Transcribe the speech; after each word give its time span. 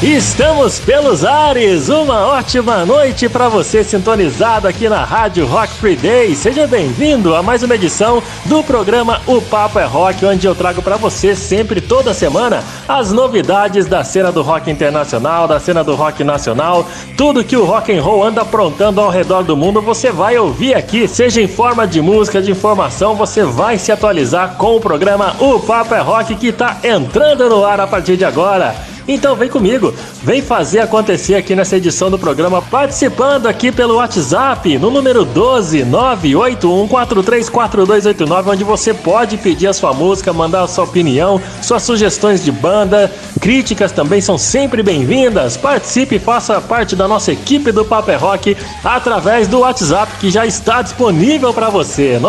Estamos 0.00 0.78
pelos 0.78 1.24
ares! 1.24 1.88
Uma 1.88 2.28
ótima 2.28 2.86
noite 2.86 3.28
para 3.28 3.48
você 3.48 3.82
sintonizado 3.82 4.68
aqui 4.68 4.88
na 4.88 5.04
Rádio 5.04 5.44
Rock 5.44 5.72
Free 5.72 5.96
Day. 5.96 6.36
Seja 6.36 6.68
bem-vindo 6.68 7.34
a 7.34 7.42
mais 7.42 7.64
uma 7.64 7.74
edição 7.74 8.22
do 8.44 8.62
programa 8.62 9.20
O 9.26 9.42
Papo 9.42 9.80
é 9.80 9.84
Rock, 9.84 10.24
onde 10.24 10.46
eu 10.46 10.54
trago 10.54 10.80
para 10.82 10.96
você 10.96 11.34
sempre 11.34 11.80
toda 11.80 12.14
semana 12.14 12.62
as 12.86 13.10
novidades 13.10 13.86
da 13.86 14.04
cena 14.04 14.30
do 14.30 14.40
rock 14.40 14.70
internacional, 14.70 15.48
da 15.48 15.58
cena 15.58 15.82
do 15.82 15.96
rock 15.96 16.22
nacional, 16.22 16.86
tudo 17.16 17.42
que 17.42 17.56
o 17.56 17.64
rock 17.64 17.92
and 17.92 18.00
roll 18.00 18.22
anda 18.22 18.42
aprontando 18.42 19.00
ao 19.00 19.10
redor 19.10 19.42
do 19.42 19.56
mundo, 19.56 19.82
você 19.82 20.12
vai 20.12 20.38
ouvir 20.38 20.74
aqui, 20.74 21.08
seja 21.08 21.42
em 21.42 21.48
forma 21.48 21.88
de 21.88 22.00
música, 22.00 22.40
de 22.40 22.52
informação, 22.52 23.16
você 23.16 23.42
vai 23.42 23.76
se 23.78 23.90
atualizar 23.90 24.54
com 24.58 24.76
o 24.76 24.80
programa 24.80 25.34
O 25.40 25.58
Papo 25.58 25.92
é 25.92 26.00
Rock 26.00 26.36
que 26.36 26.48
está 26.48 26.76
entrando 26.84 27.48
no 27.48 27.64
ar 27.64 27.80
a 27.80 27.86
partir 27.88 28.16
de 28.16 28.24
agora. 28.24 28.76
Então 29.10 29.34
vem 29.34 29.48
comigo, 29.48 29.94
vem 30.22 30.42
fazer 30.42 30.80
acontecer 30.80 31.34
aqui 31.34 31.56
nessa 31.56 31.78
edição 31.78 32.10
do 32.10 32.18
programa, 32.18 32.60
participando 32.60 33.46
aqui 33.46 33.72
pelo 33.72 33.94
WhatsApp 33.94 34.76
no 34.76 34.90
número 34.90 35.24
12 35.24 35.78
981434289, 35.78 38.48
onde 38.48 38.64
você 38.64 38.92
pode 38.92 39.38
pedir 39.38 39.68
a 39.68 39.72
sua 39.72 39.94
música, 39.94 40.30
mandar 40.30 40.64
a 40.64 40.68
sua 40.68 40.84
opinião, 40.84 41.40
suas 41.62 41.84
sugestões 41.84 42.44
de 42.44 42.52
banda, 42.52 43.10
críticas 43.40 43.92
também 43.92 44.20
são 44.20 44.36
sempre 44.36 44.82
bem-vindas. 44.82 45.56
Participe 45.56 46.16
e 46.16 46.18
faça 46.18 46.60
parte 46.60 46.94
da 46.94 47.08
nossa 47.08 47.32
equipe 47.32 47.72
do 47.72 47.86
Paper 47.86 48.14
é 48.14 48.18
Rock 48.18 48.54
através 48.84 49.48
do 49.48 49.60
WhatsApp 49.60 50.12
que 50.20 50.30
já 50.30 50.44
está 50.44 50.82
disponível 50.82 51.54
para 51.54 51.70
você, 51.70 52.20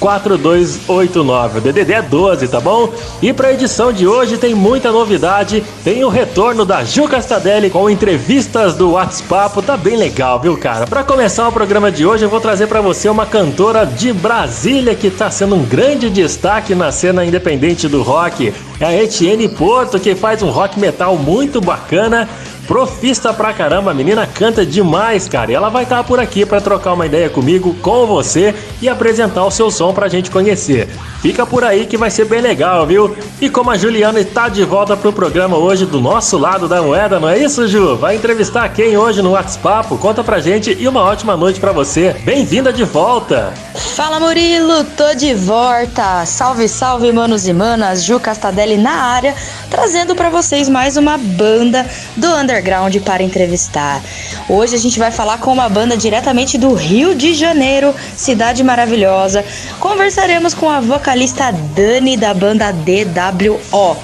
981434289. 0.00 1.56
O 1.56 1.60
DDD 1.60 1.92
é 1.92 2.00
12, 2.00 2.48
tá 2.48 2.58
bom? 2.58 2.90
E 3.20 3.34
para 3.34 3.48
a 3.48 3.52
edição 3.52 3.92
de 3.92 4.06
hoje 4.06 4.38
tem 4.38 4.54
muita 4.54 4.90
novidade 4.90 5.09
novidade, 5.10 5.64
tem 5.82 6.04
o 6.04 6.08
retorno 6.08 6.64
da 6.64 6.84
Ju 6.84 7.08
Castadelli 7.08 7.68
com 7.68 7.90
entrevistas 7.90 8.74
do 8.74 8.92
WhatsApp, 8.92 9.60
tá 9.60 9.76
bem 9.76 9.96
legal, 9.96 10.38
viu, 10.38 10.56
cara? 10.56 10.86
Para 10.86 11.02
começar 11.02 11.48
o 11.48 11.52
programa 11.52 11.90
de 11.90 12.06
hoje, 12.06 12.24
eu 12.24 12.30
vou 12.30 12.40
trazer 12.40 12.68
para 12.68 12.80
você 12.80 13.08
uma 13.08 13.26
cantora 13.26 13.84
de 13.84 14.12
Brasília 14.12 14.94
que 14.94 15.10
tá 15.10 15.28
sendo 15.28 15.56
um 15.56 15.64
grande 15.64 16.08
destaque 16.08 16.76
na 16.76 16.92
cena 16.92 17.24
independente 17.24 17.88
do 17.88 18.02
rock. 18.02 18.54
É 18.78 18.84
a 18.84 19.02
Etienne 19.02 19.48
Porto, 19.48 19.98
que 19.98 20.14
faz 20.14 20.42
um 20.42 20.50
rock 20.50 20.78
metal 20.78 21.16
muito 21.16 21.60
bacana 21.60 22.28
profista 22.70 23.34
pra 23.34 23.52
caramba, 23.52 23.90
a 23.90 23.94
menina 23.94 24.28
canta 24.28 24.64
demais, 24.64 25.28
cara. 25.28 25.50
E 25.50 25.54
ela 25.56 25.68
vai 25.68 25.82
estar 25.82 25.96
tá 25.96 26.04
por 26.04 26.20
aqui 26.20 26.46
para 26.46 26.60
trocar 26.60 26.92
uma 26.92 27.04
ideia 27.04 27.28
comigo, 27.28 27.74
com 27.82 28.06
você 28.06 28.54
e 28.80 28.88
apresentar 28.88 29.44
o 29.44 29.50
seu 29.50 29.72
som 29.72 29.92
pra 29.92 30.06
gente 30.06 30.30
conhecer. 30.30 30.88
Fica 31.20 31.44
por 31.44 31.64
aí 31.64 31.84
que 31.84 31.96
vai 31.96 32.12
ser 32.12 32.26
bem 32.26 32.40
legal, 32.40 32.86
viu? 32.86 33.16
E 33.40 33.50
como 33.50 33.72
a 33.72 33.76
Juliana 33.76 34.20
está 34.20 34.48
de 34.48 34.62
volta 34.62 34.96
pro 34.96 35.12
programa 35.12 35.56
hoje 35.56 35.84
do 35.84 36.00
nosso 36.00 36.38
lado 36.38 36.68
da 36.68 36.80
moeda, 36.80 37.18
não 37.18 37.28
é 37.28 37.38
isso, 37.38 37.66
Ju? 37.66 37.96
Vai 37.96 38.14
entrevistar 38.14 38.68
quem 38.68 38.96
hoje 38.96 39.20
no 39.20 39.32
WhatsApp? 39.32 39.88
Conta 39.98 40.22
pra 40.22 40.38
gente 40.38 40.76
e 40.78 40.86
uma 40.86 41.02
ótima 41.02 41.36
noite 41.36 41.58
para 41.58 41.72
você. 41.72 42.14
Bem-vinda 42.24 42.72
de 42.72 42.84
volta! 42.84 43.52
Fala 43.96 44.20
Murilo, 44.20 44.84
tô 44.96 45.12
de 45.14 45.34
volta. 45.34 46.24
Salve, 46.24 46.68
salve, 46.68 47.12
manos 47.12 47.48
e 47.48 47.52
manas. 47.52 48.04
Ju 48.04 48.20
Castadelli 48.20 48.78
na 48.78 48.92
área, 48.92 49.34
trazendo 49.68 50.14
para 50.14 50.30
vocês 50.30 50.68
mais 50.68 50.96
uma 50.96 51.18
banda 51.18 51.84
do 52.16 52.26
underground 52.60 52.94
para 52.98 53.22
entrevistar. 53.22 54.02
Hoje 54.48 54.74
a 54.74 54.78
gente 54.78 54.98
vai 54.98 55.10
falar 55.10 55.38
com 55.38 55.52
uma 55.52 55.68
banda 55.68 55.96
diretamente 55.96 56.58
do 56.58 56.74
Rio 56.74 57.14
de 57.14 57.34
Janeiro, 57.34 57.94
cidade 58.14 58.62
maravilhosa. 58.62 59.44
Conversaremos 59.78 60.52
com 60.54 60.68
a 60.68 60.80
vocalista 60.80 61.50
Dani 61.74 62.16
da 62.16 62.34
banda 62.34 62.70
DWO. 62.72 63.96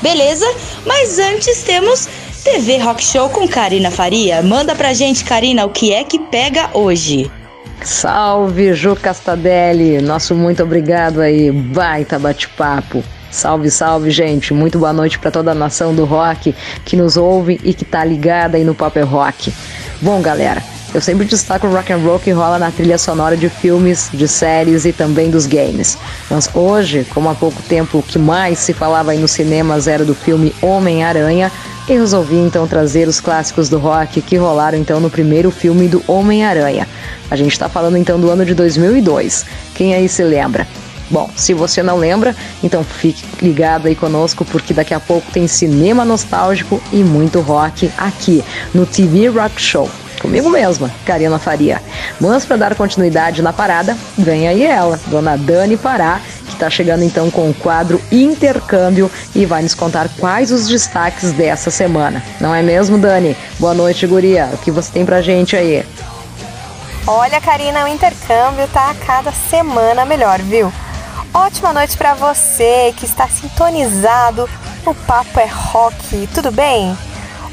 Beleza? 0.00 0.46
Mas 0.86 1.18
antes 1.18 1.62
temos 1.62 2.08
TV 2.44 2.78
Rock 2.78 3.02
Show 3.02 3.28
com 3.30 3.48
Karina 3.48 3.90
Faria. 3.90 4.42
Manda 4.42 4.74
pra 4.74 4.92
gente, 4.92 5.24
Karina, 5.24 5.64
o 5.64 5.70
que 5.70 5.92
é 5.92 6.04
que 6.04 6.18
pega 6.18 6.70
hoje? 6.74 7.30
Salve, 7.82 8.72
Ju 8.74 8.94
Castadelli. 8.96 10.00
Nosso 10.00 10.34
muito 10.34 10.62
obrigado 10.62 11.20
aí. 11.20 11.50
Baita 11.50 12.18
bate-papo. 12.18 13.02
Salve, 13.34 13.68
salve, 13.68 14.12
gente. 14.12 14.54
Muito 14.54 14.78
boa 14.78 14.92
noite 14.92 15.18
para 15.18 15.28
toda 15.28 15.50
a 15.50 15.54
nação 15.56 15.92
do 15.92 16.04
rock 16.04 16.54
que 16.84 16.96
nos 16.96 17.16
ouve 17.16 17.60
e 17.64 17.74
que 17.74 17.84
tá 17.84 18.04
ligada 18.04 18.56
aí 18.56 18.62
no 18.62 18.76
Paper 18.76 19.04
Rock. 19.04 19.52
Bom, 20.00 20.22
galera, 20.22 20.62
eu 20.94 21.00
sempre 21.00 21.26
destaco 21.26 21.66
o 21.66 21.70
rock 21.70 21.92
and 21.92 21.96
roll 21.96 22.20
que 22.20 22.30
rola 22.30 22.60
na 22.60 22.70
trilha 22.70 22.96
sonora 22.96 23.36
de 23.36 23.48
filmes, 23.48 24.08
de 24.14 24.28
séries 24.28 24.84
e 24.84 24.92
também 24.92 25.32
dos 25.32 25.46
games. 25.46 25.98
Mas 26.30 26.48
hoje, 26.54 27.04
como 27.12 27.28
há 27.28 27.34
pouco 27.34 27.60
tempo 27.62 27.98
o 27.98 28.02
que 28.04 28.20
mais 28.20 28.60
se 28.60 28.72
falava 28.72 29.10
aí 29.10 29.18
nos 29.18 29.32
cinemas 29.32 29.88
era 29.88 30.04
do 30.04 30.14
filme 30.14 30.54
Homem-Aranha, 30.62 31.50
eu 31.88 31.98
resolvi 31.98 32.36
então 32.36 32.68
trazer 32.68 33.08
os 33.08 33.18
clássicos 33.18 33.68
do 33.68 33.80
rock 33.80 34.22
que 34.22 34.36
rolaram 34.36 34.78
então 34.78 35.00
no 35.00 35.10
primeiro 35.10 35.50
filme 35.50 35.88
do 35.88 36.04
Homem-Aranha. 36.06 36.86
A 37.28 37.34
gente 37.34 37.50
está 37.50 37.68
falando 37.68 37.96
então 37.96 38.20
do 38.20 38.30
ano 38.30 38.44
de 38.44 38.54
2002. 38.54 39.44
Quem 39.74 39.92
aí 39.92 40.08
se 40.08 40.22
lembra? 40.22 40.64
Bom, 41.10 41.30
se 41.36 41.52
você 41.52 41.82
não 41.82 41.96
lembra, 41.96 42.34
então 42.62 42.82
fique 42.82 43.24
ligado 43.42 43.86
aí 43.86 43.94
conosco 43.94 44.44
porque 44.44 44.72
daqui 44.72 44.94
a 44.94 45.00
pouco 45.00 45.30
tem 45.30 45.46
cinema 45.46 46.04
nostálgico 46.04 46.82
e 46.92 47.04
muito 47.04 47.40
rock 47.40 47.90
aqui 47.96 48.42
no 48.72 48.86
TV 48.86 49.28
Rock 49.28 49.60
Show 49.60 49.88
comigo 50.24 50.48
mesma, 50.48 50.90
Karina 51.04 51.38
Faria. 51.38 51.82
Mas 52.18 52.46
para 52.46 52.56
dar 52.56 52.74
continuidade 52.74 53.42
na 53.42 53.52
parada, 53.52 53.94
vem 54.16 54.48
aí 54.48 54.64
ela, 54.64 54.98
Dona 55.08 55.36
Dani 55.36 55.76
Pará, 55.76 56.18
que 56.46 56.54
está 56.54 56.70
chegando 56.70 57.04
então 57.04 57.30
com 57.30 57.50
o 57.50 57.54
quadro 57.54 58.00
Intercâmbio 58.10 59.10
e 59.34 59.44
vai 59.44 59.62
nos 59.62 59.74
contar 59.74 60.08
quais 60.18 60.50
os 60.50 60.66
destaques 60.66 61.32
dessa 61.32 61.70
semana. 61.70 62.22
Não 62.40 62.54
é 62.54 62.62
mesmo, 62.62 62.96
Dani? 62.96 63.36
Boa 63.58 63.74
noite, 63.74 64.06
guria. 64.06 64.48
O 64.54 64.56
que 64.56 64.70
você 64.70 64.90
tem 64.90 65.04
pra 65.04 65.20
gente 65.20 65.56
aí? 65.56 65.84
Olha, 67.06 67.38
Karina, 67.38 67.84
o 67.84 67.88
intercâmbio 67.88 68.66
tá 68.68 68.92
a 68.92 68.94
cada 68.94 69.30
semana 69.30 70.06
melhor, 70.06 70.40
viu? 70.40 70.72
Ótima 71.36 71.72
noite 71.72 71.96
para 71.96 72.14
você 72.14 72.94
que 72.96 73.04
está 73.04 73.26
sintonizado 73.26 74.48
no 74.86 74.94
Papo 74.94 75.40
é 75.40 75.46
Rock. 75.46 76.28
Tudo 76.32 76.52
bem? 76.52 76.96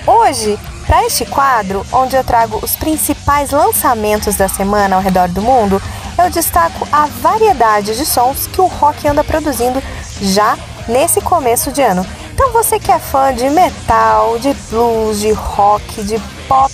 Hoje 0.05 0.55
para 0.85 1.03
este 1.03 1.25
quadro, 1.25 1.83
onde 1.91 2.15
eu 2.15 2.23
trago 2.23 2.59
os 2.61 2.75
principais 2.75 3.49
lançamentos 3.49 4.35
da 4.35 4.47
semana 4.47 4.95
ao 4.95 5.01
redor 5.01 5.29
do 5.29 5.41
mundo, 5.41 5.81
eu 6.15 6.29
destaco 6.29 6.87
a 6.91 7.07
variedade 7.07 7.97
de 7.97 8.05
sons 8.05 8.45
que 8.45 8.61
o 8.61 8.67
rock 8.67 9.07
anda 9.07 9.23
produzindo 9.23 9.81
já 10.21 10.55
nesse 10.87 11.19
começo 11.19 11.71
de 11.71 11.81
ano. 11.81 12.05
Então 12.35 12.51
você 12.51 12.77
que 12.77 12.91
é 12.91 12.99
fã 12.99 13.33
de 13.33 13.49
metal, 13.49 14.37
de 14.37 14.53
blues, 14.69 15.19
de 15.19 15.31
rock, 15.31 16.03
de 16.03 16.19
pop 16.47 16.71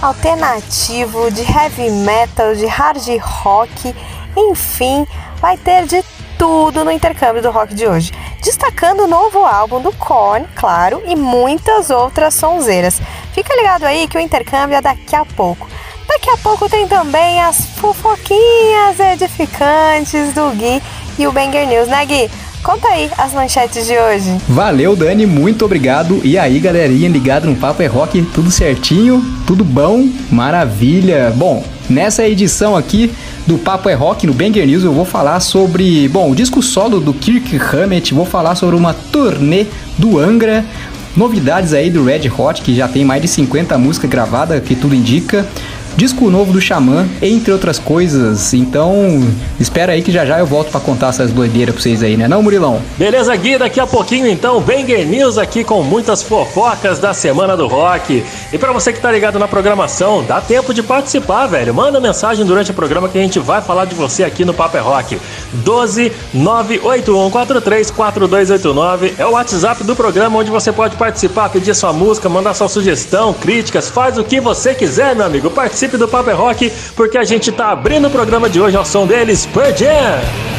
alternativo, 0.00 1.32
de 1.32 1.42
heavy 1.42 1.90
metal, 1.90 2.54
de 2.54 2.66
hard 2.66 3.02
rock, 3.20 3.92
enfim, 4.36 5.04
vai 5.40 5.56
ter 5.56 5.84
de 5.84 6.00
tudo 6.38 6.84
no 6.84 6.90
intercâmbio 6.92 7.42
do 7.42 7.50
rock 7.50 7.74
de 7.74 7.86
hoje, 7.86 8.12
destacando 8.42 9.00
o 9.00 9.06
novo 9.08 9.40
álbum 9.44 9.80
do 9.80 9.92
Korn, 9.92 10.46
claro, 10.54 11.02
e 11.04 11.16
muitas 11.16 11.90
outras 11.90 12.32
sonzeiras. 12.34 13.02
Fica 13.32 13.54
ligado 13.56 13.84
aí 13.84 14.06
que 14.06 14.16
o 14.16 14.20
intercâmbio 14.20 14.76
é 14.76 14.80
daqui 14.80 15.16
a 15.16 15.24
pouco. 15.24 15.68
Daqui 16.06 16.30
a 16.30 16.36
pouco 16.38 16.68
tem 16.70 16.88
também 16.88 17.42
as 17.42 17.66
fofoquinhas 17.76 18.98
edificantes 18.98 20.32
do 20.32 20.50
Gui 20.52 20.80
e 21.18 21.26
o 21.26 21.32
Banger 21.32 21.66
News, 21.66 21.88
né 21.88 22.06
Gui? 22.06 22.30
Conta 22.62 22.88
aí 22.88 23.10
as 23.16 23.32
manchetes 23.32 23.86
de 23.86 23.96
hoje. 23.96 24.36
Valeu, 24.48 24.96
Dani, 24.96 25.26
muito 25.26 25.64
obrigado. 25.64 26.20
E 26.24 26.38
aí, 26.38 26.58
galerinha 26.58 27.08
ligado 27.08 27.46
no 27.46 27.56
Papo 27.56 27.82
é 27.82 27.86
Rock, 27.86 28.22
tudo 28.34 28.50
certinho? 28.50 29.22
Tudo 29.46 29.64
bom? 29.64 30.08
Maravilha. 30.30 31.32
Bom, 31.36 31.62
nessa 31.88 32.26
edição 32.26 32.76
aqui 32.76 33.12
do 33.46 33.58
Papo 33.58 33.88
é 33.88 33.94
Rock 33.94 34.26
no 34.26 34.32
Banger 34.32 34.66
News 34.66 34.84
eu 34.84 34.92
vou 34.92 35.04
falar 35.04 35.40
sobre, 35.40 36.08
bom, 36.08 36.30
o 36.30 36.34
disco 36.34 36.62
solo 36.62 37.00
do 37.00 37.14
Kirk 37.14 37.56
Hammett, 37.56 38.12
vou 38.12 38.26
falar 38.26 38.54
sobre 38.54 38.76
uma 38.76 38.92
turnê 38.92 39.66
do 39.96 40.18
Angra, 40.18 40.64
novidades 41.16 41.72
aí 41.72 41.90
do 41.90 42.04
Red 42.04 42.30
Hot, 42.36 42.62
que 42.62 42.74
já 42.74 42.86
tem 42.86 43.04
mais 43.04 43.22
de 43.22 43.28
50 43.28 43.76
músicas 43.78 44.10
gravadas, 44.10 44.62
que 44.62 44.74
tudo 44.74 44.94
indica 44.94 45.46
disco 45.98 46.30
novo 46.30 46.52
do 46.52 46.60
Xamã, 46.60 47.08
entre 47.20 47.52
outras 47.52 47.76
coisas. 47.76 48.54
Então, 48.54 49.20
espera 49.58 49.94
aí 49.94 50.00
que 50.00 50.12
já 50.12 50.24
já 50.24 50.38
eu 50.38 50.46
volto 50.46 50.70
para 50.70 50.78
contar 50.78 51.08
essas 51.08 51.32
doideiras 51.32 51.74
pra 51.74 51.82
vocês 51.82 52.04
aí, 52.04 52.16
né? 52.16 52.28
Não, 52.28 52.40
Murilão? 52.40 52.80
Beleza, 52.96 53.34
Gui, 53.34 53.58
daqui 53.58 53.80
a 53.80 53.86
pouquinho 53.86 54.28
então, 54.28 54.60
Banger 54.60 55.04
News 55.04 55.36
aqui 55.38 55.64
com 55.64 55.82
muitas 55.82 56.22
fofocas 56.22 57.00
da 57.00 57.12
semana 57.12 57.56
do 57.56 57.66
rock. 57.66 58.22
E 58.50 58.56
para 58.56 58.72
você 58.72 58.92
que 58.92 59.00
tá 59.00 59.12
ligado 59.12 59.38
na 59.38 59.46
programação, 59.46 60.24
dá 60.24 60.40
tempo 60.40 60.72
de 60.72 60.82
participar, 60.82 61.46
velho. 61.46 61.74
Manda 61.74 62.00
mensagem 62.00 62.46
durante 62.46 62.70
o 62.70 62.74
programa 62.74 63.08
que 63.08 63.18
a 63.18 63.20
gente 63.20 63.38
vai 63.38 63.60
falar 63.60 63.84
de 63.84 63.94
você 63.94 64.24
aqui 64.24 64.42
no 64.44 64.54
Paper 64.54 64.80
é 64.80 64.82
Rock. 64.82 65.20
12 65.52 66.12
98143 66.32 67.90
4289 67.90 69.14
é 69.18 69.26
o 69.26 69.32
WhatsApp 69.32 69.84
do 69.84 69.94
programa 69.94 70.38
onde 70.38 70.50
você 70.50 70.72
pode 70.72 70.96
participar, 70.96 71.50
pedir 71.50 71.74
sua 71.74 71.92
música, 71.92 72.28
mandar 72.28 72.54
sua 72.54 72.68
sugestão, 72.68 73.34
críticas, 73.34 73.90
faz 73.90 74.16
o 74.16 74.24
que 74.24 74.40
você 74.40 74.74
quiser, 74.74 75.14
meu 75.14 75.26
amigo. 75.26 75.50
Participe 75.50 75.98
do 75.98 76.08
Paper 76.08 76.32
é 76.32 76.36
Rock 76.36 76.72
porque 76.96 77.18
a 77.18 77.24
gente 77.24 77.52
tá 77.52 77.70
abrindo 77.70 78.08
o 78.08 78.10
programa 78.10 78.48
de 78.48 78.60
hoje 78.60 78.76
ao 78.76 78.84
som 78.84 79.06
deles, 79.06 79.46
Pearl 79.46 79.76
Jam. 79.76 80.57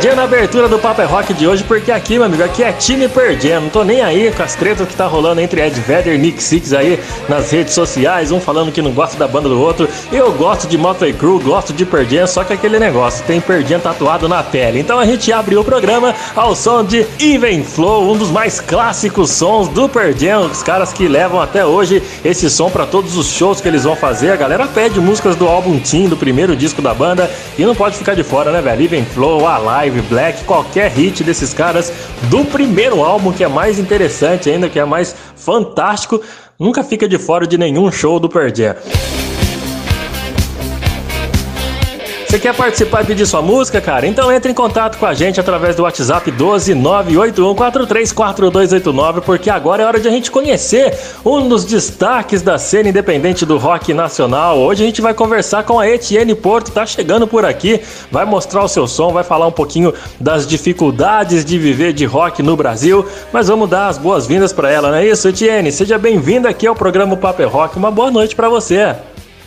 Perdendo 0.00 0.16
na 0.16 0.24
abertura 0.24 0.66
do 0.66 0.78
Paper 0.78 1.04
é 1.04 1.06
Rock 1.06 1.34
de 1.34 1.46
hoje, 1.46 1.62
porque 1.62 1.92
aqui, 1.92 2.14
meu 2.14 2.24
amigo, 2.24 2.42
aqui 2.42 2.62
é 2.62 2.72
time 2.72 3.06
Perdendo. 3.06 3.64
Não 3.64 3.68
tô 3.68 3.84
nem 3.84 4.00
aí 4.00 4.32
com 4.34 4.42
as 4.42 4.54
tretas 4.54 4.88
que 4.88 4.96
tá 4.96 5.06
rolando 5.06 5.42
entre 5.42 5.60
Ed 5.60 5.78
Vedder 5.78 6.14
e 6.14 6.18
Nick 6.18 6.42
Six 6.42 6.72
aí 6.72 6.98
nas 7.28 7.50
redes 7.50 7.74
sociais, 7.74 8.32
um 8.32 8.40
falando 8.40 8.72
que 8.72 8.80
não 8.80 8.92
gosta 8.92 9.18
da 9.18 9.28
banda 9.28 9.46
do 9.50 9.60
outro. 9.60 9.86
Eu 10.10 10.32
gosto 10.32 10.66
de 10.66 10.78
Motley 10.78 11.12
Crue, 11.12 11.42
gosto 11.42 11.74
de 11.74 11.84
Perdendo, 11.84 12.28
só 12.28 12.42
que 12.42 12.54
aquele 12.54 12.78
negócio, 12.78 13.22
tem 13.26 13.42
Perdendo 13.42 13.82
tatuado 13.82 14.26
na 14.26 14.42
pele. 14.42 14.80
Então 14.80 14.98
a 14.98 15.04
gente 15.04 15.30
abriu 15.34 15.60
o 15.60 15.64
programa 15.64 16.14
ao 16.34 16.56
som 16.56 16.82
de 16.82 17.06
Even 17.20 17.62
Flow, 17.62 18.10
um 18.10 18.16
dos 18.16 18.30
mais 18.30 18.58
clássicos 18.58 19.30
sons 19.32 19.68
do 19.68 19.86
Perdendo, 19.86 20.46
os 20.46 20.62
caras 20.62 20.94
que 20.94 21.06
levam 21.06 21.42
até 21.42 21.66
hoje 21.66 22.02
esse 22.24 22.48
som 22.48 22.70
para 22.70 22.86
todos 22.86 23.18
os 23.18 23.26
shows 23.26 23.60
que 23.60 23.68
eles 23.68 23.84
vão 23.84 23.94
fazer. 23.94 24.30
A 24.30 24.36
galera 24.36 24.66
pede 24.66 24.98
músicas 24.98 25.36
do 25.36 25.46
álbum 25.46 25.78
Team, 25.78 26.08
do 26.08 26.16
primeiro 26.16 26.56
disco 26.56 26.80
da 26.80 26.94
banda, 26.94 27.30
e 27.58 27.64
não 27.64 27.74
pode 27.74 27.96
ficar 27.96 28.14
de 28.14 28.22
fora, 28.22 28.52
né, 28.52 28.60
velho? 28.60 28.82
Even 28.82 29.04
Flow, 29.04 29.46
Alive, 29.46 30.00
Black, 30.02 30.44
qualquer 30.44 30.90
hit 30.90 31.22
desses 31.24 31.52
caras 31.52 31.92
do 32.30 32.44
primeiro 32.44 33.02
álbum, 33.02 33.32
que 33.32 33.44
é 33.44 33.48
mais 33.48 33.78
interessante 33.78 34.50
ainda, 34.50 34.68
que 34.68 34.78
é 34.78 34.84
mais 34.84 35.14
fantástico, 35.36 36.20
nunca 36.58 36.82
fica 36.82 37.08
de 37.08 37.18
fora 37.18 37.46
de 37.46 37.58
nenhum 37.58 37.90
show 37.90 38.18
do 38.18 38.28
Pearl 38.28 38.54
Jam. 38.54 38.74
Você 42.30 42.38
quer 42.38 42.54
participar 42.54 43.02
e 43.02 43.06
pedir 43.06 43.26
sua 43.26 43.42
música, 43.42 43.80
cara? 43.80 44.06
Então 44.06 44.30
entre 44.30 44.52
em 44.52 44.54
contato 44.54 44.98
com 44.98 45.04
a 45.04 45.12
gente 45.12 45.40
através 45.40 45.74
do 45.74 45.82
WhatsApp 45.82 46.30
12981434289, 46.30 49.22
porque 49.22 49.50
agora 49.50 49.82
é 49.82 49.86
hora 49.86 49.98
de 49.98 50.06
a 50.06 50.12
gente 50.12 50.30
conhecer 50.30 50.96
um 51.24 51.48
dos 51.48 51.64
destaques 51.64 52.40
da 52.40 52.56
cena 52.56 52.88
independente 52.88 53.44
do 53.44 53.58
rock 53.58 53.92
nacional. 53.92 54.60
Hoje 54.60 54.84
a 54.84 54.86
gente 54.86 55.02
vai 55.02 55.12
conversar 55.12 55.64
com 55.64 55.80
a 55.80 55.88
Etienne 55.88 56.36
Porto, 56.36 56.70
tá 56.70 56.86
chegando 56.86 57.26
por 57.26 57.44
aqui, 57.44 57.80
vai 58.12 58.24
mostrar 58.24 58.62
o 58.62 58.68
seu 58.68 58.86
som, 58.86 59.12
vai 59.12 59.24
falar 59.24 59.48
um 59.48 59.52
pouquinho 59.52 59.92
das 60.20 60.46
dificuldades 60.46 61.44
de 61.44 61.58
viver 61.58 61.92
de 61.92 62.04
rock 62.04 62.44
no 62.44 62.56
Brasil, 62.56 63.04
mas 63.32 63.48
vamos 63.48 63.68
dar 63.68 63.88
as 63.88 63.98
boas-vindas 63.98 64.52
para 64.52 64.70
ela, 64.70 64.90
não 64.90 64.98
é 64.98 65.04
isso, 65.04 65.26
Etienne? 65.26 65.72
Seja 65.72 65.98
bem-vinda 65.98 66.48
aqui 66.48 66.64
ao 66.64 66.76
programa 66.76 67.16
Paper 67.16 67.48
Rock. 67.48 67.76
Uma 67.76 67.90
boa 67.90 68.12
noite 68.12 68.36
para 68.36 68.48
você. 68.48 68.94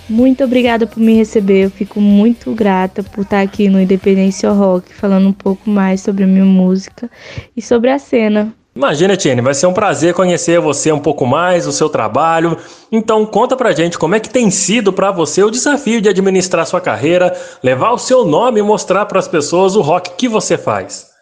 Muito 0.10 0.43
obrigada 0.43 0.86
por 0.86 1.00
me 1.00 1.15
receber. 1.15 1.65
Eu 1.65 1.72
fico 1.72 2.01
muito 2.01 2.51
grata 2.53 3.01
por 3.03 3.22
estar 3.22 3.41
aqui 3.41 3.69
no 3.69 3.79
Independência 3.79 4.51
Rock, 4.51 4.93
falando 4.93 5.27
um 5.27 5.33
pouco 5.33 5.69
mais 5.69 6.01
sobre 6.01 6.24
a 6.24 6.27
minha 6.27 6.45
música 6.45 7.10
e 7.55 7.62
sobre 7.62 7.89
a 7.89 7.98
cena. 7.98 8.53
Imagina, 8.75 9.15
Tiene, 9.15 9.39
vai 9.39 9.53
ser 9.53 9.67
um 9.67 9.74
prazer 9.74 10.15
conhecer 10.15 10.60
você 10.60 10.91
um 10.91 11.00
pouco 11.00 11.27
mais, 11.27 11.67
o 11.67 11.72
seu 11.72 11.88
trabalho. 11.89 12.57
Então, 12.91 13.24
conta 13.24 13.55
pra 13.55 13.72
gente 13.72 14.00
como 14.00 14.15
é 14.15 14.19
que 14.19 14.29
tem 14.29 14.50
sido 14.50 14.91
para 14.91 15.12
você 15.12 15.43
o 15.43 15.51
desafio 15.51 16.01
de 16.01 16.10
administrar 16.10 16.65
sua 16.65 16.81
carreira, 16.81 17.31
levar 17.63 17.91
o 17.91 18.00
seu 18.00 18.25
nome 18.25 18.60
e 18.60 18.63
mostrar 18.63 19.05
para 19.05 19.19
as 19.19 19.27
pessoas 19.27 19.75
o 19.75 19.81
rock 19.81 20.15
que 20.17 20.27
você 20.27 20.57
faz. 20.57 21.13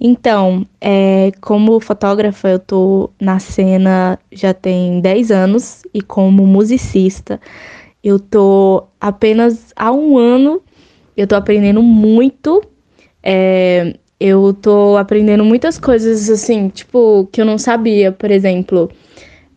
Então, 0.00 0.66
é, 0.80 1.30
como 1.42 1.78
fotógrafa, 1.78 2.48
eu 2.48 2.58
tô 2.58 3.10
na 3.20 3.38
cena 3.38 4.18
já 4.32 4.54
tem 4.54 5.00
10 5.00 5.30
anos 5.30 5.82
e 5.92 6.00
como 6.00 6.46
musicista, 6.46 7.38
eu 8.04 8.20
tô 8.20 8.86
apenas 9.00 9.72
há 9.74 9.90
um 9.90 10.18
ano, 10.18 10.62
eu 11.16 11.26
tô 11.26 11.34
aprendendo 11.34 11.82
muito. 11.82 12.62
É, 13.22 13.96
eu 14.20 14.52
tô 14.52 14.96
aprendendo 14.98 15.44
muitas 15.44 15.78
coisas, 15.78 16.28
assim, 16.28 16.68
tipo, 16.68 17.26
que 17.32 17.40
eu 17.40 17.46
não 17.46 17.56
sabia, 17.56 18.12
por 18.12 18.30
exemplo, 18.30 18.90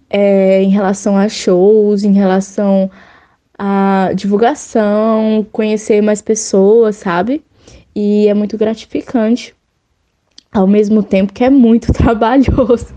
é, 0.10 0.64
em 0.64 0.70
relação 0.70 1.18
a 1.18 1.28
shows, 1.28 2.04
em 2.06 2.14
relação 2.14 2.90
a 3.58 4.12
divulgação, 4.16 5.46
conhecer 5.52 6.02
mais 6.02 6.22
pessoas, 6.22 6.96
sabe? 6.96 7.44
E 7.96 8.28
é 8.28 8.34
muito 8.34 8.58
gratificante. 8.58 9.57
Ao 10.52 10.66
mesmo 10.66 11.04
tempo 11.04 11.34
que 11.34 11.44
é 11.44 11.50
muito 11.50 11.92
trabalhoso. 11.94 12.88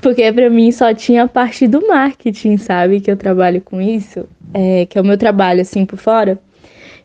Porque 0.00 0.30
para 0.32 0.50
mim 0.50 0.70
só 0.72 0.94
tinha 0.94 1.24
a 1.24 1.28
parte 1.28 1.66
do 1.66 1.86
marketing, 1.86 2.56
sabe? 2.56 3.00
Que 3.00 3.10
eu 3.10 3.16
trabalho 3.16 3.60
com 3.60 3.80
isso 3.80 4.26
é, 4.54 4.86
que 4.86 4.98
é 4.98 5.00
o 5.00 5.04
meu 5.04 5.16
trabalho 5.16 5.60
assim 5.60 5.84
por 5.84 5.98
fora, 5.98 6.38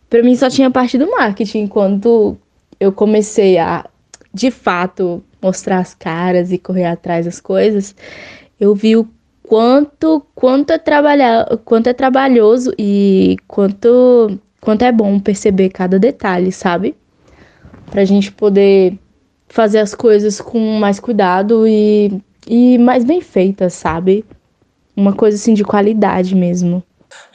para 0.09 0.23
mim 0.23 0.35
só 0.35 0.49
tinha 0.49 0.69
parte 0.69 0.97
do 0.97 1.09
marketing. 1.09 1.67
Quando 1.67 2.37
eu 2.79 2.91
comecei 2.91 3.57
a, 3.57 3.85
de 4.33 4.51
fato, 4.51 5.23
mostrar 5.41 5.79
as 5.79 5.93
caras 5.93 6.51
e 6.51 6.57
correr 6.57 6.85
atrás 6.85 7.25
das 7.25 7.39
coisas, 7.39 7.95
eu 8.59 8.75
vi 8.75 8.95
o 8.95 9.07
quanto 9.43 10.25
quanto 10.35 10.71
é 10.71 10.77
trabalhar, 10.77 11.45
quanto 11.63 11.87
é 11.87 11.93
trabalhoso 11.93 12.73
e 12.77 13.37
quanto 13.47 14.39
quanto 14.59 14.83
é 14.83 14.91
bom 14.91 15.19
perceber 15.19 15.69
cada 15.69 15.97
detalhe, 15.97 16.51
sabe? 16.51 16.95
Pra 17.89 18.03
gente 18.03 18.31
poder 18.31 18.97
fazer 19.47 19.79
as 19.79 19.95
coisas 19.95 20.41
com 20.41 20.59
mais 20.79 20.99
cuidado 20.99 21.67
e, 21.67 22.21
e 22.47 22.77
mais 22.77 23.03
bem 23.03 23.21
feitas, 23.21 23.73
sabe? 23.73 24.25
Uma 24.95 25.13
coisa 25.13 25.37
assim 25.37 25.53
de 25.53 25.63
qualidade 25.63 26.35
mesmo. 26.35 26.83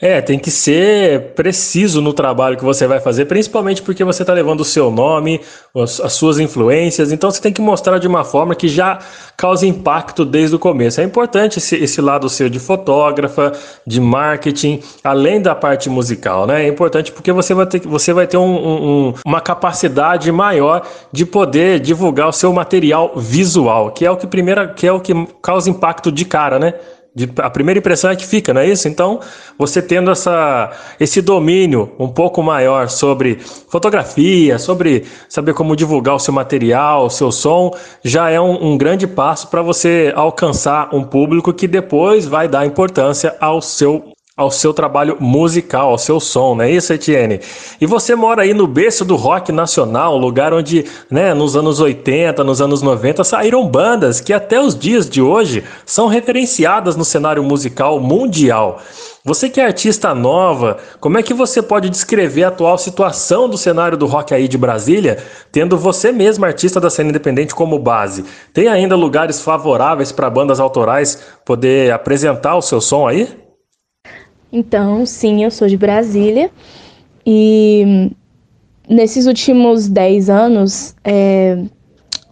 É, 0.01 0.21
tem 0.21 0.37
que 0.37 0.51
ser 0.51 1.33
preciso 1.33 2.01
no 2.01 2.13
trabalho 2.13 2.57
que 2.57 2.63
você 2.63 2.85
vai 2.85 2.99
fazer, 2.99 3.25
principalmente 3.25 3.81
porque 3.81 4.03
você 4.03 4.23
está 4.23 4.33
levando 4.33 4.59
o 4.59 4.65
seu 4.65 4.91
nome, 4.91 5.39
as 5.75 6.13
suas 6.13 6.39
influências, 6.39 7.11
então 7.11 7.31
você 7.31 7.41
tem 7.41 7.53
que 7.53 7.61
mostrar 7.61 7.99
de 7.99 8.07
uma 8.07 8.23
forma 8.23 8.53
que 8.53 8.67
já 8.67 8.99
cause 9.37 9.65
impacto 9.65 10.25
desde 10.25 10.55
o 10.55 10.59
começo. 10.59 10.99
É 10.99 11.03
importante 11.03 11.57
esse, 11.57 11.75
esse 11.77 12.01
lado 12.01 12.27
seu 12.27 12.49
de 12.49 12.59
fotógrafa, 12.59 13.53
de 13.87 14.01
marketing, 14.01 14.81
além 15.03 15.41
da 15.41 15.55
parte 15.55 15.89
musical, 15.89 16.45
né? 16.45 16.65
É 16.65 16.67
importante 16.67 17.11
porque 17.11 17.31
você 17.31 17.53
vai 17.53 17.65
ter, 17.65 17.79
você 17.81 18.11
vai 18.11 18.27
ter 18.27 18.37
um, 18.37 18.43
um, 18.43 19.13
uma 19.25 19.39
capacidade 19.39 20.31
maior 20.31 20.85
de 21.11 21.25
poder 21.25 21.79
divulgar 21.79 22.27
o 22.27 22.33
seu 22.33 22.51
material 22.51 23.13
visual, 23.15 23.91
que 23.91 24.05
é 24.05 24.11
o 24.11 24.17
que 24.17 24.27
primeira, 24.27 24.67
que 24.67 24.85
é 24.85 24.91
o 24.91 24.99
que 24.99 25.13
causa 25.41 25.69
impacto 25.69 26.11
de 26.11 26.25
cara, 26.25 26.59
né? 26.59 26.73
De, 27.15 27.29
a 27.37 27.49
primeira 27.49 27.77
impressão 27.77 28.09
é 28.09 28.15
que 28.15 28.25
fica, 28.25 28.53
não 28.53 28.61
é 28.61 28.67
isso? 28.67 28.87
Então, 28.87 29.19
você 29.57 29.83
tendo 29.83 30.09
essa, 30.09 30.71
esse 30.99 31.21
domínio 31.21 31.91
um 31.99 32.07
pouco 32.07 32.41
maior 32.41 32.89
sobre 32.89 33.39
fotografia, 33.69 34.57
sobre 34.57 35.05
saber 35.29 35.53
como 35.53 35.75
divulgar 35.75 36.15
o 36.15 36.19
seu 36.19 36.33
material, 36.33 37.05
o 37.05 37.09
seu 37.11 37.31
som, 37.31 37.71
já 38.03 38.31
é 38.31 38.41
um, 38.41 38.73
um 38.73 38.77
grande 38.77 39.05
passo 39.05 39.47
para 39.47 39.61
você 39.61 40.11
alcançar 40.15 40.93
um 40.93 41.03
público 41.03 41.53
que 41.53 41.67
depois 41.67 42.25
vai 42.25 42.47
dar 42.47 42.65
importância 42.65 43.35
ao 43.39 43.61
seu 43.61 44.13
ao 44.35 44.49
seu 44.49 44.73
trabalho 44.73 45.17
musical, 45.19 45.91
ao 45.91 45.97
seu 45.97 46.19
som, 46.19 46.55
não 46.55 46.63
é 46.63 46.71
isso, 46.71 46.91
Etienne? 46.91 47.39
E 47.79 47.85
você 47.85 48.15
mora 48.15 48.41
aí 48.41 48.51
no 48.51 48.65
berço 48.65 49.05
do 49.05 49.15
rock 49.15 49.51
nacional, 49.51 50.17
lugar 50.17 50.51
onde, 50.55 50.85
né, 51.09 51.35
nos 51.35 51.55
anos 51.55 51.79
80, 51.79 52.43
nos 52.43 52.59
anos 52.59 52.81
90, 52.81 53.23
saíram 53.23 53.67
bandas 53.67 54.19
que 54.19 54.33
até 54.33 54.59
os 54.59 54.75
dias 54.75 55.07
de 55.07 55.21
hoje 55.21 55.63
são 55.85 56.07
referenciadas 56.07 56.95
no 56.95 57.05
cenário 57.05 57.43
musical 57.43 57.99
mundial. 57.99 58.81
Você 59.23 59.47
que 59.51 59.61
é 59.61 59.65
artista 59.65 60.15
nova, 60.15 60.77
como 60.99 61.19
é 61.19 61.23
que 61.23 61.33
você 61.33 61.61
pode 61.61 61.87
descrever 61.87 62.43
a 62.43 62.47
atual 62.47 62.77
situação 62.79 63.47
do 63.47 63.57
cenário 63.57 63.95
do 63.95 64.07
rock 64.07 64.33
aí 64.33 64.47
de 64.47 64.57
Brasília, 64.57 65.23
tendo 65.51 65.77
você 65.77 66.11
mesmo 66.11 66.43
artista 66.43 66.81
da 66.81 66.89
cena 66.89 67.11
independente 67.11 67.53
como 67.53 67.77
base? 67.77 68.25
Tem 68.51 68.67
ainda 68.67 68.95
lugares 68.95 69.41
favoráveis 69.41 70.11
para 70.11 70.27
bandas 70.27 70.59
autorais 70.59 71.19
poder 71.45 71.93
apresentar 71.93 72.55
o 72.55 72.61
seu 72.63 72.81
som 72.81 73.07
aí? 73.07 73.42
Então, 74.53 75.03
sim, 75.03 75.43
eu 75.43 75.49
sou 75.49 75.67
de 75.67 75.75
Brasília 75.75 76.51
e 77.25 78.11
nesses 78.87 79.25
últimos 79.25 79.87
10 79.87 80.29
anos 80.29 80.95
é, 81.03 81.63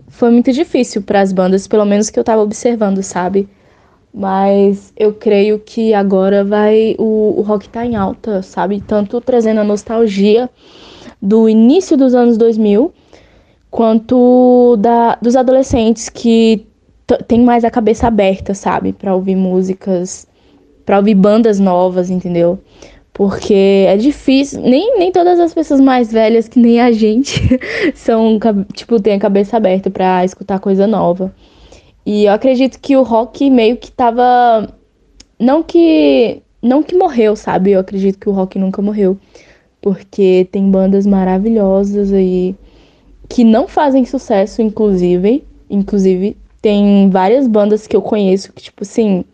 foi 0.07 0.29
muito 0.29 0.53
difícil 0.53 1.01
para 1.01 1.19
as 1.19 1.33
bandas, 1.33 1.67
pelo 1.67 1.83
menos 1.83 2.11
que 2.11 2.19
eu 2.19 2.21
estava 2.21 2.43
observando, 2.43 3.01
sabe? 3.01 3.49
Mas 4.13 4.93
eu 4.95 5.15
creio 5.15 5.57
que 5.57 5.95
agora 5.95 6.43
vai 6.43 6.95
o, 6.99 7.39
o 7.39 7.41
rock 7.41 7.67
tá 7.67 7.83
em 7.83 7.95
alta, 7.95 8.43
sabe? 8.43 8.81
Tanto 8.81 9.19
trazendo 9.19 9.61
a 9.61 9.63
nostalgia 9.63 10.47
do 11.19 11.49
início 11.49 11.97
dos 11.97 12.13
anos 12.13 12.37
2000, 12.37 12.93
quanto 13.71 14.75
da, 14.77 15.15
dos 15.15 15.35
adolescentes 15.35 16.07
que 16.07 16.67
tem 17.27 17.41
mais 17.41 17.63
a 17.63 17.71
cabeça 17.71 18.05
aberta, 18.05 18.53
sabe, 18.53 18.93
para 18.93 19.15
ouvir 19.15 19.35
músicas 19.35 20.27
para 20.85 20.97
ouvir 20.97 21.15
bandas 21.15 21.59
novas, 21.59 22.09
entendeu? 22.09 22.59
Porque 23.13 23.85
é 23.87 23.97
difícil, 23.97 24.61
nem, 24.61 24.97
nem 24.97 25.11
todas 25.11 25.39
as 25.39 25.53
pessoas 25.53 25.81
mais 25.81 26.11
velhas 26.11 26.47
que 26.47 26.59
nem 26.59 26.79
a 26.79 26.91
gente 26.91 27.41
são, 27.93 28.39
tipo, 28.73 28.99
tem 29.01 29.13
a 29.13 29.19
cabeça 29.19 29.57
aberta 29.57 29.89
para 29.89 30.23
escutar 30.23 30.59
coisa 30.59 30.87
nova. 30.87 31.33
E 32.05 32.25
eu 32.25 32.33
acredito 32.33 32.79
que 32.79 32.95
o 32.95 33.03
rock 33.03 33.49
meio 33.49 33.77
que 33.77 33.91
tava 33.91 34.67
não 35.39 35.61
que 35.61 36.41
não 36.61 36.83
que 36.83 36.95
morreu, 36.95 37.35
sabe? 37.35 37.71
Eu 37.71 37.79
acredito 37.79 38.19
que 38.19 38.29
o 38.29 38.31
rock 38.31 38.57
nunca 38.57 38.81
morreu, 38.81 39.17
porque 39.81 40.47
tem 40.51 40.69
bandas 40.69 41.05
maravilhosas 41.05 42.13
aí 42.13 42.55
que 43.27 43.43
não 43.43 43.67
fazem 43.67 44.05
sucesso, 44.05 44.61
inclusive, 44.61 45.43
inclusive 45.69 46.37
tem 46.61 47.09
várias 47.09 47.47
bandas 47.47 47.87
que 47.87 47.95
eu 47.95 48.01
conheço 48.01 48.53
que 48.53 48.61
tipo 48.63 48.83
assim, 48.83 49.25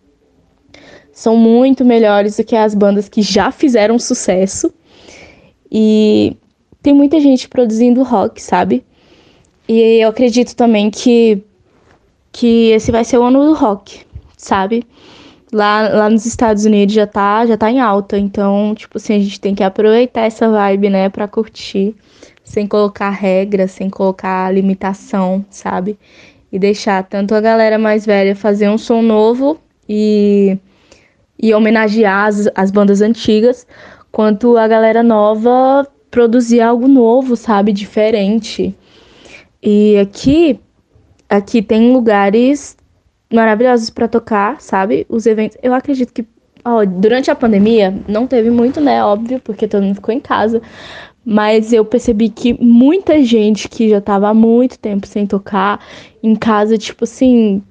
são 1.18 1.36
muito 1.36 1.84
melhores 1.84 2.38
do 2.38 2.44
que 2.44 2.56
as 2.56 2.76
bandas 2.76 3.10
que 3.10 3.24
já 3.24 3.50
fizeram 3.50 3.98
sucesso. 3.98 4.72
E 5.70 6.38
tem 6.80 6.94
muita 6.94 7.20
gente 7.20 7.50
produzindo 7.50 8.04
rock, 8.04 8.40
sabe? 8.40 8.86
E 9.68 10.00
eu 10.00 10.10
acredito 10.10 10.56
também 10.56 10.92
que, 10.92 11.42
que 12.32 12.70
esse 12.70 12.92
vai 12.92 13.04
ser 13.04 13.18
o 13.18 13.24
ano 13.24 13.48
do 13.48 13.56
rock, 13.56 14.02
sabe? 14.38 14.86
Lá, 15.52 15.90
lá 15.90 16.08
nos 16.08 16.28
Estados 16.28 16.66
Unidos 16.66 16.94
já 16.94 17.08
tá, 17.08 17.48
já 17.48 17.58
tá 17.58 17.72
em 17.72 17.80
alta, 17.80 18.20
então, 18.20 18.76
tipo 18.76 19.00
assim, 19.00 19.16
a 19.16 19.20
gente 19.20 19.42
tem 19.42 19.56
que 19.56 19.64
aproveitar 19.64 20.22
essa 20.22 20.48
vibe, 20.48 20.92
né, 20.92 21.10
pra 21.10 21.28
curtir, 21.28 21.96
sem 22.44 22.68
colocar 22.68 23.10
regra, 23.10 23.68
sem 23.68 23.90
colocar 23.90 24.54
limitação, 24.54 25.44
sabe? 25.50 25.98
E 26.52 26.60
deixar 26.60 27.04
tanto 27.06 27.34
a 27.34 27.42
galera 27.42 27.80
mais 27.80 28.06
velha 28.06 28.36
fazer 28.36 28.70
um 28.70 28.78
som 28.78 29.02
novo 29.02 29.60
e, 29.90 30.60
e 31.42 31.54
homenagear 31.54 32.28
as, 32.28 32.50
as 32.56 32.72
bandas 32.72 33.02
antigas, 33.02 33.68
quanto 34.12 34.58
a 34.58 34.68
galera 34.68 35.04
nova 35.04 35.88
produzir 36.10 36.62
algo 36.62 36.88
novo, 36.88 37.36
sabe? 37.36 37.72
Diferente. 37.72 38.76
E 39.62 39.98
aqui, 39.98 40.60
aqui 41.30 41.62
tem 41.62 41.92
lugares 41.92 42.78
maravilhosos 43.32 43.90
para 43.90 44.08
tocar, 44.08 44.62
sabe? 44.62 45.06
Os 45.10 45.26
eventos. 45.26 45.58
Eu 45.62 45.74
acredito 45.74 46.14
que 46.14 46.26
ó, 46.64 46.86
durante 46.86 47.32
a 47.32 47.36
pandemia 47.36 47.94
não 48.08 48.28
teve 48.28 48.50
muito, 48.50 48.82
né? 48.82 49.04
Óbvio, 49.04 49.40
porque 49.40 49.68
todo 49.68 49.84
mundo 49.84 49.96
ficou 49.96 50.14
em 50.14 50.20
casa. 50.20 50.62
Mas 51.26 51.74
eu 51.74 51.84
percebi 51.84 52.30
que 52.30 52.54
muita 52.54 53.22
gente 53.22 53.68
que 53.68 53.90
já 53.90 54.00
tava 54.00 54.30
há 54.30 54.34
muito 54.34 54.80
tempo 54.80 55.06
sem 55.06 55.28
tocar 55.28 55.80
em 56.24 56.36
casa, 56.36 56.78
tipo 56.78 57.04
assim, 57.04 57.62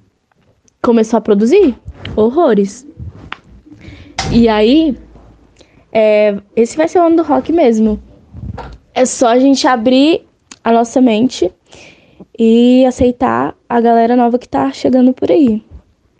começou 0.82 1.16
a 1.16 1.20
produzir 1.22 1.74
horrores. 2.14 2.86
E 4.32 4.48
aí, 4.48 4.96
é, 5.92 6.36
esse 6.54 6.76
vai 6.76 6.88
ser 6.88 6.98
o 6.98 7.06
ano 7.06 7.16
do 7.16 7.22
rock 7.22 7.52
mesmo. 7.52 8.00
É 8.94 9.04
só 9.04 9.28
a 9.28 9.38
gente 9.38 9.66
abrir 9.66 10.26
a 10.62 10.72
nossa 10.72 11.00
mente 11.00 11.50
e 12.38 12.84
aceitar 12.84 13.54
a 13.68 13.80
galera 13.80 14.16
nova 14.16 14.38
que 14.38 14.48
tá 14.48 14.70
chegando 14.72 15.12
por 15.12 15.30
aí. 15.30 15.62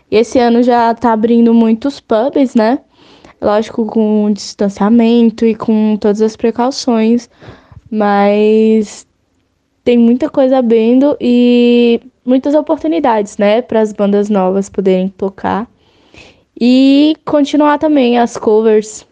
E 0.09 0.15
esse 0.15 0.39
ano 0.39 0.63
já 0.63 0.93
tá 0.93 1.11
abrindo 1.11 1.53
muitos 1.53 1.99
pubs, 1.99 2.55
né? 2.55 2.79
Lógico, 3.41 3.85
com 3.85 4.31
distanciamento 4.31 5.45
e 5.45 5.53
com 5.53 5.95
todas 5.97 6.21
as 6.21 6.35
precauções, 6.35 7.29
mas 7.91 9.05
tem 9.83 9.97
muita 9.97 10.29
coisa 10.29 10.57
abrindo 10.57 11.15
e 11.21 12.01
muitas 12.25 12.55
oportunidades, 12.55 13.37
né, 13.37 13.61
para 13.61 13.79
as 13.79 13.93
bandas 13.93 14.27
novas 14.27 14.69
poderem 14.69 15.07
tocar 15.07 15.67
e 16.59 17.15
continuar 17.25 17.77
também 17.77 18.17
as 18.17 18.37
covers 18.37 19.05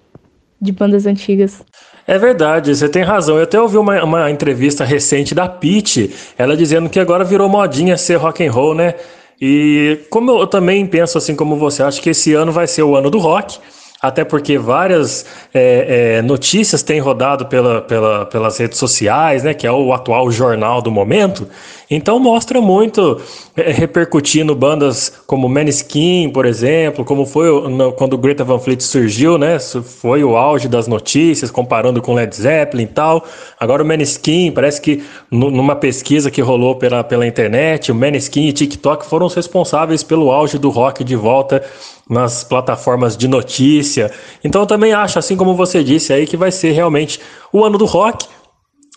de 0.62 0.72
bandas 0.72 1.06
antigas. 1.06 1.64
É 2.08 2.18
verdade, 2.18 2.76
você 2.76 2.88
tem 2.88 3.04
razão. 3.04 3.38
Eu 3.38 3.44
até 3.44 3.60
ouvi 3.60 3.78
uma, 3.78 4.04
uma 4.04 4.32
entrevista 4.32 4.84
recente 4.84 5.34
da 5.34 5.48
Pete, 5.48 6.14
ela 6.38 6.56
dizendo 6.56 6.90
que 6.90 7.00
agora 7.00 7.24
virou 7.24 7.50
modinha 7.50 7.98
ser 7.98 8.16
rock 8.16 8.46
and 8.46 8.52
roll, 8.52 8.76
né? 8.76 8.96
E 9.42 10.00
como 10.10 10.32
eu 10.32 10.48
também 10.48 10.86
penso 10.86 11.18
assim 11.18 11.36
como 11.36 11.56
você, 11.58 11.84
acho 11.84 12.02
que 12.02 12.12
esse 12.12 12.34
ano 12.34 12.52
vai 12.52 12.68
ser 12.68 12.84
o 12.84 12.96
ano 12.96 13.10
do 13.10 13.18
rock 13.18 13.58
até 14.08 14.24
porque 14.24 14.58
várias 14.58 15.26
é, 15.54 16.18
é, 16.18 16.22
notícias 16.22 16.84
têm 16.84 17.00
rodado 17.00 17.46
pela, 17.48 17.82
pela, 17.82 18.26
pelas 18.26 18.58
redes 18.58 18.78
sociais, 18.78 19.44
né, 19.44 19.54
que 19.54 19.66
é 19.66 19.72
o 19.72 19.94
atual 19.94 20.30
jornal 20.32 20.82
do 20.82 20.92
momento. 20.92 21.48
Então 21.90 22.20
mostra 22.20 22.60
muito 22.60 23.22
é, 23.56 23.72
repercutindo 23.72 24.56
bandas 24.56 25.12
como 25.28 25.48
Maneskin, 25.48 26.30
por 26.30 26.46
exemplo, 26.46 27.06
como 27.06 27.26
foi 27.26 27.48
no, 27.70 27.92
quando 27.92 28.18
Greta 28.18 28.44
Van 28.44 28.60
Fleet 28.60 28.82
surgiu, 28.82 29.38
né? 29.38 29.60
Foi 29.60 30.24
o 30.24 30.36
auge 30.36 30.68
das 30.68 30.88
notícias, 30.88 31.52
comparando 31.52 32.02
com 32.02 32.14
Led 32.14 32.36
Zeppelin 32.36 32.84
e 32.84 32.88
tal. 32.88 33.24
Agora 33.60 33.84
o 33.84 33.86
Maneskin, 33.86 34.52
parece 34.52 34.82
que 34.82 35.04
numa 35.30 35.76
pesquisa 35.76 36.32
que 36.32 36.42
rolou 36.42 36.76
pela, 36.76 37.04
pela 37.04 37.26
internet, 37.26 37.92
o 37.92 37.96
Maneskin 37.96 38.48
e 38.48 38.54
TikTok 38.54 39.06
foram 39.06 39.28
os 39.28 39.36
responsáveis 39.36 40.02
pelo 40.02 40.32
auge 40.32 40.58
do 40.58 40.70
rock 40.70 41.04
de 41.04 41.16
volta 41.16 41.64
nas 42.10 42.44
plataformas 42.44 43.18
de 43.18 43.28
notícia. 43.28 44.12
Então 44.44 44.62
eu 44.62 44.68
também 44.68 44.94
acho, 44.94 45.18
assim 45.18 45.36
como 45.36 45.56
você 45.56 45.84
disse 45.84 46.14
aí, 46.14 46.26
que 46.28 46.38
vai 46.38 46.52
ser 46.52 46.72
realmente 46.72 47.20
o 47.52 47.64
ano 47.64 47.78
do 47.78 47.86
rock. 47.86 48.28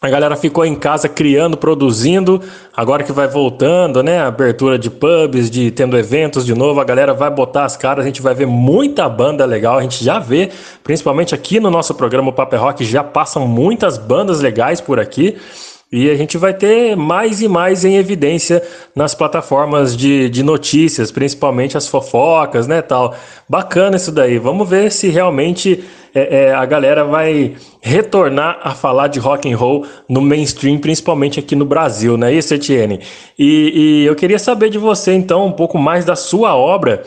A 0.00 0.08
galera 0.08 0.36
ficou 0.36 0.64
em 0.64 0.76
casa 0.76 1.08
criando, 1.08 1.56
produzindo. 1.56 2.40
Agora 2.76 3.02
que 3.02 3.10
vai 3.10 3.26
voltando, 3.26 4.00
né? 4.00 4.20
Abertura 4.20 4.78
de 4.78 4.88
pubs, 4.88 5.50
de 5.50 5.72
tendo 5.72 5.98
eventos 5.98 6.46
de 6.46 6.54
novo, 6.54 6.80
a 6.80 6.84
galera 6.84 7.12
vai 7.12 7.28
botar 7.28 7.64
as 7.64 7.76
caras. 7.76 8.04
A 8.04 8.06
gente 8.06 8.22
vai 8.22 8.32
ver 8.32 8.46
muita 8.46 9.08
banda 9.08 9.44
legal. 9.44 9.76
A 9.76 9.82
gente 9.82 10.04
já 10.04 10.20
vê, 10.20 10.50
principalmente 10.84 11.34
aqui 11.34 11.58
no 11.58 11.68
nosso 11.68 11.96
programa 11.96 12.30
Paper 12.30 12.60
Rock, 12.60 12.84
já 12.84 13.02
passam 13.02 13.44
muitas 13.44 13.98
bandas 13.98 14.40
legais 14.40 14.80
por 14.80 15.00
aqui. 15.00 15.36
E 15.90 16.10
a 16.10 16.14
gente 16.14 16.36
vai 16.36 16.52
ter 16.52 16.94
mais 16.94 17.40
e 17.40 17.48
mais 17.48 17.82
em 17.82 17.96
evidência 17.96 18.62
nas 18.94 19.14
plataformas 19.14 19.96
de, 19.96 20.28
de 20.28 20.42
notícias, 20.42 21.10
principalmente 21.10 21.78
as 21.78 21.88
fofocas, 21.88 22.66
né, 22.66 22.82
tal. 22.82 23.14
Bacana 23.48 23.96
isso 23.96 24.12
daí. 24.12 24.38
Vamos 24.38 24.68
ver 24.68 24.92
se 24.92 25.08
realmente 25.08 25.82
é, 26.14 26.48
é, 26.48 26.54
a 26.54 26.66
galera 26.66 27.04
vai 27.04 27.54
retornar 27.80 28.58
a 28.62 28.74
falar 28.74 29.08
de 29.08 29.18
rock 29.18 29.50
and 29.50 29.56
roll 29.56 29.86
no 30.06 30.20
mainstream, 30.20 30.78
principalmente 30.78 31.40
aqui 31.40 31.56
no 31.56 31.64
Brasil, 31.64 32.18
não 32.18 32.26
é 32.26 32.34
isso, 32.34 32.52
Etienne? 32.52 33.00
E, 33.38 34.02
e 34.02 34.04
eu 34.04 34.14
queria 34.14 34.38
saber 34.38 34.68
de 34.68 34.78
você, 34.78 35.14
então, 35.14 35.46
um 35.46 35.52
pouco 35.52 35.78
mais 35.78 36.04
da 36.04 36.16
sua 36.16 36.54
obra 36.54 37.02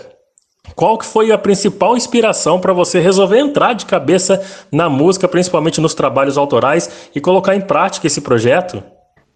qual 0.82 0.98
que 0.98 1.06
foi 1.06 1.32
a 1.32 1.38
principal 1.38 1.96
inspiração 1.96 2.60
para 2.60 2.74
você 2.74 3.00
resolver 3.00 3.38
entrar 3.38 3.74
de 3.74 3.86
cabeça 3.86 4.42
na 4.72 4.90
música, 4.90 5.28
principalmente 5.28 5.80
nos 5.80 5.94
trabalhos 5.94 6.40
autorais, 6.40 7.12
e 7.14 7.22
colocar 7.22 7.56
em 7.56 7.62
prática 7.62 8.08
esse 8.08 8.20
projeto? 8.20 8.84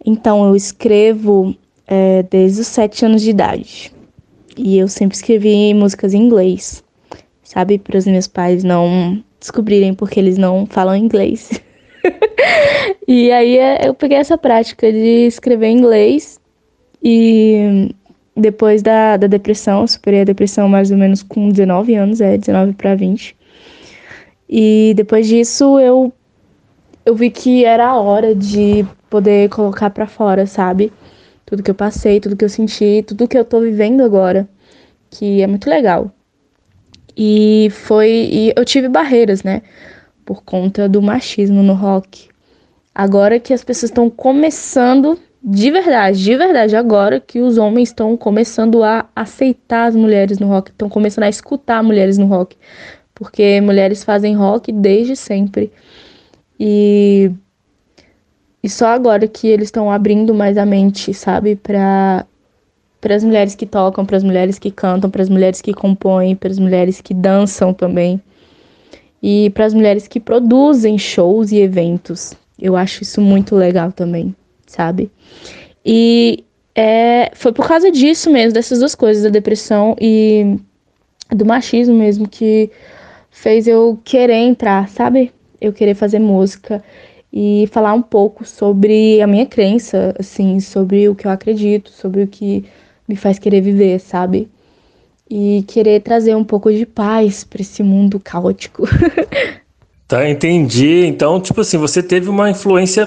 Então, 0.04 0.44
eu 0.44 0.56
escrevo 0.56 1.54
é, 1.86 2.24
desde 2.24 2.62
os 2.62 2.66
sete 2.66 3.04
anos 3.04 3.22
de 3.22 3.30
idade. 3.30 3.92
E 4.56 4.76
eu 4.76 4.88
sempre 4.88 5.16
escrevi 5.16 5.72
músicas 5.72 6.14
em 6.14 6.22
inglês, 6.24 6.82
sabe? 7.44 7.78
Para 7.78 7.96
os 7.96 8.06
meus 8.06 8.26
pais 8.26 8.64
não 8.64 9.22
descobrirem 9.38 9.94
porque 9.94 10.18
eles 10.18 10.36
não 10.36 10.66
falam 10.66 10.96
inglês. 10.96 11.62
e 13.06 13.30
aí 13.30 13.56
é, 13.56 13.86
eu 13.86 13.94
peguei 13.94 14.18
essa 14.18 14.36
prática 14.36 14.90
de 14.90 15.28
escrever 15.28 15.68
em 15.68 15.78
inglês 15.78 16.40
e 17.00 17.94
depois 18.36 18.82
da, 18.82 19.16
da 19.16 19.26
depressão, 19.26 19.86
superei 19.86 20.20
a 20.20 20.24
depressão 20.24 20.68
mais 20.68 20.90
ou 20.90 20.98
menos 20.98 21.22
com 21.22 21.48
19 21.48 21.94
anos, 21.94 22.20
é 22.20 22.36
19 22.36 22.74
para 22.74 22.94
20. 22.94 23.34
E 24.48 24.92
depois 24.94 25.26
disso 25.26 25.80
eu 25.80 26.12
eu 27.04 27.14
vi 27.14 27.30
que 27.30 27.64
era 27.64 27.86
a 27.86 28.00
hora 28.00 28.34
de 28.34 28.84
poder 29.08 29.48
colocar 29.48 29.90
para 29.90 30.06
fora, 30.06 30.44
sabe? 30.46 30.92
Tudo 31.46 31.62
que 31.62 31.70
eu 31.70 31.74
passei, 31.74 32.20
tudo 32.20 32.36
que 32.36 32.44
eu 32.44 32.48
senti, 32.48 33.04
tudo 33.06 33.28
que 33.28 33.38
eu 33.38 33.44
tô 33.44 33.60
vivendo 33.60 34.02
agora, 34.02 34.48
que 35.08 35.40
é 35.40 35.46
muito 35.46 35.70
legal. 35.70 36.10
E 37.16 37.68
foi 37.70 38.10
e 38.10 38.52
eu 38.56 38.64
tive 38.64 38.88
barreiras, 38.88 39.42
né? 39.42 39.62
Por 40.24 40.42
conta 40.42 40.88
do 40.88 41.00
machismo 41.00 41.62
no 41.62 41.74
rock. 41.74 42.28
Agora 42.94 43.38
que 43.40 43.54
as 43.54 43.64
pessoas 43.64 43.90
estão 43.90 44.10
começando 44.10 45.18
de 45.48 45.70
verdade, 45.70 46.24
de 46.24 46.36
verdade, 46.36 46.74
agora 46.74 47.20
que 47.20 47.38
os 47.38 47.56
homens 47.56 47.90
estão 47.90 48.16
começando 48.16 48.82
a 48.82 49.08
aceitar 49.14 49.86
as 49.86 49.94
mulheres 49.94 50.40
no 50.40 50.48
rock, 50.48 50.72
estão 50.72 50.88
começando 50.88 51.22
a 51.22 51.28
escutar 51.28 51.84
mulheres 51.84 52.18
no 52.18 52.26
rock, 52.26 52.56
porque 53.14 53.60
mulheres 53.60 54.02
fazem 54.02 54.34
rock 54.34 54.72
desde 54.72 55.14
sempre. 55.14 55.72
E, 56.58 57.30
e 58.60 58.68
só 58.68 58.88
agora 58.88 59.28
que 59.28 59.46
eles 59.46 59.68
estão 59.68 59.88
abrindo 59.88 60.34
mais 60.34 60.58
a 60.58 60.66
mente, 60.66 61.14
sabe, 61.14 61.54
para 61.54 62.26
para 63.00 63.14
as 63.14 63.22
mulheres 63.22 63.54
que 63.54 63.66
tocam, 63.66 64.04
para 64.04 64.16
as 64.16 64.24
mulheres 64.24 64.58
que 64.58 64.70
cantam, 64.72 65.08
para 65.08 65.22
as 65.22 65.28
mulheres 65.28 65.62
que 65.62 65.72
compõem, 65.72 66.34
para 66.34 66.50
as 66.50 66.58
mulheres 66.58 67.00
que 67.00 67.14
dançam 67.14 67.72
também. 67.72 68.20
E 69.22 69.50
para 69.50 69.64
as 69.64 69.74
mulheres 69.74 70.08
que 70.08 70.18
produzem 70.18 70.98
shows 70.98 71.52
e 71.52 71.58
eventos. 71.58 72.34
Eu 72.58 72.74
acho 72.74 73.04
isso 73.04 73.20
muito 73.20 73.54
legal 73.54 73.92
também 73.92 74.34
sabe? 74.66 75.10
E 75.84 76.44
é, 76.74 77.30
foi 77.34 77.52
por 77.52 77.66
causa 77.66 77.90
disso 77.90 78.30
mesmo, 78.30 78.52
dessas 78.52 78.78
duas 78.78 78.94
coisas, 78.94 79.22
da 79.22 79.30
depressão 79.30 79.96
e 80.00 80.58
do 81.30 81.46
machismo 81.46 81.94
mesmo, 81.94 82.28
que 82.28 82.70
fez 83.30 83.66
eu 83.66 83.98
querer 84.04 84.34
entrar, 84.34 84.88
sabe? 84.88 85.32
Eu 85.60 85.72
querer 85.72 85.94
fazer 85.94 86.18
música 86.18 86.82
e 87.32 87.68
falar 87.72 87.92
um 87.94 88.02
pouco 88.02 88.44
sobre 88.44 89.20
a 89.20 89.26
minha 89.26 89.46
crença, 89.46 90.14
assim, 90.18 90.60
sobre 90.60 91.08
o 91.08 91.14
que 91.14 91.26
eu 91.26 91.30
acredito, 91.30 91.90
sobre 91.90 92.22
o 92.22 92.26
que 92.26 92.64
me 93.08 93.16
faz 93.16 93.38
querer 93.38 93.60
viver, 93.60 94.00
sabe? 94.00 94.48
E 95.28 95.64
querer 95.66 96.00
trazer 96.00 96.34
um 96.36 96.44
pouco 96.44 96.72
de 96.72 96.86
paz 96.86 97.42
para 97.42 97.60
esse 97.60 97.82
mundo 97.82 98.20
caótico. 98.20 98.88
tá, 100.06 100.28
entendi. 100.28 101.04
Então, 101.04 101.40
tipo 101.40 101.60
assim, 101.60 101.78
você 101.78 102.02
teve 102.02 102.28
uma 102.28 102.50
influência 102.50 103.06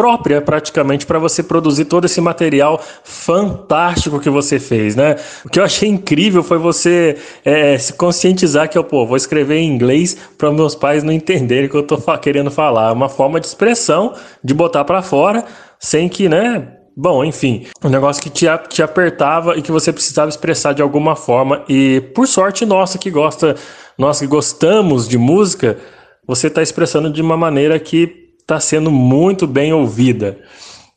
própria 0.00 0.40
praticamente 0.40 1.04
para 1.04 1.18
você 1.18 1.42
produzir 1.42 1.84
todo 1.84 2.06
esse 2.06 2.22
material 2.22 2.80
fantástico 3.04 4.18
que 4.18 4.30
você 4.30 4.58
fez, 4.58 4.96
né? 4.96 5.16
O 5.44 5.50
que 5.50 5.60
eu 5.60 5.64
achei 5.64 5.90
incrível 5.90 6.42
foi 6.42 6.56
você 6.56 7.18
é, 7.44 7.76
se 7.76 7.92
conscientizar 7.92 8.66
que 8.70 8.78
eu, 8.78 8.82
pô, 8.82 9.04
vou 9.04 9.18
escrever 9.18 9.56
em 9.56 9.68
inglês 9.68 10.16
para 10.38 10.50
meus 10.50 10.74
pais 10.74 11.02
não 11.02 11.12
entenderem 11.12 11.66
o 11.66 11.68
que 11.68 11.76
eu 11.76 11.82
tô 11.82 11.98
querendo 12.16 12.50
falar. 12.50 12.88
É 12.88 12.92
uma 12.92 13.10
forma 13.10 13.38
de 13.38 13.46
expressão, 13.46 14.14
de 14.42 14.54
botar 14.54 14.86
para 14.86 15.02
fora, 15.02 15.44
sem 15.78 16.08
que, 16.08 16.30
né, 16.30 16.76
Bom, 16.96 17.24
enfim, 17.24 17.66
um 17.84 17.88
negócio 17.88 18.22
que 18.22 18.28
te, 18.28 18.46
te 18.68 18.82
apertava 18.82 19.56
e 19.56 19.62
que 19.62 19.70
você 19.70 19.92
precisava 19.92 20.28
expressar 20.28 20.72
de 20.72 20.82
alguma 20.82 21.14
forma. 21.14 21.62
E 21.68 22.00
por 22.14 22.26
sorte 22.26 22.66
nossa 22.66 22.98
que 22.98 23.10
gosta, 23.10 23.54
nós 23.96 24.18
que 24.18 24.26
gostamos 24.26 25.08
de 25.08 25.16
música, 25.16 25.78
você 26.26 26.48
está 26.48 26.62
expressando 26.62 27.10
de 27.10 27.22
uma 27.22 27.36
maneira 27.36 27.78
que 27.78 28.19
está 28.50 28.58
sendo 28.58 28.90
muito 28.90 29.46
bem 29.46 29.72
ouvida. 29.72 30.38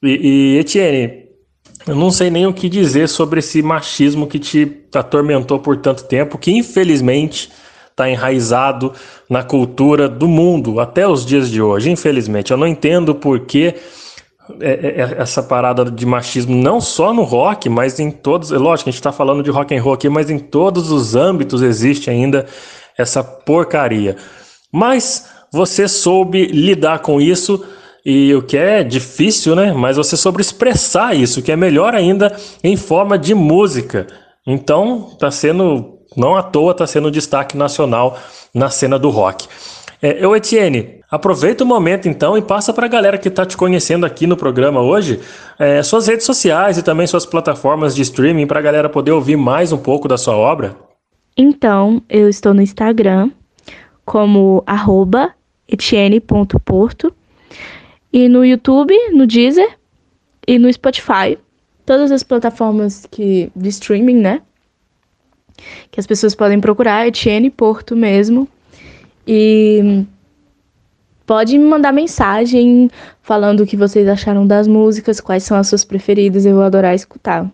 E, 0.02 0.56
e 0.56 0.58
Etienne, 0.58 1.26
eu 1.86 1.96
não 1.96 2.10
sei 2.10 2.32
nem 2.32 2.48
o 2.48 2.54
que 2.54 2.68
dizer 2.68 3.08
sobre 3.08 3.40
esse 3.40 3.62
machismo 3.62 4.26
que 4.26 4.40
te 4.40 4.86
atormentou 4.94 5.60
por 5.60 5.78
tanto 5.78 6.04
tempo, 6.06 6.40
que 6.40 6.52
infelizmente 6.52 7.52
está 7.92 8.10
enraizado 8.10 8.92
na 9.30 9.44
cultura 9.44 10.10
do 10.10 10.28
mundo 10.28 10.80
até 10.80 11.08
os 11.08 11.24
dias 11.24 11.48
de 11.48 11.62
hoje. 11.62 11.92
Infelizmente, 11.92 12.50
eu 12.50 12.58
não 12.58 12.66
entendo 12.66 13.14
por 13.14 13.42
que 13.42 13.76
é, 14.60 14.72
é, 14.72 15.02
é, 15.02 15.22
essa 15.22 15.44
parada 15.44 15.86
de 15.86 16.06
machismo 16.08 16.56
não 16.56 16.82
só 16.82 17.14
no 17.14 17.22
rock, 17.22 17.70
mas 17.70 18.00
em 18.00 18.10
todos. 18.10 18.50
Lógico, 18.50 18.90
a 18.90 18.92
gente 18.92 19.00
está 19.00 19.12
falando 19.12 19.44
de 19.44 19.52
rock 19.52 19.76
and 19.76 19.82
roll 19.82 19.94
aqui, 19.94 20.10
mas 20.10 20.32
em 20.32 20.40
todos 20.40 20.92
os 20.92 21.16
âmbitos 21.16 21.62
existe 21.62 22.10
ainda 22.10 22.48
essa 22.98 23.24
porcaria. 23.24 24.18
Mas 24.72 25.33
você 25.54 25.88
soube 25.88 26.48
lidar 26.48 27.00
com 27.00 27.22
isso 27.22 27.64
e 28.04 28.34
o 28.34 28.42
que 28.42 28.58
é 28.58 28.84
difícil, 28.84 29.56
né? 29.56 29.72
Mas 29.72 29.98
você 29.98 30.18
soube 30.18 30.42
expressar 30.42 31.16
isso, 31.16 31.44
que 31.44 31.52
é 31.52 31.56
melhor 31.56 31.94
ainda 31.94 32.36
em 32.64 32.76
forma 32.76 33.20
de 33.20 33.36
música. 33.36 34.08
Então, 34.48 35.10
está 35.14 35.30
sendo, 35.30 36.00
não 36.18 36.36
à 36.36 36.42
toa, 36.42 36.72
está 36.72 36.88
sendo 36.88 37.12
destaque 37.12 37.56
nacional 37.56 38.18
na 38.54 38.72
cena 38.72 38.98
do 38.98 39.12
rock. 39.12 39.48
É, 40.02 40.26
eu, 40.26 40.36
Etienne, 40.36 41.02
aproveita 41.10 41.64
o 41.64 41.68
momento 41.68 42.10
então 42.10 42.36
e 42.36 42.42
passa 42.42 42.74
para 42.74 42.88
a 42.88 42.90
galera 42.90 43.18
que 43.20 43.28
está 43.28 43.46
te 43.46 43.56
conhecendo 43.56 44.08
aqui 44.08 44.26
no 44.26 44.36
programa 44.36 44.82
hoje 44.82 45.22
é, 45.58 45.82
suas 45.82 46.08
redes 46.08 46.26
sociais 46.26 46.78
e 46.80 46.84
também 46.84 47.06
suas 47.08 47.26
plataformas 47.26 47.96
de 47.96 48.02
streaming 48.02 48.48
para 48.48 48.60
a 48.60 48.64
galera 48.64 48.90
poder 48.90 49.12
ouvir 49.12 49.38
mais 49.38 49.72
um 49.72 49.78
pouco 49.78 50.08
da 50.08 50.18
sua 50.18 50.36
obra. 50.36 50.76
Então, 51.38 52.02
eu 52.10 52.28
estou 52.28 52.54
no 52.54 52.62
Instagram 52.62 53.30
como 54.04 54.62
arroba 54.66 55.32
etienne.porto 55.68 57.14
e 58.12 58.28
no 58.30 58.46
YouTube, 58.46 58.94
no 59.12 59.26
Deezer 59.26 59.78
e 60.48 60.60
no 60.60 60.72
Spotify. 60.72 61.38
Todas 61.86 62.12
as 62.12 62.24
plataformas 62.24 63.08
que, 63.10 63.52
de 63.56 63.70
streaming, 63.70 64.18
né? 64.18 64.42
Que 65.92 66.00
as 66.00 66.08
pessoas 66.08 66.36
podem 66.36 66.60
procurar, 66.60 67.08
Etienne 67.08 67.50
Porto 67.50 67.96
mesmo. 67.96 68.48
E 69.28 70.06
pode 71.26 71.58
me 71.58 71.66
mandar 71.66 71.92
mensagem 71.92 72.90
falando 73.22 73.62
o 73.62 73.66
que 73.66 73.78
vocês 73.78 74.08
acharam 74.08 74.46
das 74.46 74.68
músicas, 74.68 75.20
quais 75.20 75.44
são 75.44 75.58
as 75.58 75.68
suas 75.68 75.84
preferidas, 75.84 76.46
eu 76.46 76.56
vou 76.56 76.64
adorar 76.64 76.94
escutar. 76.94 77.50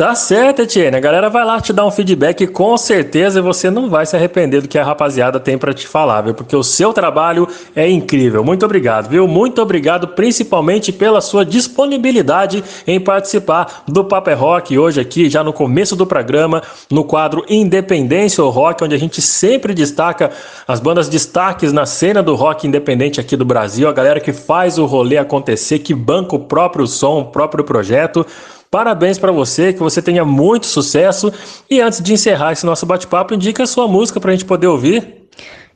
Tá 0.00 0.14
certo, 0.14 0.62
Etienne. 0.62 0.96
A 0.96 1.00
galera 1.00 1.28
vai 1.28 1.44
lá 1.44 1.60
te 1.60 1.74
dar 1.74 1.84
um 1.84 1.90
feedback 1.90 2.40
e 2.40 2.46
com 2.46 2.74
certeza 2.78 3.42
você 3.42 3.70
não 3.70 3.90
vai 3.90 4.06
se 4.06 4.16
arrepender 4.16 4.62
do 4.62 4.68
que 4.68 4.78
a 4.78 4.84
rapaziada 4.84 5.38
tem 5.38 5.58
para 5.58 5.74
te 5.74 5.86
falar, 5.86 6.22
viu? 6.22 6.32
Porque 6.32 6.56
o 6.56 6.62
seu 6.62 6.90
trabalho 6.94 7.46
é 7.76 7.86
incrível. 7.86 8.42
Muito 8.42 8.64
obrigado, 8.64 9.10
viu? 9.10 9.28
Muito 9.28 9.60
obrigado 9.60 10.08
principalmente 10.08 10.90
pela 10.90 11.20
sua 11.20 11.44
disponibilidade 11.44 12.64
em 12.86 12.98
participar 12.98 13.82
do 13.86 14.02
Paper 14.02 14.32
é 14.32 14.36
Rock 14.36 14.78
hoje 14.78 15.02
aqui, 15.02 15.28
já 15.28 15.44
no 15.44 15.52
começo 15.52 15.94
do 15.94 16.06
programa, 16.06 16.62
no 16.90 17.04
quadro 17.04 17.44
Independência 17.46 18.42
ou 18.42 18.48
Rock, 18.48 18.82
onde 18.82 18.94
a 18.94 18.98
gente 18.98 19.20
sempre 19.20 19.74
destaca 19.74 20.30
as 20.66 20.80
bandas 20.80 21.10
destaques 21.10 21.74
na 21.74 21.84
cena 21.84 22.22
do 22.22 22.34
rock 22.34 22.66
independente 22.66 23.20
aqui 23.20 23.36
do 23.36 23.44
Brasil, 23.44 23.86
a 23.86 23.92
galera 23.92 24.18
que 24.18 24.32
faz 24.32 24.78
o 24.78 24.86
rolê 24.86 25.18
acontecer, 25.18 25.80
que 25.80 25.94
banca 25.94 26.36
o 26.36 26.40
próprio 26.40 26.86
som, 26.86 27.20
o 27.20 27.24
próprio 27.26 27.64
projeto. 27.64 28.24
Parabéns 28.70 29.18
para 29.18 29.32
você, 29.32 29.72
que 29.72 29.80
você 29.80 30.00
tenha 30.00 30.24
muito 30.24 30.66
sucesso. 30.66 31.32
E 31.68 31.80
antes 31.80 32.00
de 32.00 32.12
encerrar 32.12 32.52
esse 32.52 32.64
nosso 32.64 32.86
bate-papo, 32.86 33.34
indica 33.34 33.64
a 33.64 33.66
sua 33.66 33.88
música 33.88 34.20
para 34.20 34.30
a 34.30 34.34
gente 34.34 34.44
poder 34.44 34.68
ouvir. 34.68 35.26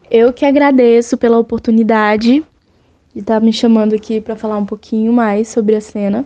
Eu 0.08 0.32
que 0.32 0.44
agradeço 0.44 1.18
pela 1.18 1.36
oportunidade 1.36 2.44
de 3.12 3.20
estar 3.20 3.40
me 3.40 3.52
chamando 3.52 3.96
aqui 3.96 4.20
para 4.20 4.36
falar 4.36 4.58
um 4.58 4.64
pouquinho 4.64 5.12
mais 5.12 5.48
sobre 5.48 5.74
a 5.74 5.80
cena. 5.80 6.24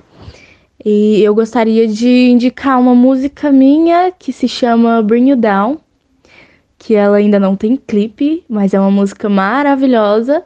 E 0.84 1.22
eu 1.22 1.34
gostaria 1.34 1.88
de 1.88 2.28
indicar 2.28 2.78
uma 2.78 2.94
música 2.94 3.50
minha 3.50 4.12
que 4.12 4.30
se 4.30 4.46
chama 4.46 5.00
Bring 5.00 5.30
You 5.30 5.36
Down, 5.36 5.78
que 6.76 6.94
ela 6.94 7.16
ainda 7.16 7.40
não 7.40 7.56
tem 7.56 7.78
clipe, 7.78 8.44
mas 8.46 8.74
é 8.74 8.78
uma 8.78 8.90
música 8.90 9.26
maravilhosa. 9.30 10.44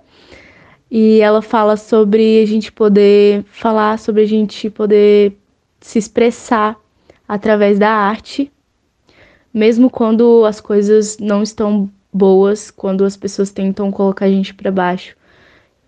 E 0.89 1.21
ela 1.21 1.43
fala 1.43 1.77
sobre 1.77 2.41
a 2.41 2.47
gente 2.47 2.71
poder 2.71 3.45
falar, 3.51 3.99
sobre 3.99 4.23
a 4.23 4.27
gente 4.27 4.71
poder 4.71 5.41
se 5.83 5.99
expressar 5.99 6.77
através 7.29 7.79
da 7.79 7.90
arte, 7.90 8.51
mesmo 9.53 9.90
quando 9.90 10.45
as 10.47 10.61
coisas 10.61 11.18
não 11.18 11.42
estão 11.42 11.90
boas, 12.12 12.71
quando 12.71 13.05
as 13.05 13.16
pessoas 13.16 13.51
tentam 13.51 13.90
colocar 13.90 14.27
a 14.27 14.31
gente 14.31 14.55
para 14.55 14.71
baixo, 14.71 15.16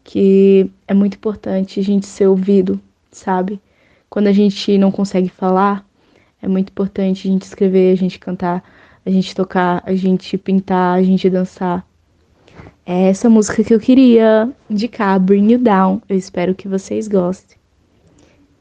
que 0.02 0.70
é 0.86 0.92
muito 0.92 1.14
importante 1.14 1.80
a 1.80 1.82
gente 1.82 2.06
ser 2.06 2.26
ouvido, 2.26 2.80
sabe? 3.10 3.60
Quando 4.10 4.26
a 4.26 4.32
gente 4.32 4.76
não 4.76 4.90
consegue 4.90 5.28
falar, 5.28 5.84
é 6.42 6.48
muito 6.48 6.70
importante 6.70 7.26
a 7.26 7.30
gente 7.30 7.42
escrever, 7.42 7.92
a 7.92 7.96
gente 7.96 8.18
cantar, 8.18 8.62
a 9.04 9.10
gente 9.10 9.34
tocar, 9.34 9.82
a 9.86 9.94
gente 9.94 10.36
pintar, 10.36 10.98
a 10.98 11.02
gente 11.02 11.28
dançar. 11.30 11.86
É 12.86 13.08
essa 13.08 13.30
música 13.30 13.64
que 13.64 13.72
eu 13.72 13.80
queria 13.80 14.50
indicar, 14.68 15.18
Bring 15.18 15.52
You 15.52 15.58
Down. 15.58 16.02
Eu 16.08 16.16
espero 16.16 16.54
que 16.54 16.68
vocês 16.68 17.08
gostem. 17.08 17.63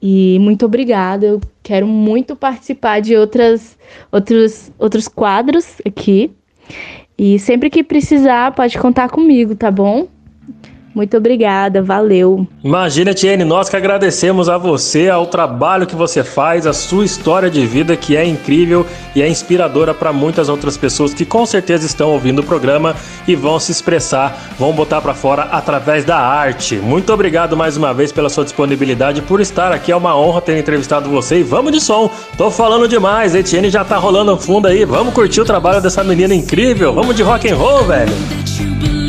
E 0.06 0.38
muito 0.40 0.66
obrigada. 0.66 1.26
Eu 1.26 1.42
quero 1.64 1.88
muito 1.88 2.36
participar 2.36 3.00
de 3.00 3.16
outras, 3.16 3.78
outros, 4.12 4.70
outros 4.78 5.08
quadros 5.08 5.78
aqui. 5.86 6.30
E 7.18 7.40
sempre 7.40 7.70
que 7.70 7.82
precisar, 7.82 8.52
pode 8.52 8.78
contar 8.78 9.10
comigo, 9.10 9.56
tá 9.56 9.72
bom? 9.72 10.10
Muito 10.94 11.18
obrigada, 11.18 11.82
valeu. 11.82 12.48
Imagina, 12.64 13.14
Tiene, 13.14 13.44
nós 13.44 13.68
que 13.68 13.76
agradecemos 13.76 14.48
a 14.48 14.58
você, 14.60 15.10
ao 15.10 15.26
trabalho 15.26 15.88
que 15.88 15.96
você 15.96 16.24
faz, 16.24 16.68
a 16.68 16.74
sua 16.74 17.04
história 17.04 17.50
de 17.50 17.66
vida 17.66 17.96
que 17.96 18.16
é 18.16 18.24
incrível 18.24 18.86
e 19.16 19.22
é 19.22 19.28
inspiradora 19.28 19.94
para 19.94 20.14
muitas 20.14 20.50
outras 20.50 20.78
pessoas 20.78 21.14
que 21.14 21.26
com 21.26 21.46
certeza 21.48 21.86
estão 21.86 22.12
ouvindo 22.12 22.40
o 22.40 22.44
programa 22.44 22.96
e 23.28 23.36
vão 23.36 23.60
se 23.60 23.72
expressar, 23.72 24.54
vão 24.60 24.72
botar 24.72 25.02
para 25.02 25.16
fora 25.16 25.44
através 25.44 26.06
da 26.06 26.18
arte. 26.18 26.76
Muito 26.76 27.12
obrigado 27.12 27.58
mais 27.58 27.76
uma 27.76 27.92
vez 27.92 28.12
pela 28.12 28.30
sua 28.30 28.44
disponibilidade, 28.44 29.22
por 29.24 29.42
estar 29.42 29.72
aqui. 29.72 29.92
É 29.92 29.96
uma 29.96 30.16
honra 30.16 30.42
ter 30.42 30.60
entrevistado 30.60 31.10
você 31.10 31.40
e 31.40 31.44
vamos 31.44 31.72
de 31.72 31.82
som. 31.82 32.10
Tô 32.38 32.52
falando 32.52 32.88
demais, 32.88 33.34
Etienne 33.34 33.70
já 33.72 33.84
tá 33.84 33.98
rolando 33.98 34.38
fundo 34.38 34.68
aí. 34.68 34.86
Vamos 34.86 35.14
curtir 35.14 35.42
o 35.42 35.46
trabalho 35.46 35.82
dessa 35.82 36.04
menina 36.04 36.36
incrível. 36.36 36.94
Vamos 36.94 37.16
de 37.16 37.24
rock 37.24 37.50
and 37.50 37.56
roll, 37.56 37.84
velho. 37.84 39.03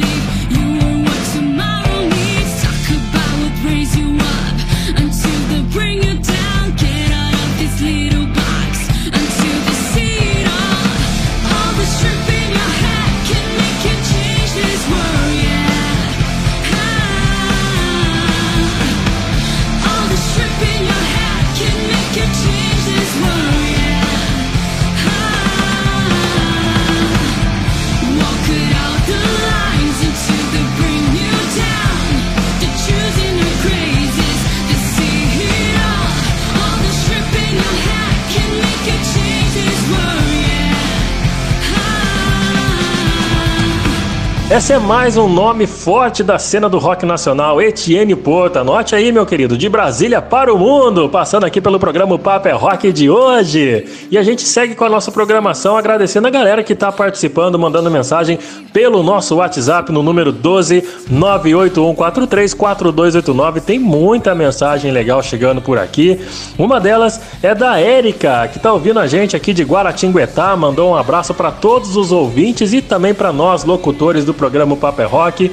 Esse 44.56 44.72
é 44.72 44.78
mais 44.78 45.16
um 45.16 45.28
nome 45.28 45.66
forte 45.66 46.22
da 46.22 46.38
cena 46.38 46.68
do 46.68 46.78
rock 46.78 47.04
nacional, 47.04 47.60
Etienne 47.60 48.14
Porta. 48.14 48.60
Anote 48.60 48.94
aí, 48.94 49.10
meu 49.10 49.26
querido, 49.26 49.58
de 49.58 49.68
Brasília 49.68 50.22
para 50.22 50.54
o 50.54 50.56
mundo, 50.56 51.08
passando 51.08 51.42
aqui 51.42 51.60
pelo 51.60 51.76
programa 51.76 52.16
Papo 52.16 52.46
é 52.46 52.52
Rock 52.52 52.92
de 52.92 53.10
hoje. 53.10 53.84
E 54.12 54.16
a 54.16 54.22
gente 54.22 54.42
segue 54.42 54.76
com 54.76 54.84
a 54.84 54.88
nossa 54.88 55.10
programação, 55.10 55.76
agradecendo 55.76 56.28
a 56.28 56.30
galera 56.30 56.62
que 56.62 56.72
está 56.72 56.92
participando, 56.92 57.58
mandando 57.58 57.90
mensagem 57.90 58.38
pelo 58.72 59.02
nosso 59.02 59.34
WhatsApp 59.34 59.90
no 59.90 60.04
número 60.04 60.30
12 60.30 60.84
981434289. 61.10 63.60
Tem 63.60 63.80
muita 63.80 64.36
mensagem 64.36 64.92
legal 64.92 65.20
chegando 65.20 65.60
por 65.60 65.80
aqui. 65.80 66.20
Uma 66.56 66.78
delas 66.78 67.20
é 67.42 67.56
da 67.56 67.80
Érica, 67.80 68.46
que 68.46 68.58
está 68.58 68.72
ouvindo 68.72 69.00
a 69.00 69.08
gente 69.08 69.34
aqui 69.34 69.52
de 69.52 69.64
Guaratinguetá, 69.64 70.56
mandou 70.56 70.92
um 70.92 70.96
abraço 70.96 71.34
para 71.34 71.50
todos 71.50 71.96
os 71.96 72.12
ouvintes 72.12 72.72
e 72.72 72.80
também 72.80 73.12
para 73.12 73.32
nós, 73.32 73.64
locutores 73.64 74.24
do 74.24 74.32
programa 74.32 74.43
Paper 74.76 75.04
é 75.04 75.08
Rock. 75.08 75.50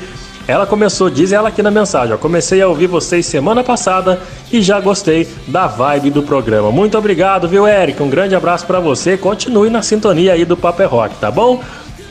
Ela 0.47 0.65
começou, 0.65 1.09
diz 1.09 1.31
ela 1.31 1.49
aqui 1.49 1.61
na 1.61 1.69
mensagem, 1.69 2.13
ó, 2.13 2.17
comecei 2.17 2.61
a 2.61 2.67
ouvir 2.67 2.87
vocês 2.87 3.25
semana 3.25 3.63
passada 3.63 4.19
e 4.51 4.61
já 4.61 4.79
gostei 4.79 5.27
da 5.47 5.67
vibe 5.67 6.09
do 6.09 6.23
programa. 6.23 6.71
Muito 6.71 6.97
obrigado, 6.97 7.47
viu, 7.47 7.67
Eric? 7.67 8.01
Um 8.01 8.09
grande 8.09 8.35
abraço 8.35 8.65
para 8.65 8.79
você. 8.79 9.15
Continue 9.15 9.69
na 9.69 9.81
sintonia 9.81 10.33
aí 10.33 10.43
do 10.43 10.57
Paper 10.57 10.85
é 10.85 10.89
Rock, 10.89 11.15
tá 11.17 11.29
bom? 11.29 11.61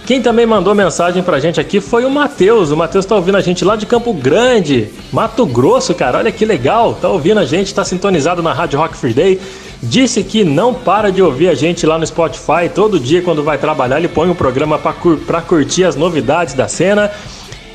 Quem 0.06 0.20
também 0.20 0.46
mandou 0.46 0.74
mensagem 0.74 1.22
pra 1.22 1.38
gente 1.38 1.60
aqui 1.60 1.80
foi 1.80 2.04
o 2.04 2.10
Matheus. 2.10 2.70
O 2.70 2.76
Matheus 2.76 3.04
tá 3.04 3.14
ouvindo 3.14 3.36
a 3.36 3.40
gente 3.40 3.64
lá 3.64 3.76
de 3.76 3.86
Campo 3.86 4.12
Grande, 4.12 4.88
Mato 5.12 5.46
Grosso, 5.46 5.94
cara. 5.94 6.18
Olha 6.18 6.32
que 6.32 6.44
legal. 6.44 6.94
Tá 6.94 7.08
ouvindo 7.08 7.38
a 7.38 7.44
gente, 7.44 7.72
tá 7.74 7.84
sintonizado 7.84 8.42
na 8.42 8.52
Rádio 8.52 8.78
Rock 8.78 8.96
Free 8.96 9.12
Day. 9.12 9.40
Disse 9.82 10.22
que 10.22 10.44
não 10.44 10.74
para 10.74 11.10
de 11.10 11.22
ouvir 11.22 11.48
a 11.48 11.54
gente 11.54 11.86
lá 11.86 11.98
no 11.98 12.06
Spotify. 12.06 12.68
Todo 12.74 13.00
dia, 13.00 13.22
quando 13.22 13.42
vai 13.42 13.56
trabalhar, 13.56 13.98
ele 13.98 14.08
põe 14.08 14.28
o 14.28 14.32
um 14.32 14.34
programa 14.34 14.78
pra, 14.78 14.92
cur 14.92 15.18
curtir 15.46 15.84
as 15.84 15.96
novidades 15.96 16.52
da 16.52 16.68
cena 16.68 17.10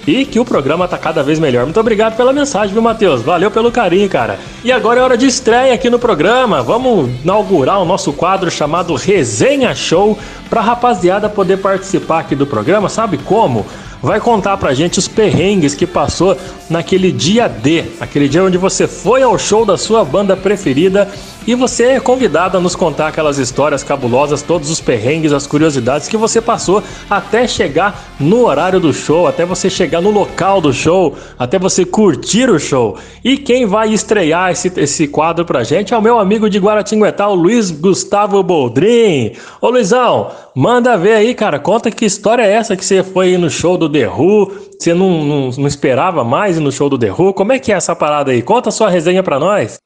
e 0.08 0.24
que 0.24 0.40
o 0.40 0.46
programa 0.46 0.88
tá 0.88 1.00
cada 1.00 1.24
vez 1.24 1.40
melhor. 1.40 1.64
Muito 1.64 1.80
obrigado 1.80 2.16
pela 2.16 2.32
mensagem, 2.32 2.74
viu, 2.74 2.82
Matheus? 2.82 3.24
Valeu 3.24 3.50
pelo 3.50 3.72
carinho, 3.72 4.08
cara. 4.08 4.38
E 4.64 4.72
agora 4.72 5.00
é 5.00 5.04
hora 5.04 5.18
de 5.18 5.26
estreia 5.26 5.74
aqui 5.74 5.90
no 5.90 5.98
programa. 5.98 6.62
Vamos 6.62 7.10
inaugurar 7.24 7.82
o 7.82 7.86
nosso 7.86 8.14
quadro 8.14 8.52
chamado 8.52 8.94
Resenha 8.94 9.74
Show 9.74 10.18
pra 10.48 10.62
rapaziada 10.62 11.28
poder 11.28 11.58
participar 11.58 12.20
aqui 12.20 12.36
do 12.36 12.46
programa. 12.46 12.88
Sabe 12.88 13.18
como? 13.18 13.66
vai 14.06 14.20
contar 14.20 14.56
pra 14.58 14.74
gente 14.74 15.00
os 15.00 15.08
perrengues 15.08 15.74
que 15.74 15.88
passou 15.88 16.38
naquele 16.70 17.12
dia 17.12 17.48
D, 17.48 17.86
aquele 18.00 18.30
dia 18.30 18.44
onde 18.44 18.56
você 18.56 18.88
foi 18.88 19.24
ao 19.24 19.36
show 19.38 19.66
da 19.66 19.78
sua 19.78 20.06
banda 20.06 20.38
preferida 20.38 21.10
e 21.48 21.54
você 21.54 21.84
é 21.86 22.00
convidado 22.00 22.58
a 22.58 22.62
nos 22.62 22.76
contar 22.76 23.08
aquelas 23.08 23.38
histórias 23.38 23.84
cabulosas, 23.84 24.42
todos 24.42 24.70
os 24.70 24.82
perrengues, 24.82 25.32
as 25.32 25.46
curiosidades 25.46 26.08
que 26.08 26.18
você 26.18 26.42
passou 26.42 26.84
até 27.10 27.48
chegar 27.48 28.16
no 28.20 28.46
horário 28.46 28.80
do 28.80 28.94
show, 28.94 29.28
até 29.28 29.46
você 29.46 29.70
chegar 29.70 30.02
no 30.02 30.10
local 30.10 30.60
do 30.60 30.74
show, 30.74 31.16
até 31.38 31.60
você 31.60 31.86
curtir 31.86 32.50
o 32.50 32.60
show. 32.60 32.98
E 33.24 33.38
quem 33.38 33.66
vai 33.66 33.94
estrear 33.94 34.52
esse, 34.52 34.72
esse 34.78 35.08
quadro 35.08 35.46
pra 35.46 35.64
gente 35.64 35.94
é 35.94 35.98
o 35.98 36.02
meu 36.02 36.18
amigo 36.20 36.50
de 36.50 36.60
Guaratinguetá, 36.60 37.28
o 37.28 37.36
Luiz 37.36 37.70
Gustavo 37.72 38.42
Boldrin. 38.42 39.34
Ô 39.62 39.70
Luizão, 39.70 40.32
manda 40.56 40.98
ver 40.98 41.14
aí, 41.14 41.34
cara, 41.36 41.60
conta 41.60 41.92
que 41.92 42.06
história 42.06 42.44
é 42.44 42.54
essa 42.54 42.76
que 42.76 42.84
você 42.84 43.04
foi 43.04 43.38
no 43.38 43.50
show 43.50 43.78
do 43.78 43.90
The 43.90 44.08
Who, 44.08 44.52
você 44.80 44.94
não, 44.94 45.24
não, 45.24 45.50
não 45.52 45.68
esperava 45.68 46.24
mais 46.24 46.58
ir 46.58 46.62
no 46.62 46.72
show 46.72 46.90
do 46.90 46.98
The 46.98 47.12
Who? 47.12 47.34
Como 47.34 47.54
é 47.54 47.60
que 47.60 47.72
é 47.72 47.76
essa 47.76 47.96
parada 47.96 48.32
aí? 48.32 48.42
Conta 48.42 48.70
a 48.70 48.72
sua 48.72 48.90
resenha 48.90 49.22
pra 49.22 49.40
nós. 49.40 49.85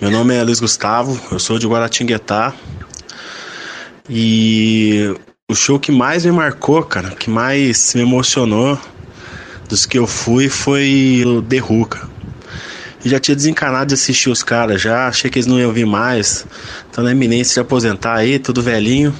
Meu 0.00 0.12
nome 0.12 0.32
é 0.32 0.44
Luiz 0.44 0.60
Gustavo, 0.60 1.20
eu 1.32 1.40
sou 1.40 1.58
de 1.58 1.66
Guaratinguetá. 1.66 2.54
E 4.08 5.12
o 5.50 5.56
show 5.56 5.80
que 5.80 5.90
mais 5.90 6.24
me 6.24 6.30
marcou, 6.30 6.84
cara, 6.84 7.10
que 7.10 7.28
mais 7.28 7.94
me 7.94 8.02
emocionou 8.02 8.78
dos 9.68 9.84
que 9.84 9.98
eu 9.98 10.06
fui 10.06 10.48
foi 10.48 11.24
o 11.26 11.42
The. 11.42 11.58
Eu 11.58 13.10
já 13.10 13.18
tinha 13.18 13.34
desencanado 13.34 13.88
de 13.88 13.94
assistir 13.94 14.30
os 14.30 14.40
caras 14.40 14.80
já, 14.80 15.08
achei 15.08 15.28
que 15.28 15.40
eles 15.40 15.48
não 15.48 15.58
iam 15.58 15.72
vir 15.72 15.84
mais. 15.84 16.46
Estão 16.86 17.02
na 17.02 17.10
iminência 17.10 17.54
de 17.54 17.60
aposentar 17.60 18.14
aí, 18.14 18.38
tudo 18.38 18.62
velhinho. 18.62 19.12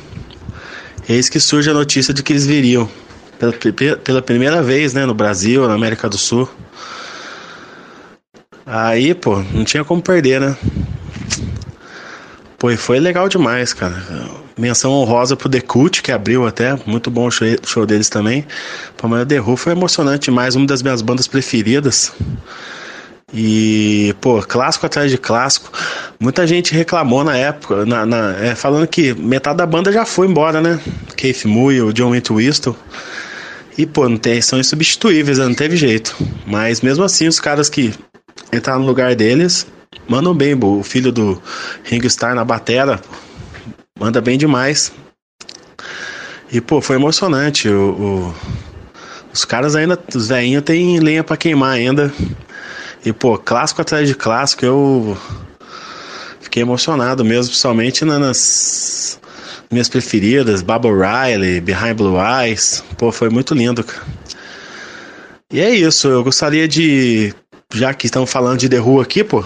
Eis 1.08 1.28
que 1.28 1.40
surge 1.40 1.68
a 1.68 1.74
notícia 1.74 2.14
de 2.14 2.22
que 2.22 2.32
eles 2.32 2.46
viriam 2.46 2.88
pela, 3.36 3.52
pela 3.96 4.22
primeira 4.22 4.62
vez, 4.62 4.94
né, 4.94 5.04
no 5.04 5.14
Brasil, 5.14 5.66
na 5.66 5.74
América 5.74 6.08
do 6.08 6.16
Sul. 6.16 6.48
Aí, 8.70 9.14
pô, 9.14 9.42
não 9.54 9.64
tinha 9.64 9.82
como 9.82 10.02
perder, 10.02 10.42
né? 10.42 10.54
Pô, 12.58 12.70
e 12.70 12.76
foi 12.76 13.00
legal 13.00 13.26
demais, 13.26 13.72
cara. 13.72 13.94
Menção 14.58 14.92
honrosa 14.92 15.34
pro 15.34 15.48
The 15.48 15.62
Cult, 15.62 16.02
que 16.02 16.12
abriu 16.12 16.46
até. 16.46 16.78
Muito 16.84 17.10
bom 17.10 17.28
o 17.28 17.30
show, 17.30 17.46
show 17.64 17.86
deles 17.86 18.10
também. 18.10 18.46
O 19.02 19.26
The 19.26 19.40
Who 19.40 19.56
foi 19.56 19.72
emocionante 19.72 20.26
demais. 20.26 20.54
Uma 20.54 20.66
das 20.66 20.82
minhas 20.82 21.00
bandas 21.00 21.26
preferidas. 21.26 22.12
E, 23.32 24.14
pô, 24.20 24.42
clássico 24.42 24.84
atrás 24.84 25.10
de 25.10 25.16
clássico. 25.16 25.70
Muita 26.20 26.46
gente 26.46 26.74
reclamou 26.74 27.24
na 27.24 27.36
época, 27.36 27.86
na, 27.86 28.04
na 28.04 28.36
é, 28.38 28.54
falando 28.54 28.86
que 28.86 29.14
metade 29.14 29.56
da 29.56 29.66
banda 29.66 29.90
já 29.90 30.04
foi 30.04 30.26
embora, 30.26 30.60
né? 30.60 30.78
Keith 31.16 31.46
Moore, 31.46 31.80
o 31.80 31.92
John 31.92 32.14
Entwistle. 32.14 32.76
E, 33.78 33.86
pô, 33.86 34.08
não 34.08 34.18
tem, 34.18 34.42
são 34.42 34.58
insubstituíveis, 34.58 35.38
né? 35.38 35.44
não 35.44 35.54
teve 35.54 35.76
jeito. 35.76 36.16
Mas 36.44 36.80
mesmo 36.80 37.04
assim, 37.04 37.28
os 37.28 37.38
caras 37.38 37.70
que 37.70 37.94
entrar 38.52 38.78
no 38.78 38.86
lugar 38.86 39.14
deles. 39.14 39.66
Mandam 40.08 40.34
bem, 40.34 40.58
o 40.60 40.82
filho 40.82 41.12
do 41.12 41.40
Ringo 41.84 42.06
Starr 42.06 42.34
na 42.34 42.44
batera. 42.44 43.00
Manda 43.98 44.20
bem 44.20 44.38
demais. 44.38 44.92
E, 46.50 46.60
pô, 46.60 46.80
foi 46.80 46.96
emocionante. 46.96 47.68
O, 47.68 47.90
o 47.90 48.34
os 49.32 49.44
caras 49.44 49.76
ainda, 49.76 49.98
os 50.14 50.28
velhinhos 50.28 50.64
tem 50.64 50.98
lenha 50.98 51.22
para 51.22 51.36
queimar 51.36 51.72
ainda. 51.72 52.12
E, 53.04 53.12
pô, 53.12 53.38
clássico 53.38 53.80
atrás 53.80 54.08
de 54.08 54.14
clássico, 54.14 54.64
eu 54.64 55.16
fiquei 56.40 56.62
emocionado 56.62 57.24
mesmo, 57.24 57.50
principalmente 57.50 58.04
nas 58.04 59.20
minhas 59.70 59.88
preferidas, 59.88 60.62
Baba 60.62 60.88
Riley, 60.88 61.60
Behind 61.60 61.94
Blue 61.94 62.16
Eyes. 62.18 62.82
Pô, 62.96 63.12
foi 63.12 63.28
muito 63.28 63.54
lindo, 63.54 63.84
cara. 63.84 64.06
E 65.52 65.60
é 65.60 65.70
isso, 65.70 66.08
eu 66.08 66.24
gostaria 66.24 66.66
de 66.66 67.32
já 67.74 67.92
que 67.92 68.06
estamos 68.06 68.30
falando 68.30 68.58
de 68.58 68.68
The 68.68 68.80
Who 68.80 69.00
aqui, 69.00 69.22
pô, 69.22 69.44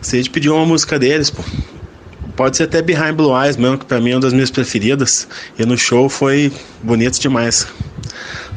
você 0.00 0.22
pediu 0.24 0.54
uma 0.56 0.66
música 0.66 0.98
deles, 0.98 1.30
pô. 1.30 1.42
Pode 2.34 2.56
ser 2.56 2.64
até 2.64 2.82
Behind 2.82 3.14
Blue 3.14 3.34
Eyes 3.40 3.56
mesmo, 3.56 3.78
que 3.78 3.86
pra 3.86 4.00
mim 4.00 4.10
é 4.10 4.14
uma 4.14 4.20
das 4.20 4.32
minhas 4.32 4.50
preferidas. 4.50 5.26
E 5.58 5.64
no 5.64 5.78
show 5.78 6.06
foi 6.08 6.52
bonito 6.82 7.18
demais. 7.18 7.66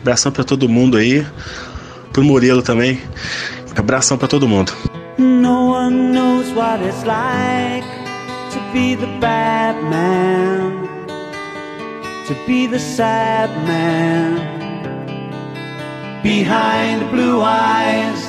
Abração 0.01 0.33
pra 0.33 0.43
todo 0.43 0.67
mundo 0.67 0.97
aí. 0.97 1.25
Pro 2.11 2.23
Murilo 2.23 2.61
também. 2.61 2.99
Abração 3.77 4.17
pra 4.17 4.27
todo 4.27 4.47
mundo. 4.49 4.73
No 5.17 5.71
one 5.71 6.11
knows 6.11 6.49
what 6.55 6.83
it's 6.83 7.05
like 7.05 7.87
to 8.51 8.59
be 8.73 8.97
the 8.97 9.07
bad 9.21 9.81
man, 9.83 10.89
to 12.27 12.35
be 12.45 12.67
the 12.67 12.79
sad 12.79 13.49
man 13.65 14.41
behind 16.21 17.09
blue 17.11 17.41
eyes. 17.41 18.28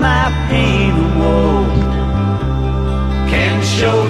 my 0.00 0.32
pain 0.48 0.94
and 0.94 1.20
woe 1.20 1.64
can 3.28 3.62
show 3.62 4.09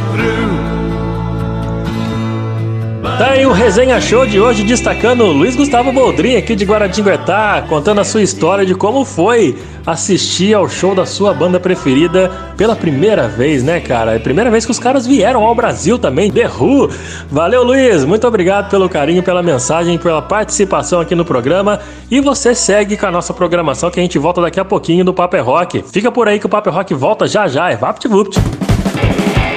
Tá 3.21 3.33
aí 3.33 3.45
o 3.45 3.53
Resenha 3.53 4.01
Show 4.01 4.25
de 4.25 4.41
hoje 4.41 4.65
destacando 4.65 5.25
o 5.25 5.31
Luiz 5.31 5.55
Gustavo 5.55 5.93
Boldrin 5.93 6.37
aqui 6.37 6.57
de 6.57 6.65
Guaratinguetá, 6.65 7.63
contando 7.69 8.01
a 8.01 8.05
sua 8.05 8.23
história 8.23 8.65
de 8.65 8.75
como 8.75 9.05
foi 9.05 9.59
assistir 9.85 10.55
ao 10.55 10.67
show 10.67 10.95
da 10.95 11.05
sua 11.05 11.35
banda 11.35 11.61
preferida 11.61 12.31
pela 12.57 12.75
primeira 12.75 13.29
vez, 13.29 13.63
né, 13.63 13.79
cara? 13.79 14.15
É 14.15 14.17
a 14.17 14.21
primeira 14.21 14.51
vez 14.51 14.65
que 14.65 14.71
os 14.71 14.79
caras 14.79 15.07
vieram 15.07 15.45
ao 15.45 15.55
Brasil 15.55 15.99
também, 15.99 16.31
The 16.31 16.49
Who. 16.49 16.89
Valeu, 17.31 17.63
Luiz. 17.63 18.07
Muito 18.07 18.27
obrigado 18.27 18.71
pelo 18.71 18.89
carinho, 18.89 19.23
pela 19.23 19.43
mensagem, 19.43 19.99
pela 19.99 20.23
participação 20.23 20.99
aqui 20.99 21.15
no 21.15 21.23
programa. 21.23 21.79
E 22.11 22.23
você 22.23 22.55
segue 22.55 22.97
com 22.97 23.05
a 23.05 23.11
nossa 23.11 23.35
programação 23.35 23.91
que 23.91 24.01
a 24.01 24.03
gente 24.03 24.19
volta 24.19 24.41
daqui 24.41 24.59
a 24.59 24.65
pouquinho 24.65 25.05
do 25.05 25.13
Paper 25.13 25.41
é 25.41 25.43
Rock. 25.43 25.85
Fica 25.93 26.11
por 26.11 26.27
aí 26.27 26.39
que 26.39 26.47
o 26.47 26.49
Paper 26.49 26.73
é 26.73 26.77
Rock 26.77 26.95
volta 26.95 27.29
já 27.29 27.47
já. 27.47 27.71
É 27.71 27.77
VaptVupt. 27.77 28.60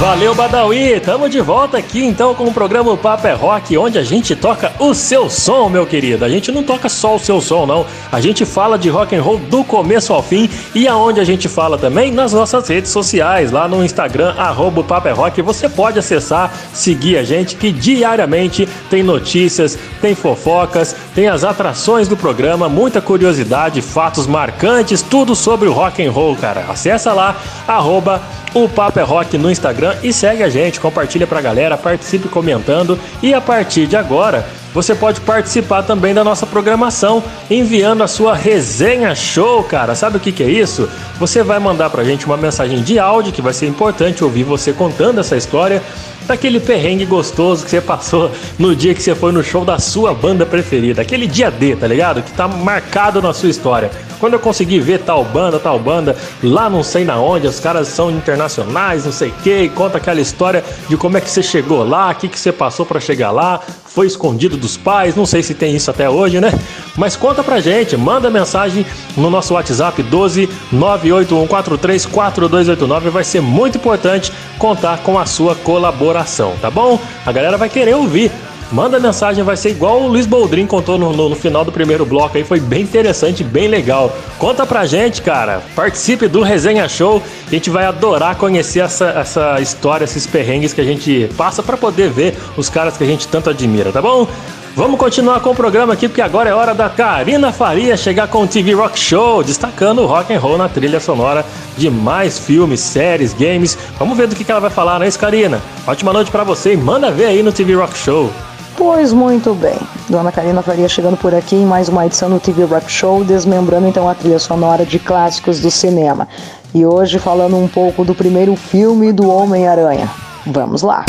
Valeu, 0.00 0.34
Badawi! 0.34 0.98
Tamo 0.98 1.28
de 1.28 1.40
volta 1.40 1.78
aqui 1.78 2.04
então 2.04 2.34
com 2.34 2.44
o 2.44 2.52
programa 2.52 2.96
Papo 2.96 3.24
é 3.28 3.32
Rock, 3.32 3.78
onde 3.78 3.98
a 3.98 4.02
gente 4.02 4.34
toca 4.34 4.72
o 4.80 4.92
seu 4.94 5.30
som, 5.30 5.68
meu 5.68 5.86
querido. 5.86 6.24
A 6.24 6.28
gente 6.28 6.50
não 6.50 6.64
toca 6.64 6.88
só 6.88 7.14
o 7.14 7.20
seu 7.20 7.40
som, 7.40 7.64
não. 7.66 7.86
A 8.10 8.20
gente 8.20 8.44
fala 8.44 8.76
de 8.76 8.88
rock 8.88 9.14
and 9.14 9.22
roll 9.22 9.38
do 9.38 9.62
começo 9.62 10.12
ao 10.12 10.24
fim 10.24 10.50
e 10.74 10.88
aonde 10.88 11.20
a 11.20 11.24
gente 11.24 11.48
fala 11.48 11.78
também 11.78 12.10
nas 12.10 12.32
nossas 12.32 12.68
redes 12.68 12.90
sociais, 12.90 13.52
lá 13.52 13.68
no 13.68 13.84
Instagram, 13.84 14.34
arroba 14.36 14.82
Papo 14.82 15.06
é 15.06 15.12
Rock. 15.12 15.40
Você 15.40 15.68
pode 15.68 16.00
acessar, 16.00 16.52
seguir 16.74 17.18
a 17.18 17.22
gente, 17.22 17.54
que 17.54 17.70
diariamente 17.70 18.68
tem 18.90 19.04
notícias, 19.04 19.78
tem 20.00 20.16
fofocas, 20.16 20.96
tem 21.14 21.28
as 21.28 21.44
atrações 21.44 22.08
do 22.08 22.16
programa, 22.16 22.68
muita 22.68 23.00
curiosidade, 23.00 23.80
fatos 23.80 24.26
marcantes, 24.26 25.00
tudo 25.00 25.36
sobre 25.36 25.68
o 25.68 25.72
rock 25.72 26.04
and 26.04 26.10
roll, 26.10 26.34
cara. 26.34 26.66
Acessa 26.68 27.12
lá, 27.12 27.36
arroba 27.68 28.15
o 28.54 28.68
Papo 28.68 28.98
é 28.98 29.02
Rock 29.02 29.36
no 29.36 29.50
Instagram 29.50 29.94
e 30.02 30.12
segue 30.12 30.42
a 30.42 30.48
gente, 30.48 30.80
compartilha 30.80 31.26
pra 31.26 31.40
galera, 31.40 31.76
participe 31.76 32.28
comentando 32.28 32.98
e 33.22 33.34
a 33.34 33.40
partir 33.40 33.86
de 33.86 33.96
agora 33.96 34.46
você 34.76 34.94
pode 34.94 35.22
participar 35.22 35.82
também 35.84 36.12
da 36.12 36.22
nossa 36.22 36.46
programação 36.46 37.24
enviando 37.50 38.02
a 38.02 38.06
sua 38.06 38.34
resenha 38.34 39.14
show, 39.14 39.64
cara. 39.64 39.94
Sabe 39.94 40.18
o 40.18 40.20
que, 40.20 40.30
que 40.30 40.42
é 40.42 40.50
isso? 40.50 40.86
Você 41.18 41.42
vai 41.42 41.58
mandar 41.58 41.88
pra 41.88 42.04
gente 42.04 42.26
uma 42.26 42.36
mensagem 42.36 42.82
de 42.82 42.98
áudio 42.98 43.32
que 43.32 43.40
vai 43.40 43.54
ser 43.54 43.66
importante 43.68 44.22
ouvir 44.22 44.42
você 44.42 44.74
contando 44.74 45.18
essa 45.18 45.34
história 45.34 45.82
daquele 46.26 46.60
perrengue 46.60 47.04
gostoso 47.04 47.64
que 47.64 47.70
você 47.70 47.80
passou 47.80 48.30
no 48.58 48.74
dia 48.74 48.94
que 48.94 49.02
você 49.02 49.14
foi 49.14 49.32
no 49.32 49.42
show 49.42 49.64
da 49.64 49.78
sua 49.78 50.12
banda 50.12 50.44
preferida, 50.44 51.02
aquele 51.02 51.26
dia 51.26 51.50
D, 51.50 51.76
tá 51.76 51.86
ligado? 51.86 52.22
Que 52.22 52.32
tá 52.32 52.48
marcado 52.48 53.22
na 53.22 53.32
sua 53.32 53.48
história. 53.48 53.90
Quando 54.18 54.32
eu 54.32 54.38
consegui 54.38 54.80
ver 54.80 55.00
tal 55.00 55.24
banda, 55.24 55.58
tal 55.58 55.78
banda, 55.78 56.16
lá 56.42 56.70
não 56.70 56.82
sei 56.82 57.04
na 57.04 57.18
onde, 57.18 57.46
os 57.46 57.60
caras 57.60 57.88
são 57.88 58.10
internacionais, 58.10 59.04
não 59.04 59.12
sei 59.12 59.28
o 59.28 59.32
que, 59.42 59.62
e 59.62 59.68
conta 59.68 59.98
aquela 59.98 60.20
história 60.20 60.64
de 60.88 60.96
como 60.96 61.18
é 61.18 61.20
que 61.20 61.30
você 61.30 61.42
chegou 61.42 61.86
lá, 61.86 62.10
o 62.10 62.14
que, 62.14 62.28
que 62.28 62.38
você 62.38 62.50
passou 62.50 62.86
para 62.86 62.98
chegar 62.98 63.30
lá, 63.30 63.60
foi 63.96 64.06
escondido 64.06 64.56
dos 64.58 64.76
pais, 64.76 65.16
não 65.16 65.24
sei 65.24 65.42
se 65.42 65.54
tem 65.54 65.74
isso 65.74 65.90
até 65.90 66.10
hoje, 66.10 66.38
né? 66.38 66.52
Mas 66.98 67.16
conta 67.16 67.42
pra 67.42 67.62
gente, 67.62 67.96
manda 67.96 68.28
mensagem 68.28 68.84
no 69.16 69.30
nosso 69.30 69.54
WhatsApp 69.54 70.02
12 70.02 70.50
981434289, 70.70 73.08
vai 73.08 73.24
ser 73.24 73.40
muito 73.40 73.78
importante 73.78 74.30
contar 74.58 74.98
com 74.98 75.18
a 75.18 75.24
sua 75.24 75.54
colaboração, 75.54 76.52
tá 76.60 76.70
bom? 76.70 77.00
A 77.24 77.32
galera 77.32 77.56
vai 77.56 77.70
querer 77.70 77.96
ouvir 77.96 78.30
Manda 78.72 78.98
mensagem, 78.98 79.44
vai 79.44 79.56
ser 79.56 79.70
igual 79.70 80.02
o 80.02 80.08
Luiz 80.08 80.26
Boldrin 80.26 80.66
contou 80.66 80.98
no, 80.98 81.12
no, 81.12 81.28
no, 81.28 81.36
final 81.36 81.64
do 81.64 81.70
primeiro 81.70 82.04
bloco 82.04 82.36
aí, 82.36 82.42
foi 82.42 82.58
bem 82.58 82.82
interessante, 82.82 83.44
bem 83.44 83.68
legal. 83.68 84.12
Conta 84.38 84.66
pra 84.66 84.84
gente, 84.84 85.22
cara, 85.22 85.62
participe 85.76 86.26
do 86.26 86.42
Resenha 86.42 86.88
Show, 86.88 87.22
a 87.46 87.50
gente 87.50 87.70
vai 87.70 87.84
adorar 87.84 88.34
conhecer 88.34 88.80
essa, 88.80 89.06
essa 89.10 89.60
história, 89.60 90.04
esses 90.04 90.26
perrengues 90.26 90.72
que 90.72 90.80
a 90.80 90.84
gente 90.84 91.30
passa 91.36 91.62
para 91.62 91.76
poder 91.76 92.10
ver 92.10 92.36
os 92.56 92.68
caras 92.68 92.96
que 92.96 93.04
a 93.04 93.06
gente 93.06 93.28
tanto 93.28 93.50
admira, 93.50 93.92
tá 93.92 94.02
bom? 94.02 94.26
Vamos 94.74 94.98
continuar 94.98 95.40
com 95.40 95.50
o 95.50 95.54
programa 95.54 95.94
aqui, 95.94 96.06
porque 96.06 96.20
agora 96.20 96.50
é 96.50 96.52
hora 96.52 96.74
da 96.74 96.90
Karina 96.90 97.50
Faria 97.50 97.96
chegar 97.96 98.28
com 98.28 98.42
o 98.42 98.46
TV 98.46 98.74
Rock 98.74 98.98
Show, 98.98 99.42
destacando 99.42 100.02
o 100.02 100.06
rock 100.06 100.34
and 100.34 100.38
roll 100.38 100.58
na 100.58 100.68
trilha 100.68 101.00
sonora 101.00 101.46
de 101.78 101.88
mais 101.88 102.38
filmes, 102.38 102.80
séries, 102.80 103.32
games. 103.32 103.78
Vamos 103.98 104.18
ver 104.18 104.26
do 104.26 104.36
que 104.36 104.50
ela 104.50 104.60
vai 104.60 104.68
falar, 104.68 104.98
não 104.98 105.06
é 105.06 105.08
isso, 105.08 105.18
Karina? 105.18 105.62
Ótima 105.86 106.12
noite 106.12 106.30
para 106.30 106.44
você 106.44 106.74
e 106.74 106.76
manda 106.76 107.10
ver 107.10 107.26
aí 107.26 107.42
no 107.42 107.52
TV 107.52 107.74
Rock 107.74 107.96
Show. 107.96 108.30
Pois 108.76 109.10
muito 109.10 109.54
bem. 109.54 109.78
Dona 110.08 110.30
Karina 110.30 110.60
Faria 110.60 110.86
chegando 110.86 111.16
por 111.16 111.34
aqui 111.34 111.56
em 111.56 111.64
mais 111.64 111.88
uma 111.88 112.04
edição 112.04 112.28
do 112.28 112.38
TV 112.38 112.64
Rock 112.64 112.92
Show, 112.92 113.24
desmembrando 113.24 113.88
então 113.88 114.06
a 114.06 114.14
trilha 114.14 114.38
sonora 114.38 114.84
de 114.84 114.98
clássicos 114.98 115.60
do 115.60 115.70
cinema. 115.70 116.28
E 116.74 116.84
hoje 116.84 117.18
falando 117.18 117.56
um 117.56 117.66
pouco 117.66 118.04
do 118.04 118.14
primeiro 118.14 118.54
filme 118.54 119.12
do 119.12 119.30
Homem-Aranha. 119.30 120.10
Vamos 120.46 120.82
lá! 120.82 121.06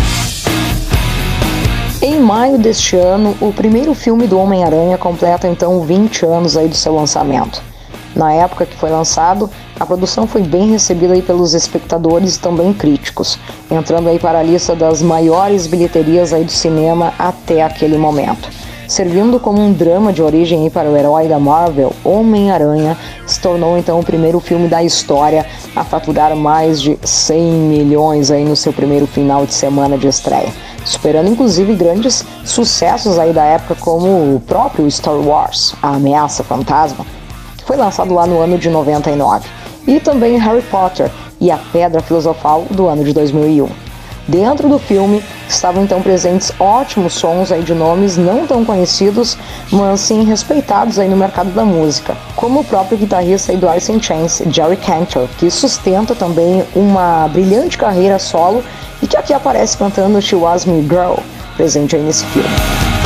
Em 2.01 2.21
maio 2.21 2.57
deste 2.57 2.95
ano, 2.95 3.35
o 3.41 3.51
primeiro 3.51 3.93
filme 3.93 4.27
do 4.27 4.39
Homem-Aranha 4.39 4.97
completa 4.97 5.45
então 5.47 5.81
20 5.81 6.25
anos 6.25 6.55
aí 6.55 6.69
do 6.69 6.75
seu 6.75 6.95
lançamento. 6.95 7.61
Na 8.17 8.33
época 8.33 8.65
que 8.65 8.75
foi 8.75 8.89
lançado, 8.89 9.47
a 9.79 9.85
produção 9.85 10.25
foi 10.25 10.41
bem 10.41 10.71
recebida 10.71 11.13
aí 11.13 11.21
pelos 11.21 11.53
espectadores 11.53 12.35
e 12.35 12.39
também 12.39 12.73
críticos, 12.73 13.37
entrando 13.69 14.09
aí 14.09 14.17
para 14.17 14.39
a 14.39 14.43
lista 14.43 14.75
das 14.75 15.03
maiores 15.03 15.67
bilheterias 15.67 16.33
aí 16.33 16.43
do 16.43 16.51
cinema 16.51 17.13
até 17.19 17.61
aquele 17.61 17.95
momento. 17.95 18.49
Servindo 18.87 19.39
como 19.39 19.61
um 19.61 19.71
drama 19.71 20.11
de 20.11 20.23
origem 20.23 20.67
para 20.67 20.89
o 20.89 20.97
herói 20.97 21.27
da 21.27 21.37
Marvel, 21.37 21.93
Homem-Aranha 22.03 22.97
se 23.27 23.39
tornou 23.39 23.77
então 23.77 23.99
o 23.99 24.03
primeiro 24.03 24.39
filme 24.39 24.67
da 24.67 24.81
história 24.81 25.45
a 25.75 25.83
faturar 25.83 26.35
mais 26.35 26.81
de 26.81 26.97
100 27.03 27.39
milhões 27.43 28.31
aí 28.31 28.43
no 28.43 28.55
seu 28.55 28.73
primeiro 28.73 29.05
final 29.05 29.45
de 29.45 29.53
semana 29.53 29.95
de 29.95 30.07
estreia, 30.07 30.51
superando 30.83 31.29
inclusive 31.29 31.75
grandes 31.75 32.25
sucessos 32.43 33.19
aí 33.19 33.31
da 33.31 33.43
época 33.43 33.75
como 33.75 34.07
o 34.07 34.39
próprio 34.39 34.89
Star 34.89 35.19
Wars, 35.19 35.75
A 35.83 35.89
Ameaça 35.89 36.43
Fantasma, 36.43 37.05
foi 37.67 37.75
lançado 37.75 38.13
lá 38.13 38.25
no 38.25 38.39
ano 38.39 38.57
de 38.57 38.69
99, 38.69 39.45
e 39.85 39.99
também 39.99 40.39
Harry 40.39 40.61
Potter 40.63 41.11
e 41.39 41.51
a 41.51 41.57
Pedra 41.57 42.01
Filosofal 42.01 42.65
do 42.71 42.87
ano 42.87 43.03
de 43.03 43.13
2001. 43.13 43.67
Dentro 44.25 44.67
do 44.67 44.79
filme 44.79 45.23
estavam 45.47 45.83
então 45.83 46.01
presentes 46.01 46.51
ótimos 46.59 47.13
sons 47.13 47.51
aí 47.51 47.61
de 47.63 47.73
nomes 47.73 48.17
não 48.17 48.47
tão 48.47 48.65
conhecidos, 48.65 49.37
mas 49.71 50.01
sim 50.01 50.23
respeitados 50.23 50.97
aí 50.97 51.09
no 51.09 51.15
mercado 51.15 51.49
da 51.51 51.63
música, 51.63 52.15
como 52.35 52.61
o 52.61 52.63
próprio 52.63 52.97
guitarrista 52.97 53.55
do 53.55 53.67
Alice 53.67 53.91
in 53.91 54.01
Chains, 54.01 54.41
Jerry 54.49 54.77
Cantor, 54.77 55.27
que 55.37 55.49
sustenta 55.49 56.15
também 56.15 56.63
uma 56.75 57.27
brilhante 57.27 57.77
carreira 57.77 58.17
solo 58.17 58.63
e 59.01 59.07
que 59.07 59.15
aqui 59.15 59.33
aparece 59.33 59.77
cantando 59.77 60.21
She 60.21 60.35
Was 60.35 60.65
Me 60.65 60.81
Girl, 60.81 61.15
presente 61.55 61.95
aí 61.95 62.01
nesse 62.01 62.25
filme. 62.25 62.96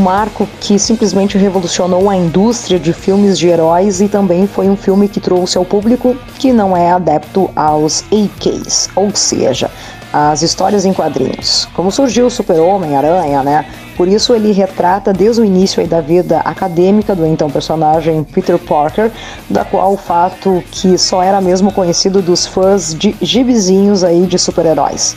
Marco 0.00 0.48
que 0.60 0.78
simplesmente 0.78 1.38
revolucionou 1.38 2.08
a 2.08 2.16
indústria 2.16 2.78
de 2.78 2.92
filmes 2.92 3.38
de 3.38 3.46
heróis 3.46 4.00
e 4.00 4.08
também 4.08 4.46
foi 4.46 4.68
um 4.68 4.76
filme 4.76 5.08
que 5.08 5.20
trouxe 5.20 5.58
ao 5.58 5.64
público 5.64 6.16
que 6.38 6.52
não 6.52 6.76
é 6.76 6.90
adepto 6.90 7.50
aos 7.54 8.02
AKs, 8.10 8.88
ou 8.96 9.14
seja, 9.14 9.70
as 10.12 10.42
histórias 10.42 10.84
em 10.84 10.92
quadrinhos. 10.92 11.68
Como 11.74 11.92
surgiu 11.92 12.26
o 12.26 12.30
Super-Homem, 12.30 12.96
Aranha, 12.96 13.42
né? 13.42 13.66
Por 13.96 14.08
isso 14.08 14.34
ele 14.34 14.50
retrata 14.50 15.12
desde 15.12 15.42
o 15.42 15.44
início 15.44 15.86
da 15.86 16.00
vida 16.00 16.40
acadêmica 16.40 17.14
do 17.14 17.26
então 17.26 17.50
personagem 17.50 18.24
Peter 18.24 18.58
Parker, 18.58 19.10
da 19.48 19.64
qual 19.64 19.92
o 19.92 19.96
fato 19.96 20.64
que 20.70 20.96
só 20.96 21.22
era 21.22 21.40
mesmo 21.40 21.70
conhecido 21.70 22.22
dos 22.22 22.46
fãs 22.46 22.94
de 22.94 23.14
gibizinhos 23.20 24.02
aí 24.02 24.26
de 24.26 24.38
super-heróis. 24.38 25.16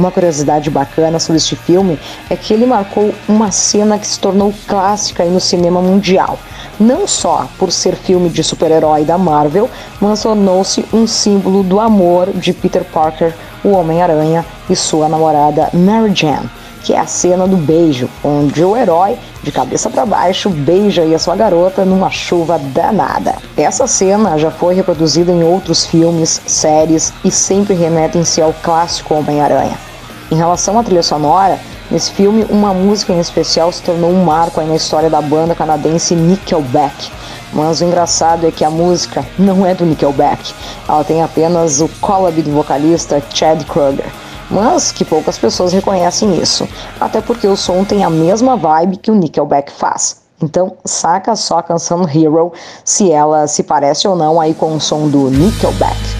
Uma 0.00 0.10
curiosidade 0.10 0.70
bacana 0.70 1.18
sobre 1.18 1.36
este 1.36 1.54
filme 1.54 1.98
é 2.30 2.34
que 2.34 2.54
ele 2.54 2.64
marcou 2.64 3.14
uma 3.28 3.50
cena 3.50 3.98
que 3.98 4.06
se 4.06 4.18
tornou 4.18 4.50
clássica 4.66 5.22
no 5.26 5.38
cinema 5.38 5.82
mundial. 5.82 6.38
Não 6.80 7.06
só 7.06 7.46
por 7.58 7.70
ser 7.70 7.94
filme 7.96 8.30
de 8.30 8.42
super-herói 8.42 9.04
da 9.04 9.18
Marvel, 9.18 9.68
mas 10.00 10.22
tornou-se 10.22 10.86
um 10.90 11.06
símbolo 11.06 11.62
do 11.62 11.78
amor 11.78 12.32
de 12.32 12.54
Peter 12.54 12.82
Parker, 12.82 13.34
o 13.62 13.72
Homem-Aranha, 13.72 14.42
e 14.70 14.74
sua 14.74 15.06
namorada 15.06 15.68
Mary 15.74 16.14
Jane 16.14 16.48
que 16.82 16.94
é 16.94 16.98
a 16.98 17.06
cena 17.06 17.46
do 17.46 17.58
beijo, 17.58 18.08
onde 18.24 18.64
o 18.64 18.74
herói, 18.74 19.18
de 19.42 19.52
cabeça 19.52 19.90
para 19.90 20.06
baixo, 20.06 20.48
beija 20.48 21.02
a 21.02 21.18
sua 21.18 21.36
garota 21.36 21.84
numa 21.84 22.10
chuva 22.10 22.58
danada. 22.58 23.34
Essa 23.54 23.86
cena 23.86 24.38
já 24.38 24.50
foi 24.50 24.74
reproduzida 24.74 25.30
em 25.30 25.44
outros 25.44 25.84
filmes, 25.84 26.40
séries 26.46 27.12
e 27.22 27.30
sempre 27.30 27.74
remetem-se 27.74 28.40
ao 28.40 28.54
clássico 28.62 29.14
Homem-Aranha. 29.14 29.89
Em 30.30 30.36
relação 30.36 30.78
à 30.78 30.84
trilha 30.84 31.02
sonora, 31.02 31.58
nesse 31.90 32.12
filme 32.12 32.46
uma 32.48 32.72
música 32.72 33.12
em 33.12 33.18
especial 33.18 33.72
se 33.72 33.82
tornou 33.82 34.10
um 34.10 34.24
marco 34.24 34.60
na 34.60 34.76
história 34.76 35.10
da 35.10 35.20
banda 35.20 35.54
canadense 35.54 36.14
Nickelback. 36.14 37.10
Mas 37.52 37.80
o 37.80 37.84
engraçado 37.84 38.46
é 38.46 38.52
que 38.52 38.64
a 38.64 38.70
música 38.70 39.26
não 39.36 39.66
é 39.66 39.74
do 39.74 39.84
Nickelback, 39.84 40.54
ela 40.88 41.02
tem 41.02 41.20
apenas 41.20 41.80
o 41.80 41.88
collab 42.00 42.40
do 42.42 42.52
vocalista 42.52 43.20
Chad 43.34 43.64
Kroger 43.64 44.06
mas 44.50 44.90
que 44.90 45.04
poucas 45.04 45.38
pessoas 45.38 45.72
reconhecem 45.72 46.36
isso, 46.42 46.68
até 47.00 47.20
porque 47.20 47.46
o 47.46 47.56
som 47.56 47.84
tem 47.84 48.02
a 48.02 48.10
mesma 48.10 48.56
vibe 48.56 48.96
que 48.96 49.10
o 49.10 49.14
Nickelback 49.14 49.70
faz. 49.70 50.22
Então, 50.42 50.76
saca 50.84 51.36
só 51.36 51.58
a 51.58 51.62
canção 51.62 52.02
Hero 52.08 52.52
se 52.84 53.12
ela 53.12 53.46
se 53.46 53.62
parece 53.62 54.08
ou 54.08 54.16
não 54.16 54.40
aí 54.40 54.54
com 54.54 54.74
o 54.74 54.80
som 54.80 55.08
do 55.08 55.30
Nickelback. 55.30 56.19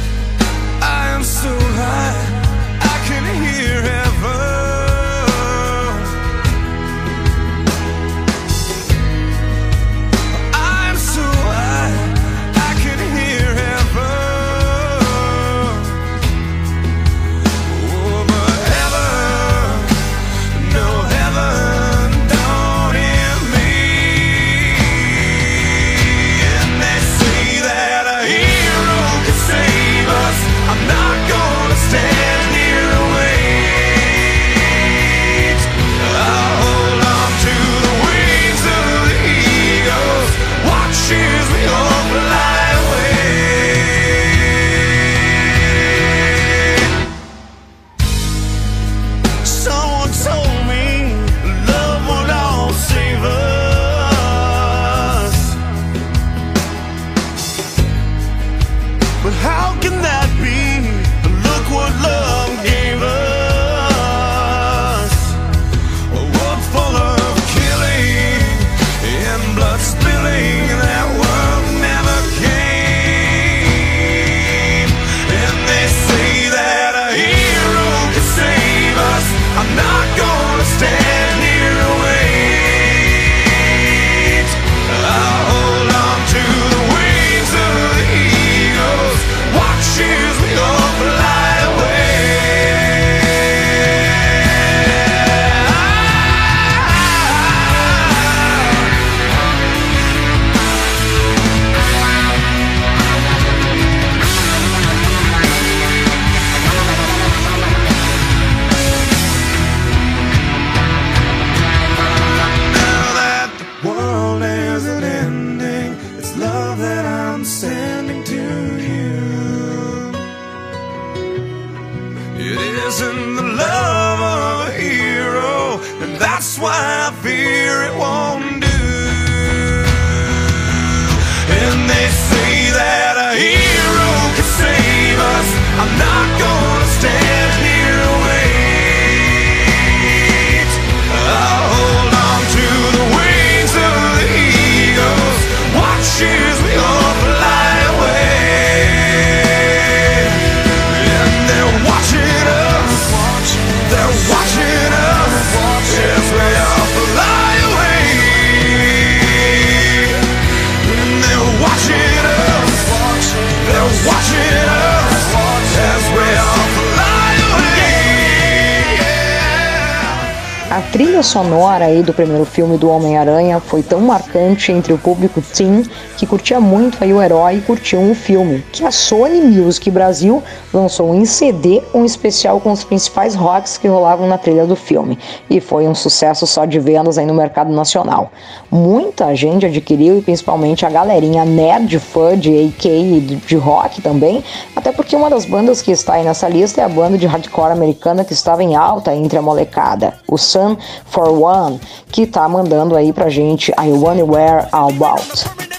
Sonora 171.30 171.84
aí 171.84 172.02
do 172.02 172.12
primeiro 172.12 172.44
filme 172.44 172.76
do 172.76 172.90
Homem-Aranha 172.90 173.60
foi 173.60 173.84
tão 173.84 174.00
marcante 174.00 174.72
entre 174.72 174.92
o 174.92 174.98
público 174.98 175.40
teen 175.40 175.84
que 176.16 176.26
curtia 176.26 176.60
muito 176.60 176.98
aí 177.00 177.14
o 177.14 177.22
herói 177.22 177.58
e 177.58 177.60
curtiam 177.60 178.10
o 178.10 178.16
filme, 178.16 178.64
que 178.72 178.84
a 178.84 178.90
Sony 178.90 179.40
Music 179.40 179.88
Brasil 179.92 180.42
lançou 180.74 181.14
em 181.14 181.24
CD 181.24 181.82
um 181.94 182.04
especial 182.04 182.58
com 182.58 182.72
os 182.72 182.82
principais 182.82 183.36
rocks 183.36 183.78
que 183.78 183.86
rolavam 183.86 184.26
na 184.26 184.38
trilha 184.38 184.66
do 184.66 184.74
filme, 184.74 185.16
e 185.48 185.60
foi 185.60 185.86
um 185.86 185.94
sucesso 185.94 186.48
só 186.48 186.64
de 186.64 186.80
vendas 186.80 187.16
aí 187.16 187.24
no 187.24 187.32
mercado 187.32 187.72
nacional. 187.72 188.32
Muita 188.68 189.32
gente 189.36 189.64
adquiriu 189.64 190.18
e 190.18 190.22
principalmente 190.22 190.84
a 190.84 190.90
galerinha 190.90 191.44
nerd 191.44 191.96
fã 192.00 192.36
de 192.36 192.50
AK 192.50 192.84
e 192.86 193.40
de 193.46 193.56
rock 193.56 194.02
também, 194.02 194.42
até 194.74 194.90
porque 194.90 195.14
uma 195.14 195.30
das 195.30 195.44
bandas 195.44 195.80
que 195.80 195.92
está 195.92 196.14
aí 196.14 196.24
nessa 196.24 196.48
lista 196.48 196.80
é 196.80 196.84
a 196.84 196.88
banda 196.88 197.16
de 197.16 197.26
hardcore 197.26 197.70
americana 197.70 198.24
que 198.24 198.32
estava 198.32 198.64
em 198.64 198.74
alta 198.74 199.14
entre 199.14 199.38
a 199.38 199.42
molecada, 199.42 200.14
o 200.26 200.36
Sun 200.36 200.76
for 201.20 201.38
One, 201.38 201.78
que 202.10 202.26
tá 202.26 202.48
mandando 202.48 202.96
aí 202.96 203.12
pra 203.12 203.28
gente 203.28 203.70
I 203.72 203.92
Wanna 203.92 204.24
Wear 204.24 204.68
About. 204.72 205.69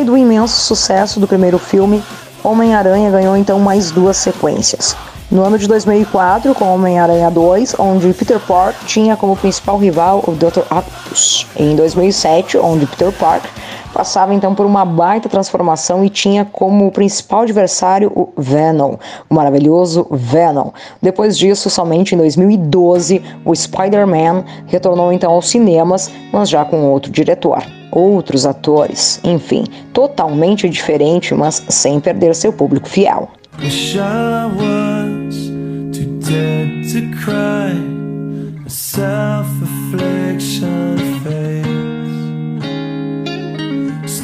Aí 0.00 0.06
do 0.06 0.16
imenso 0.16 0.58
sucesso 0.62 1.20
do 1.20 1.28
primeiro 1.28 1.58
filme, 1.58 2.02
Homem-Aranha 2.42 3.10
ganhou 3.10 3.36
então 3.36 3.60
mais 3.60 3.90
duas 3.90 4.16
sequências. 4.16 4.96
No 5.30 5.44
ano 5.44 5.58
de 5.58 5.68
2004, 5.68 6.54
com 6.54 6.72
Homem-Aranha 6.72 7.30
2, 7.30 7.74
onde 7.78 8.10
Peter 8.14 8.40
Parker 8.40 8.80
tinha 8.86 9.14
como 9.14 9.36
principal 9.36 9.76
rival 9.76 10.24
o 10.26 10.32
Dr. 10.32 10.60
Octopus. 10.74 11.46
Em 11.54 11.76
2007, 11.76 12.56
onde 12.56 12.86
Peter 12.86 13.12
Parker 13.12 13.50
passava 13.92 14.34
então 14.34 14.54
por 14.54 14.66
uma 14.66 14.84
baita 14.84 15.28
transformação 15.28 16.04
e 16.04 16.10
tinha 16.10 16.44
como 16.44 16.90
principal 16.90 17.42
adversário 17.42 18.10
o 18.14 18.32
Venom, 18.36 18.96
o 19.28 19.34
maravilhoso 19.34 20.06
Venom. 20.10 20.70
Depois 21.00 21.36
disso, 21.36 21.68
somente 21.68 22.14
em 22.14 22.18
2012, 22.18 23.22
o 23.44 23.54
Spider-Man 23.54 24.44
retornou 24.66 25.12
então 25.12 25.32
aos 25.32 25.48
cinemas, 25.48 26.10
mas 26.32 26.48
já 26.48 26.64
com 26.64 26.90
outro 26.90 27.10
diretor 27.10 27.62
outros 27.92 28.46
atores, 28.46 29.20
enfim, 29.24 29.64
totalmente 29.92 30.68
diferente, 30.68 31.34
mas 31.34 31.64
sem 31.68 31.98
perder 31.98 32.34
seu 32.34 32.52
público 32.52 32.88
fiel. 32.88 33.28
Wish 33.58 33.98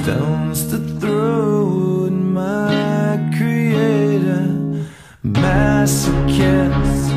stones 0.07 0.71
to 0.71 0.79
throw 1.01 2.07
at 2.07 2.13
my 2.13 3.19
creator, 3.37 4.47
masochist 5.25 7.09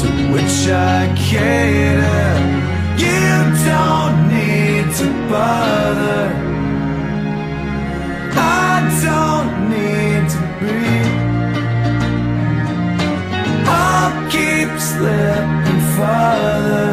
to 0.00 0.08
which 0.34 0.58
I 0.68 1.14
cater. 1.16 2.36
You 3.04 3.24
don't 3.70 4.16
need 4.36 4.84
to 5.00 5.08
bother. 5.30 6.24
I 8.36 8.84
don't 9.06 9.52
need 9.74 10.22
to 10.34 10.40
breathe. 10.60 11.18
I'll 13.66 14.14
keep 14.30 14.70
slipping 14.92 15.82
farther 15.96 16.92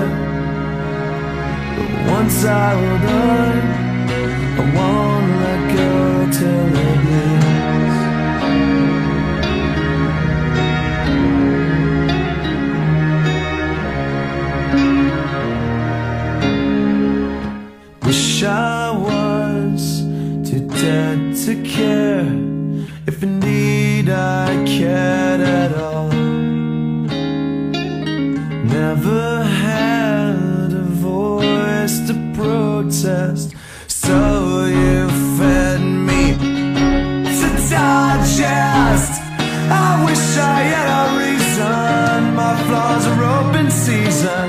But 1.76 1.92
once 2.14 2.46
I 2.46 2.50
hold 2.80 3.06
on 3.12 3.83
Wish 18.06 18.44
I 18.44 18.92
was 18.92 20.02
too 20.48 20.68
dead 20.68 21.36
to 21.46 21.56
care. 21.64 22.28
If 23.08 23.24
indeed 23.24 24.10
I 24.10 24.64
cared 24.68 25.42
at 25.42 25.74
all. 25.74 26.12
Never 28.78 29.44
had 29.44 30.74
a 30.74 30.84
voice 30.84 32.00
to 32.08 32.14
protest, 32.36 33.53
I 39.70 40.04
wish 40.06 40.26
I 40.38 40.60
had 40.74 40.88
a 41.02 41.06
reason. 41.24 42.36
My 42.36 42.54
flaws 42.66 43.06
are 43.12 43.24
open 43.40 43.70
season. 43.72 44.48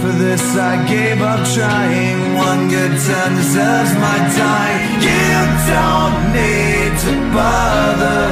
For 0.00 0.12
this, 0.22 0.44
I 0.56 0.74
gave 0.88 1.20
up 1.22 1.40
trying. 1.54 2.34
One 2.36 2.68
good 2.68 2.94
turn 3.06 3.30
deserves 3.36 3.92
my 4.06 4.18
time. 4.44 4.80
You 5.08 5.34
don't 5.74 6.18
need 6.38 6.92
to 7.04 7.12
bother. 7.36 8.24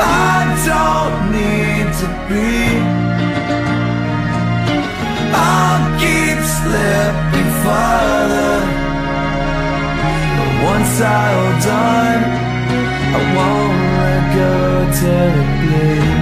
I 0.00 0.38
don't 0.70 1.18
need 1.38 1.86
to 2.00 2.08
be. 2.28 3.14
I'll 5.36 5.98
keep 5.98 6.38
slipping 6.58 7.50
farther 7.64 8.54
But 10.36 10.52
once 10.70 10.94
I 11.00 11.24
hold 11.34 11.66
on 11.90 12.18
I 13.16 13.20
won't 13.36 13.73
go 14.34 14.90
terribly 15.00 16.13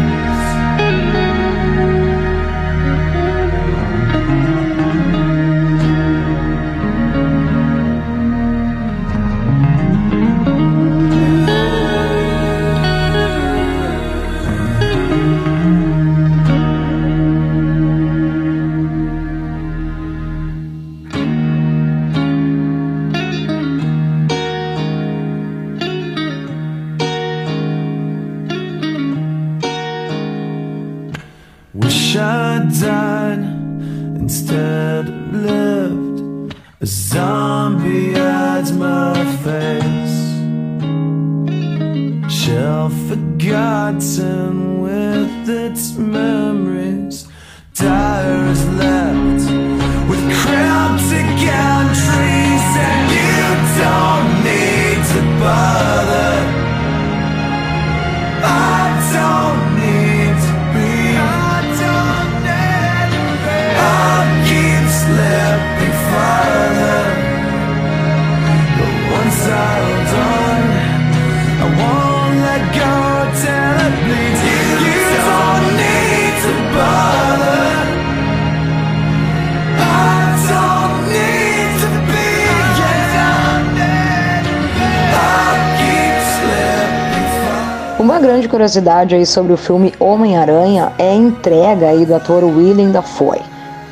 curiosidade 88.62 89.16
aí 89.16 89.26
sobre 89.26 89.52
o 89.52 89.56
filme 89.56 89.92
Homem-Aranha 89.98 90.92
é 90.96 91.10
a 91.10 91.14
entrega 91.14 91.88
aí 91.88 92.06
do 92.06 92.14
ator 92.14 92.44
Willem 92.44 92.92
Dafoe. 92.92 93.40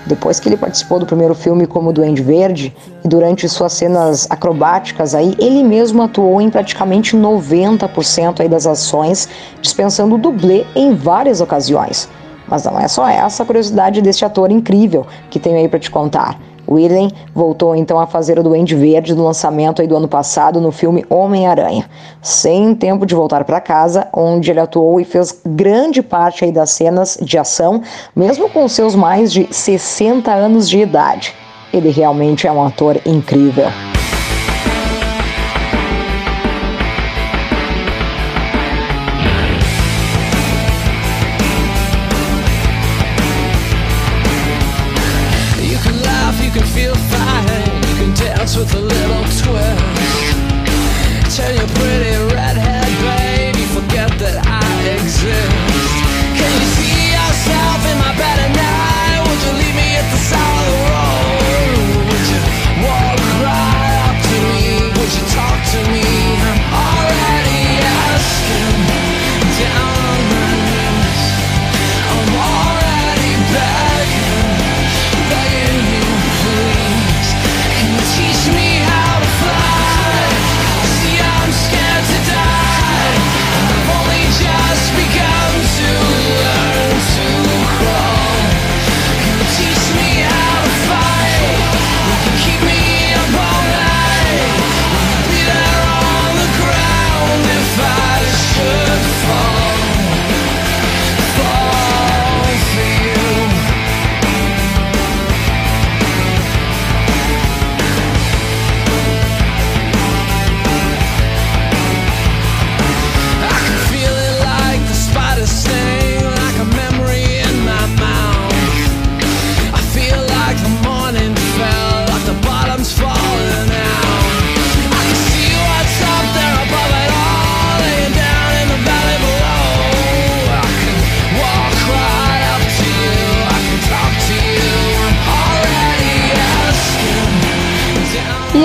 Depois 0.06 0.38
que 0.38 0.48
ele 0.48 0.56
participou 0.56 1.00
do 1.00 1.06
primeiro 1.06 1.34
filme 1.34 1.66
como 1.66 1.92
Duende 1.92 2.22
Verde, 2.22 2.72
e 3.04 3.08
durante 3.08 3.48
suas 3.48 3.72
cenas 3.72 4.28
acrobáticas 4.30 5.12
aí, 5.12 5.34
ele 5.40 5.64
mesmo 5.64 6.00
atuou 6.04 6.40
em 6.40 6.48
praticamente 6.48 7.16
90% 7.16 8.38
aí 8.38 8.48
das 8.48 8.64
ações, 8.64 9.28
dispensando 9.60 10.16
dublê 10.16 10.64
em 10.76 10.94
várias 10.94 11.40
ocasiões. 11.40 12.08
Mas 12.46 12.62
não 12.62 12.78
é 12.78 12.86
só 12.86 13.08
essa 13.08 13.42
a 13.42 13.46
curiosidade 13.46 14.00
deste 14.00 14.24
ator 14.24 14.52
incrível 14.52 15.04
que 15.30 15.40
tenho 15.40 15.56
aí 15.56 15.66
para 15.66 15.80
te 15.80 15.90
contar. 15.90 16.38
Willen 16.70 17.10
voltou 17.34 17.74
então 17.74 17.98
a 17.98 18.06
fazer 18.06 18.38
o 18.38 18.42
Duende 18.42 18.76
Verde 18.76 19.14
no 19.14 19.24
lançamento 19.24 19.84
do 19.86 19.96
ano 19.96 20.08
passado 20.08 20.60
no 20.60 20.70
filme 20.70 21.04
Homem-Aranha, 21.10 21.88
sem 22.22 22.74
tempo 22.74 23.04
de 23.04 23.14
voltar 23.14 23.44
para 23.44 23.60
casa, 23.60 24.06
onde 24.12 24.50
ele 24.50 24.60
atuou 24.60 25.00
e 25.00 25.04
fez 25.04 25.40
grande 25.44 26.02
parte 26.02 26.50
das 26.52 26.70
cenas 26.70 27.18
de 27.20 27.36
ação, 27.36 27.82
mesmo 28.14 28.48
com 28.48 28.68
seus 28.68 28.94
mais 28.94 29.32
de 29.32 29.52
60 29.52 30.30
anos 30.32 30.68
de 30.68 30.78
idade. 30.78 31.34
Ele 31.72 31.90
realmente 31.90 32.46
é 32.46 32.52
um 32.52 32.64
ator 32.64 33.00
incrível. 33.04 33.66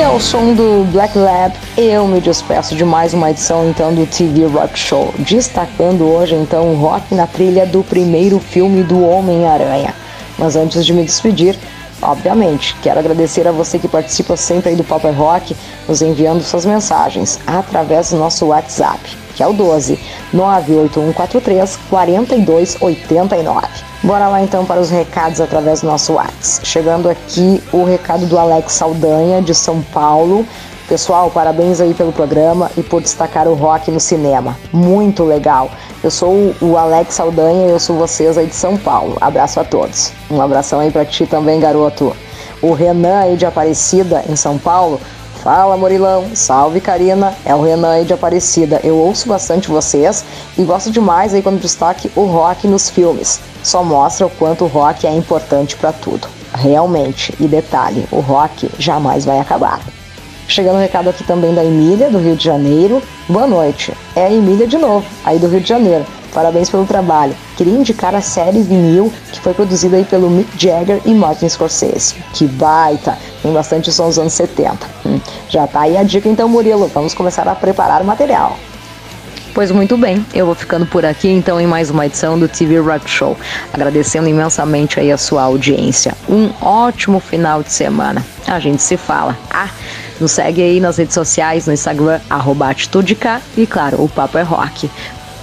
Ao 0.06 0.20
som 0.20 0.53
do 0.53 0.86
Black 0.91 1.18
Lab, 1.18 1.56
eu 1.76 2.08
me 2.08 2.22
despeço 2.22 2.76
de 2.76 2.86
mais 2.86 3.14
uma 3.14 3.32
edição 3.32 3.68
então 3.68 3.93
do 3.93 4.06
TV 4.06 4.45
Rock 4.45 4.78
Show, 4.78 5.12
destacando 5.18 6.06
hoje 6.06 6.36
então 6.36 6.74
o 6.74 6.76
rock 6.76 7.16
na 7.16 7.26
trilha 7.26 7.66
do 7.66 7.84
primeiro 7.84 8.39
filme 8.39 8.84
do 8.84 9.03
Homem-Aranha. 9.03 9.95
Mas 10.38 10.56
antes 10.56 10.86
de 10.86 10.93
me 10.93 11.03
despedir, 11.03 11.58
obviamente, 12.02 12.76
quero 12.82 13.00
agradecer 13.00 13.48
a 13.48 13.52
você 13.52 13.80
que 13.80 13.88
participa 13.88 14.36
sempre 14.36 14.70
aí 14.70 14.76
do 14.76 14.84
Papo 14.84 15.08
é 15.08 15.12
Rock, 15.12 15.56
nos 15.88 16.02
enviando 16.02 16.43
suas 16.43 16.66
mensagens 16.66 17.39
através 17.46 18.12
do 18.12 18.18
nosso 18.18 18.48
WhatsApp, 18.48 19.00
que 19.36 19.43
é 19.43 19.48
o 19.48 19.54
12 19.54 20.00
98143 20.34 21.80
4289. 21.89 23.68
Bora 24.04 24.28
lá 24.28 24.41
então 24.41 24.66
para 24.66 24.80
os 24.80 24.89
recados 24.89 25.41
através 25.41 25.82
do 25.82 25.88
nosso 25.88 26.14
WhatsApp. 26.14 26.68
Chegando 26.68 27.10
aqui 27.10 27.62
o 27.72 27.84
recado 27.84 28.26
do 28.28 28.38
Alex 28.38 28.74
Saldanha, 28.74 29.41
de 29.41 29.56
São 29.56 29.82
Paulo. 29.82 30.46
Pessoal, 30.88 31.31
parabéns 31.31 31.81
aí 31.81 31.95
pelo 31.95 32.13
programa 32.13 32.69
e 32.77 32.83
por 32.83 33.01
destacar 33.01 33.47
o 33.47 33.55
rock 33.55 33.89
no 33.89 33.99
cinema. 33.99 34.55
Muito 34.71 35.23
legal. 35.23 35.71
Eu 36.03 36.11
sou 36.11 36.53
o 36.61 36.77
Alex 36.77 37.15
Saldanha 37.15 37.65
e 37.65 37.71
eu 37.71 37.79
sou 37.79 37.97
vocês 37.97 38.38
aí 38.38 38.45
de 38.45 38.53
São 38.53 38.77
Paulo. 38.77 39.17
Abraço 39.19 39.59
a 39.59 39.63
todos. 39.63 40.11
Um 40.29 40.39
abração 40.39 40.79
aí 40.79 40.91
para 40.91 41.03
ti 41.03 41.25
também, 41.25 41.59
garoto. 41.59 42.15
O 42.61 42.73
Renan 42.73 43.21
aí 43.21 43.36
de 43.36 43.47
Aparecida, 43.47 44.23
em 44.29 44.36
São 44.36 44.59
Paulo. 44.59 45.01
Fala, 45.41 45.75
Murilão. 45.75 46.36
Salve, 46.36 46.79
Karina. 46.79 47.33
É 47.43 47.55
o 47.55 47.63
Renan 47.63 47.93
aí 47.93 48.05
de 48.05 48.13
Aparecida. 48.13 48.79
Eu 48.83 48.95
ouço 48.95 49.27
bastante 49.27 49.69
vocês 49.69 50.23
e 50.55 50.63
gosto 50.63 50.91
demais 50.91 51.33
aí 51.33 51.41
quando 51.41 51.59
destaque 51.59 52.11
o 52.15 52.25
rock 52.25 52.67
nos 52.67 52.91
filmes. 52.91 53.39
Só 53.63 53.83
mostra 53.83 54.27
o 54.27 54.29
quanto 54.29 54.65
o 54.65 54.67
rock 54.67 55.07
é 55.07 55.11
importante 55.11 55.75
para 55.75 55.91
tudo. 55.91 56.27
Realmente. 56.53 57.33
E 57.39 57.47
detalhe, 57.47 58.07
o 58.11 58.19
rock 58.19 58.69
jamais 58.77 59.25
vai 59.25 59.39
acabar. 59.39 59.79
Chegando 60.48 60.76
um 60.76 60.82
recado 60.82 61.10
aqui 61.10 61.24
também 61.24 61.54
da 61.54 61.64
Emília, 61.64 62.10
do 62.10 62.20
Rio 62.20 62.36
de 62.36 62.43
Janeiro. 62.43 63.02
Boa 63.28 63.48
noite. 63.48 63.91
É 64.16 64.26
a 64.26 64.32
Emília 64.32 64.68
de 64.68 64.78
novo, 64.78 65.06
aí 65.24 65.39
do 65.39 65.48
Rio 65.48 65.60
de 65.60 65.68
Janeiro. 65.68 66.06
Parabéns 66.34 66.70
pelo 66.70 66.86
trabalho. 66.86 67.34
Queria 67.56 67.74
indicar 67.74 68.14
a 68.14 68.22
série 68.22 68.62
Vinil, 68.62 69.12
que 69.32 69.39
foi 69.39 69.54
produzida 69.54 69.96
aí 69.96 70.04
pelo 70.04 70.30
Mick 70.30 70.50
Jagger 70.58 71.02
e 71.06 71.14
Martin 71.14 71.48
Scorsese. 71.48 72.16
Que 72.34 72.46
baita! 72.46 73.18
Tem 73.41 73.54
bastante 73.54 73.91
som 73.91 74.08
dos 74.08 74.20
anos 74.20 74.34
70. 74.34 74.78
Hum, 75.06 75.20
já 75.50 75.66
tá 75.66 75.82
aí 75.82 75.98
a 75.98 76.04
dica 76.04 76.28
então, 76.28 76.50
Murilo. 76.50 76.88
Vamos 76.93 77.14
começar 77.14 77.48
a 77.48 77.56
preparar 77.56 78.02
o 78.02 78.06
material. 78.06 78.58
Pois 79.54 79.72
muito 79.72 79.96
bem, 79.96 80.26
eu 80.34 80.46
vou 80.46 80.54
ficando 80.54 80.86
por 80.86 81.06
aqui 81.06 81.30
então 81.30 81.62
em 81.62 81.66
mais 81.66 81.89
uma 81.89 82.06
edição 82.06 82.38
do 82.38 82.46
TV 82.46 82.78
Rock 82.80 83.10
Show, 83.10 83.38
agradecendo 83.72 84.28
imensamente 84.28 85.00
aí 85.00 85.10
a 85.14 85.18
sua 85.18 85.43
audiência. 85.43 86.14
Um 86.28 86.52
ótimo 86.62 87.22
final 87.22 87.64
de 87.64 87.72
semana. 87.72 88.22
A 88.46 88.60
gente 88.60 88.82
se 88.82 88.98
fala. 88.98 89.38
Ah, 89.50 89.70
nos 90.20 90.32
segue 90.32 90.61
aí 90.61 90.80
nas 90.80 90.97
redes 90.97 91.13
sociais, 91.13 91.68
no 91.68 91.74
Instagram, 91.74 92.20
arroba 92.30 92.70
AtitudeK 92.70 93.41
e 93.57 93.68
claro, 93.68 94.01
o 94.01 94.09
Papo 94.09 94.38
é 94.38 94.41
Rock. 94.41 94.89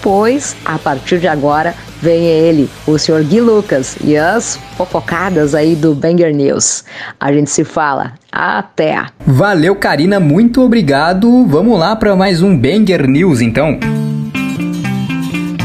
Pois, 0.03 0.57
a 0.65 0.79
partir 0.79 1.21
de 1.21 1.29
agora, 1.29 1.75
vem 2.01 2.25
ele, 2.25 2.69
o 2.87 2.99
Sr. 2.99 3.23
Gui 3.23 3.41
Lucas 3.41 3.97
e 4.03 4.17
as 4.17 4.59
fofocadas 4.77 5.55
aí 5.55 5.77
do 5.77 5.95
Banger 5.95 6.35
News. 6.35 6.85
A 7.21 7.33
gente 7.33 7.51
se 7.51 7.63
fala. 7.63 8.15
Até! 8.31 9.01
Valeu, 9.25 9.77
Karina, 9.77 10.19
muito 10.19 10.61
obrigado. 10.61 11.47
Vamos 11.47 11.79
lá 11.79 11.95
para 11.95 12.17
mais 12.17 12.43
um 12.43 12.59
Banger 12.59 13.07
News 13.07 13.41
então. 13.41 13.79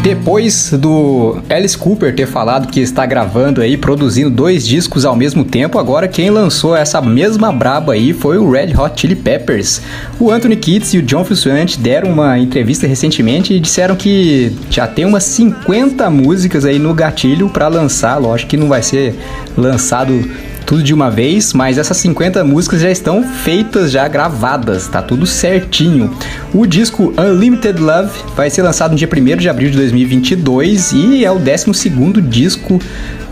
Depois 0.07 0.71
do 0.71 1.37
Alice 1.49 1.77
Cooper 1.77 2.15
ter 2.15 2.27
falado 2.27 2.71
que 2.71 2.79
está 2.79 3.05
gravando 3.05 3.59
aí, 3.59 3.75
produzindo 3.75 4.29
dois 4.29 4.65
discos 4.65 5.03
ao 5.03 5.17
mesmo 5.17 5.43
tempo, 5.43 5.77
agora 5.77 6.07
quem 6.07 6.29
lançou 6.29 6.73
essa 6.73 7.01
mesma 7.01 7.51
braba 7.51 7.91
aí 7.91 8.13
foi 8.13 8.37
o 8.37 8.49
Red 8.49 8.73
Hot 8.73 9.01
Chili 9.01 9.17
Peppers. 9.17 9.81
O 10.17 10.31
Anthony 10.31 10.55
Kids 10.55 10.93
e 10.93 10.99
o 10.99 11.01
John 11.01 11.25
Frusciante 11.25 11.77
deram 11.77 12.09
uma 12.09 12.39
entrevista 12.39 12.87
recentemente 12.87 13.53
e 13.53 13.59
disseram 13.59 13.97
que 13.97 14.55
já 14.69 14.87
tem 14.87 15.03
umas 15.03 15.25
50 15.25 16.09
músicas 16.09 16.63
aí 16.63 16.79
no 16.79 16.93
gatilho 16.93 17.49
para 17.49 17.67
lançar. 17.67 18.15
Lógico 18.15 18.51
que 18.51 18.55
não 18.55 18.69
vai 18.69 18.81
ser 18.81 19.13
lançado 19.57 20.23
tudo 20.67 20.83
de 20.83 20.93
uma 20.93 21.09
vez, 21.09 21.53
mas 21.53 21.77
essas 21.77 21.95
50 21.95 22.43
músicas 22.43 22.81
já 22.81 22.91
estão 22.91 23.23
feitas, 23.23 23.89
já 23.89 24.05
gravadas, 24.05 24.85
tá 24.85 25.01
tudo 25.01 25.25
certinho. 25.25 26.13
O 26.53 26.67
disco 26.67 27.13
Unlimited 27.17 27.79
Love 27.79 28.11
vai 28.35 28.49
ser 28.49 28.63
lançado 28.63 28.91
no 28.91 28.97
dia 28.97 29.07
1 29.07 29.37
de 29.37 29.47
abril 29.47 29.71
de 29.71 29.77
2022 29.77 30.91
e 30.91 31.23
é 31.23 31.31
o 31.31 31.39
12 31.39 31.89
disco 32.21 32.81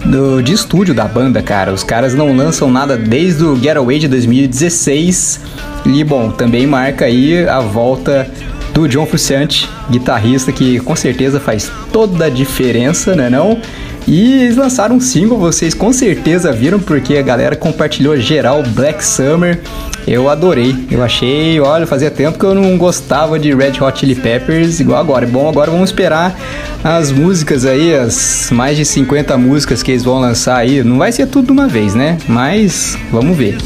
do, 0.05 0.41
de 0.41 0.53
estúdio 0.53 0.95
da 0.95 1.03
banda, 1.03 1.41
cara. 1.41 1.73
Os 1.73 1.83
caras 1.83 2.15
não 2.15 2.33
lançam 2.33 2.71
nada 2.71 2.95
desde 2.95 3.43
o 3.43 3.53
Getaway 3.57 3.99
de 3.99 4.07
2016 4.07 5.41
e, 5.87 6.05
bom, 6.05 6.31
também 6.31 6.65
marca 6.65 7.03
aí 7.03 7.45
a 7.49 7.59
volta 7.59 8.31
do 8.73 8.87
John 8.87 9.05
Frusciante, 9.05 9.69
guitarrista 9.89 10.53
que 10.53 10.79
com 10.79 10.95
certeza 10.95 11.37
faz 11.37 11.69
toda 11.91 12.25
a 12.25 12.29
diferença, 12.29 13.13
né 13.13 13.29
não? 13.29 13.59
E 14.07 14.43
eles 14.43 14.55
lançaram 14.55 14.97
um 14.97 14.99
single, 14.99 15.37
vocês 15.37 15.73
com 15.73 15.91
certeza 15.91 16.51
viram, 16.51 16.79
porque 16.79 17.17
a 17.17 17.21
galera 17.21 17.55
compartilhou 17.55 18.15
geral 18.17 18.61
Black 18.61 19.03
Summer. 19.03 19.59
Eu 20.07 20.29
adorei, 20.29 20.75
eu 20.91 21.03
achei, 21.03 21.59
olha, 21.59 21.87
fazia 21.87 22.11
tempo 22.11 22.37
que 22.37 22.45
eu 22.45 22.53
não 22.53 22.77
gostava 22.77 23.39
de 23.39 23.53
Red 23.55 23.81
Hot 23.81 23.99
Chili 23.99 24.13
Peppers 24.13 24.79
igual 24.79 24.99
agora. 24.99 25.25
Bom, 25.25 25.49
agora 25.49 25.71
vamos 25.71 25.89
esperar 25.89 26.39
as 26.83 27.11
músicas 27.11 27.65
aí, 27.65 27.95
as 27.95 28.49
mais 28.51 28.77
de 28.77 28.85
50 28.85 29.35
músicas 29.37 29.81
que 29.81 29.91
eles 29.91 30.03
vão 30.03 30.19
lançar 30.19 30.57
aí. 30.57 30.83
Não 30.83 30.99
vai 30.99 31.11
ser 31.11 31.25
tudo 31.25 31.47
de 31.47 31.51
uma 31.51 31.67
vez, 31.67 31.95
né? 31.95 32.19
Mas 32.27 32.95
vamos 33.11 33.35
ver. 33.35 33.57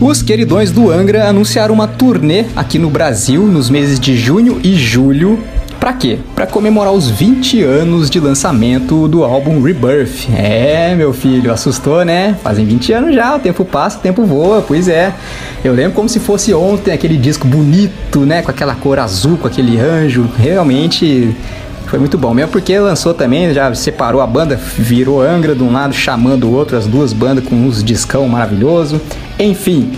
Os 0.00 0.22
queridões 0.22 0.70
do 0.70 0.90
Angra 0.90 1.28
anunciaram 1.28 1.74
uma 1.74 1.86
turnê 1.86 2.46
aqui 2.56 2.78
no 2.78 2.88
Brasil 2.88 3.46
nos 3.46 3.68
meses 3.68 4.00
de 4.00 4.16
junho 4.16 4.58
e 4.64 4.74
julho. 4.74 5.38
Pra 5.78 5.92
quê? 5.92 6.18
Pra 6.34 6.46
comemorar 6.46 6.90
os 6.90 7.10
20 7.10 7.62
anos 7.62 8.08
de 8.08 8.18
lançamento 8.18 9.06
do 9.08 9.22
álbum 9.22 9.60
Rebirth. 9.60 10.30
É, 10.34 10.94
meu 10.94 11.12
filho, 11.12 11.52
assustou, 11.52 12.02
né? 12.02 12.34
Fazem 12.42 12.64
20 12.64 12.92
anos 12.94 13.14
já, 13.14 13.36
o 13.36 13.40
tempo 13.40 13.62
passa, 13.62 13.98
o 13.98 14.00
tempo 14.00 14.24
voa, 14.24 14.64
pois 14.66 14.88
é. 14.88 15.12
Eu 15.62 15.74
lembro 15.74 15.92
como 15.92 16.08
se 16.08 16.18
fosse 16.18 16.54
ontem 16.54 16.92
aquele 16.94 17.18
disco 17.18 17.46
bonito, 17.46 18.20
né? 18.20 18.40
Com 18.40 18.50
aquela 18.50 18.74
cor 18.74 18.98
azul, 18.98 19.36
com 19.36 19.46
aquele 19.46 19.78
anjo. 19.78 20.26
Realmente 20.38 21.36
foi 21.90 21.98
muito 21.98 22.16
bom, 22.16 22.32
mesmo 22.32 22.52
porque 22.52 22.78
lançou 22.78 23.12
também, 23.12 23.52
já 23.52 23.74
separou 23.74 24.20
a 24.20 24.26
banda, 24.26 24.54
virou 24.54 25.20
Angra 25.20 25.56
de 25.56 25.62
um 25.64 25.72
lado, 25.72 25.92
chamando 25.92 26.44
o 26.44 26.52
outro, 26.52 26.76
as 26.76 26.86
duas 26.86 27.12
bandas 27.12 27.44
com 27.44 27.56
uns 27.56 27.82
discão 27.82 28.28
maravilhoso. 28.28 29.00
Enfim, 29.36 29.90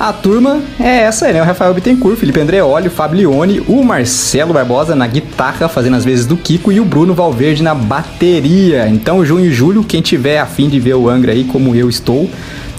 a 0.00 0.10
turma 0.10 0.62
é 0.80 1.00
essa 1.00 1.26
aí, 1.26 1.34
né? 1.34 1.42
O 1.42 1.44
Rafael 1.44 1.74
Bittencourt, 1.74 2.16
Felipe 2.16 2.40
Andreoli, 2.40 2.88
o 2.88 2.90
Fablione, 2.90 3.60
o 3.68 3.84
Marcelo 3.84 4.54
Barbosa 4.54 4.96
na 4.96 5.06
guitarra, 5.06 5.68
fazendo 5.68 5.96
as 5.96 6.04
vezes 6.04 6.24
do 6.24 6.34
Kiko, 6.34 6.72
e 6.72 6.80
o 6.80 6.84
Bruno 6.86 7.12
Valverde 7.12 7.62
na 7.62 7.74
bateria. 7.74 8.88
Então, 8.88 9.22
junho 9.22 9.44
e 9.44 9.52
julho, 9.52 9.84
quem 9.84 10.00
tiver 10.00 10.38
afim 10.38 10.66
de 10.66 10.80
ver 10.80 10.94
o 10.94 11.10
Angra 11.10 11.32
aí, 11.32 11.44
como 11.44 11.74
eu 11.74 11.90
estou, 11.90 12.30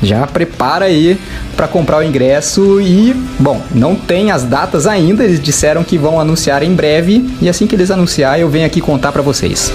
já 0.02 0.26
prepara 0.28 0.86
aí 0.86 1.20
para 1.56 1.68
comprar 1.68 1.98
o 1.98 2.04
ingresso 2.04 2.80
e, 2.82 3.14
bom, 3.40 3.62
não 3.74 3.96
tem 3.96 4.32
as 4.32 4.44
datas 4.44 4.88
ainda, 4.88 5.24
eles 5.24 5.40
disseram 5.40 5.84
que 5.84 5.98
vão 5.98 6.20
anunciar 6.20 6.64
em 6.64 6.74
breve 6.74 7.30
e 7.42 7.50
assim 7.50 7.68
que 7.68 7.76
eles 7.76 7.92
anunciar 7.92 8.40
eu 8.40 8.50
venho 8.50 8.66
aqui 8.66 8.82
contar 8.82 9.12
para 9.12 9.22
vocês. 9.22 9.72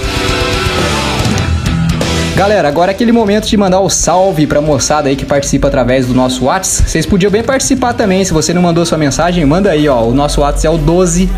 Galera, 2.36 2.66
agora 2.66 2.90
é 2.90 2.94
aquele 2.94 3.12
momento 3.12 3.46
de 3.46 3.56
mandar 3.56 3.78
o 3.78 3.88
salve 3.88 4.44
pra 4.44 4.60
moçada 4.60 5.08
aí 5.08 5.14
que 5.14 5.24
participa 5.24 5.68
através 5.68 6.08
do 6.08 6.14
nosso 6.14 6.46
WhatsApp. 6.46 6.90
Vocês 6.90 7.06
podiam 7.06 7.30
bem 7.30 7.44
participar 7.44 7.92
também, 7.92 8.24
se 8.24 8.32
você 8.32 8.52
não 8.52 8.60
mandou 8.60 8.84
sua 8.84 8.98
mensagem, 8.98 9.44
manda 9.44 9.70
aí, 9.70 9.88
ó. 9.88 10.02
O 10.02 10.12
nosso 10.12 10.40
WhatsApp 10.40 10.66
é 10.66 10.70
o 10.70 10.78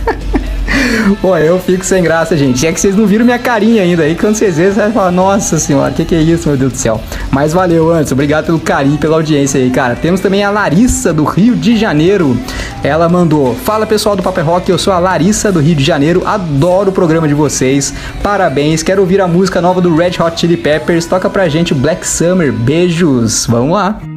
Pô, 1.21 1.37
eu 1.37 1.59
fico 1.59 1.85
sem 1.85 2.03
graça, 2.03 2.35
gente. 2.37 2.65
É 2.65 2.71
que 2.71 2.79
vocês 2.79 2.95
não 2.95 3.05
viram 3.05 3.25
minha 3.25 3.39
carinha 3.39 3.81
ainda 3.81 4.03
aí. 4.03 4.15
Quando 4.15 4.35
vocês 4.35 4.57
verem, 4.57 4.73
você 4.73 4.81
vai 4.81 4.91
falar, 4.91 5.11
nossa 5.11 5.57
senhora, 5.57 5.91
o 5.91 5.93
que, 5.93 6.05
que 6.05 6.15
é 6.15 6.21
isso, 6.21 6.47
meu 6.47 6.57
Deus 6.57 6.73
do 6.73 6.77
céu. 6.77 7.01
Mas 7.31 7.53
valeu, 7.53 7.91
Anderson. 7.91 8.13
Obrigado 8.13 8.45
pelo 8.45 8.59
carinho, 8.59 8.97
pela 8.97 9.15
audiência 9.15 9.59
aí, 9.59 9.69
cara. 9.69 9.95
Temos 9.95 10.19
também 10.19 10.43
a 10.43 10.49
Larissa, 10.49 11.13
do 11.13 11.23
Rio 11.23 11.55
de 11.55 11.77
Janeiro. 11.77 12.37
Ela 12.83 13.09
mandou: 13.09 13.55
Fala 13.55 13.85
pessoal 13.85 14.15
do 14.15 14.23
Paper 14.23 14.45
Rock, 14.45 14.69
eu 14.69 14.77
sou 14.77 14.93
a 14.93 14.99
Larissa 14.99 15.51
do 15.51 15.59
Rio 15.59 15.75
de 15.75 15.83
Janeiro. 15.83 16.23
Adoro 16.25 16.89
o 16.89 16.93
programa 16.93 17.27
de 17.27 17.33
vocês. 17.33 17.93
Parabéns. 18.21 18.83
Quero 18.83 19.01
ouvir 19.01 19.21
a 19.21 19.27
música 19.27 19.61
nova 19.61 19.81
do 19.81 19.95
Red 19.95 20.13
Hot 20.19 20.39
Chili 20.39 20.57
Peppers. 20.57 21.05
Toca 21.05 21.29
pra 21.29 21.47
gente 21.47 21.73
Black 21.73 22.07
Summer. 22.07 22.51
Beijos. 22.51 23.45
Vamos 23.47 23.73
lá. 23.73 24.16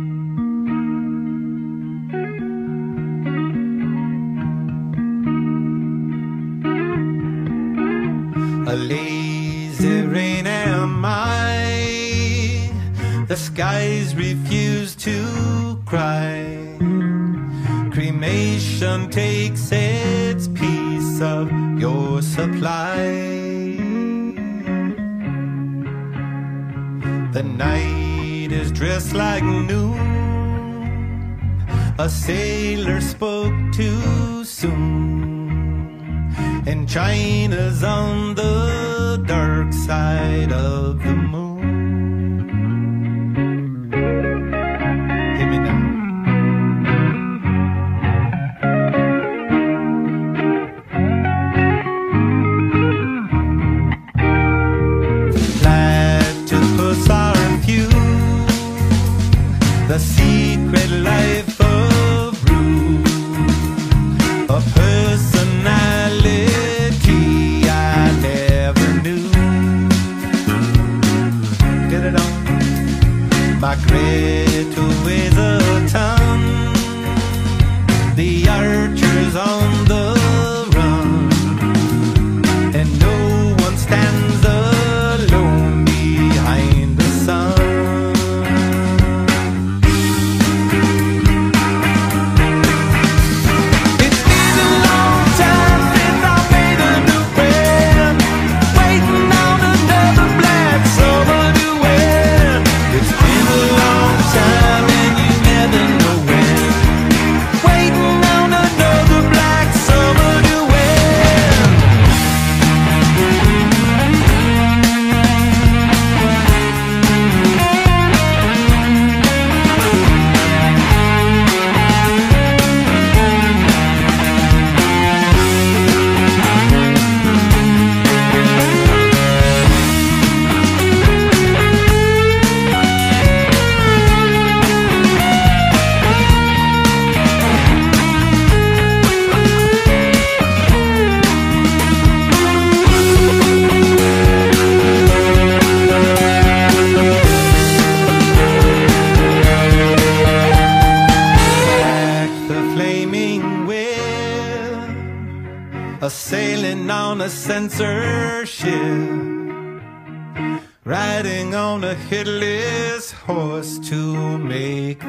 A 32.01 32.09
sailor 32.09 32.99
spoke 33.03 33.53
too 33.75 34.43
soon. 34.43 36.33
And 36.67 36.89
China's 36.89 37.85
on 37.85 38.35
the 38.37 39.23
dark 39.27 39.71
side 39.75 40.51
of 40.51 41.03
the 41.03 41.15
moon. 41.15 41.30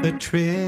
The 0.01 0.11
trip. 0.13 0.60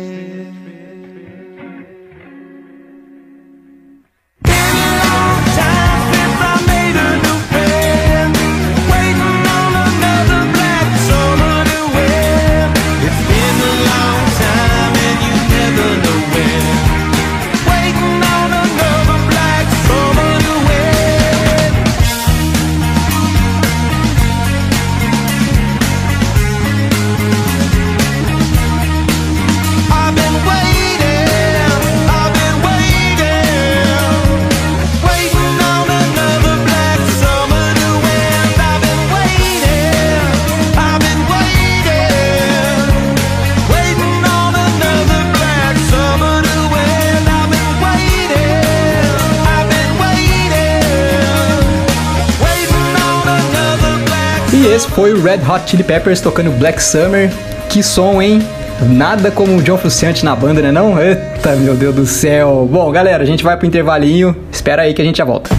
Foi 54.96 55.12
o 55.12 55.22
Red 55.22 55.40
Hot 55.50 55.70
Chili 55.70 55.84
Peppers 55.84 56.22
tocando 56.22 56.52
Black 56.52 56.82
Summer. 56.82 57.32
Que 57.70 57.82
som, 57.82 58.22
hein? 58.22 58.42
Nada 58.90 59.32
como 59.32 59.58
o 59.58 59.62
John 59.62 59.78
Frusciante 59.78 60.24
na 60.24 60.36
banda, 60.36 60.62
né 60.62 60.72
não? 60.72 61.02
Eita, 61.02 61.56
meu 61.56 61.76
Deus 61.76 61.96
do 61.96 62.06
céu. 62.06 62.68
Bom, 62.72 62.92
galera, 62.92 63.24
a 63.24 63.26
gente 63.26 63.44
vai 63.44 63.58
pro 63.58 63.66
intervalinho. 63.66 64.36
Espera 64.52 64.84
aí 64.84 64.94
que 64.94 65.02
a 65.02 65.06
gente 65.06 65.18
já 65.18 65.26
volta. 65.26 65.50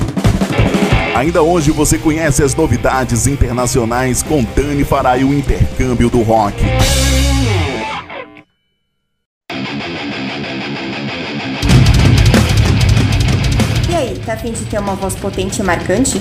Ainda 1.17 1.43
hoje 1.43 1.71
você 1.73 1.99
conhece 1.99 2.43
as 2.43 2.55
novidades 2.55 3.27
internacionais 3.27 4.23
com 4.23 4.45
Dani 4.55 4.85
Farai, 4.85 5.25
o 5.25 5.33
intercâmbio 5.33 6.09
do 6.09 6.23
rock. 6.23 6.57
E 13.91 13.95
aí, 13.95 14.21
tá 14.25 14.35
afim 14.35 14.53
de 14.53 14.65
ter 14.65 14.79
uma 14.79 14.95
voz 14.95 15.15
potente 15.17 15.61
e 15.61 15.65
marcante? 15.65 16.21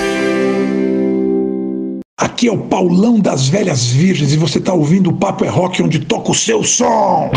Aqui 2.21 2.47
é 2.47 2.51
o 2.51 2.57
Paulão 2.59 3.19
das 3.19 3.47
Velhas 3.47 3.87
Virgens 3.87 4.31
e 4.31 4.37
você 4.37 4.59
está 4.59 4.71
ouvindo 4.71 5.09
o 5.09 5.13
Papo 5.13 5.43
é 5.43 5.49
Rock, 5.49 5.81
onde 5.81 5.97
toca 5.97 6.29
o 6.29 6.35
seu 6.35 6.63
som. 6.63 7.31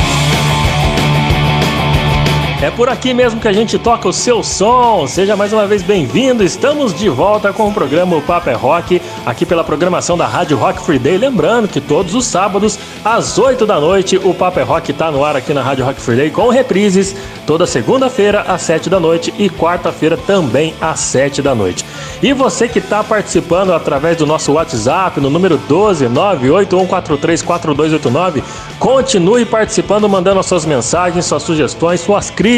É 2.65 2.71
por 2.71 2.89
aqui 2.89 3.13
mesmo 3.13 3.39
que 3.39 3.47
a 3.47 3.53
gente 3.53 3.79
toca 3.79 4.09
o 4.09 4.13
seu 4.13 4.43
som. 4.43 5.07
Seja 5.07 5.37
mais 5.37 5.53
uma 5.53 5.67
vez 5.67 5.83
bem-vindo. 5.83 6.43
Estamos 6.43 6.95
de 6.95 7.11
volta 7.11 7.53
com 7.53 7.69
o 7.69 7.75
programa 7.75 8.17
O 8.17 8.23
Papo 8.23 8.49
é 8.49 8.55
Rock, 8.55 9.03
aqui 9.27 9.45
pela 9.45 9.63
programação 9.63 10.17
da 10.17 10.27
Rádio 10.27 10.57
Rock 10.57 10.81
Free 10.81 10.99
Day. 10.99 11.19
Lembrando 11.19 11.69
que 11.69 11.79
todos 11.79 12.15
os 12.15 12.25
sábados, 12.25 12.79
às 13.05 13.37
8 13.37 13.67
da 13.67 13.79
noite, 13.79 14.17
o 14.17 14.33
Papo 14.33 14.61
é 14.61 14.63
Rock 14.63 14.93
está 14.93 15.11
no 15.11 15.23
ar 15.23 15.37
aqui 15.37 15.53
na 15.53 15.61
Rádio 15.61 15.85
Rock 15.85 16.01
Free 16.01 16.17
Day 16.17 16.31
com 16.31 16.49
reprises 16.49 17.15
toda 17.47 17.67
segunda-feira 17.67 18.41
às 18.49 18.63
7 18.63 18.89
da 18.89 18.99
noite 18.99 19.35
e 19.39 19.51
quarta-feira 19.51 20.17
também 20.17 20.73
às 20.81 21.01
7 21.01 21.43
da 21.43 21.55
noite. 21.55 21.85
E 22.23 22.33
você 22.33 22.67
que 22.67 22.79
está 22.79 23.05
participando 23.05 23.75
através 23.75 24.17
do 24.17 24.25
nosso 24.25 24.53
WhatsApp 24.53 25.21
no 25.21 25.29
número 25.29 25.59
12 25.59 26.07
981434289, 26.07 28.43
continue 28.79 29.45
participando, 29.45 30.09
mandando 30.09 30.41
as 30.41 30.47
suas 30.47 30.65
mensagens, 30.65 31.27
suas 31.27 31.43
sugestões, 31.43 32.01
suas 32.01 32.31
críticas, 32.31 32.54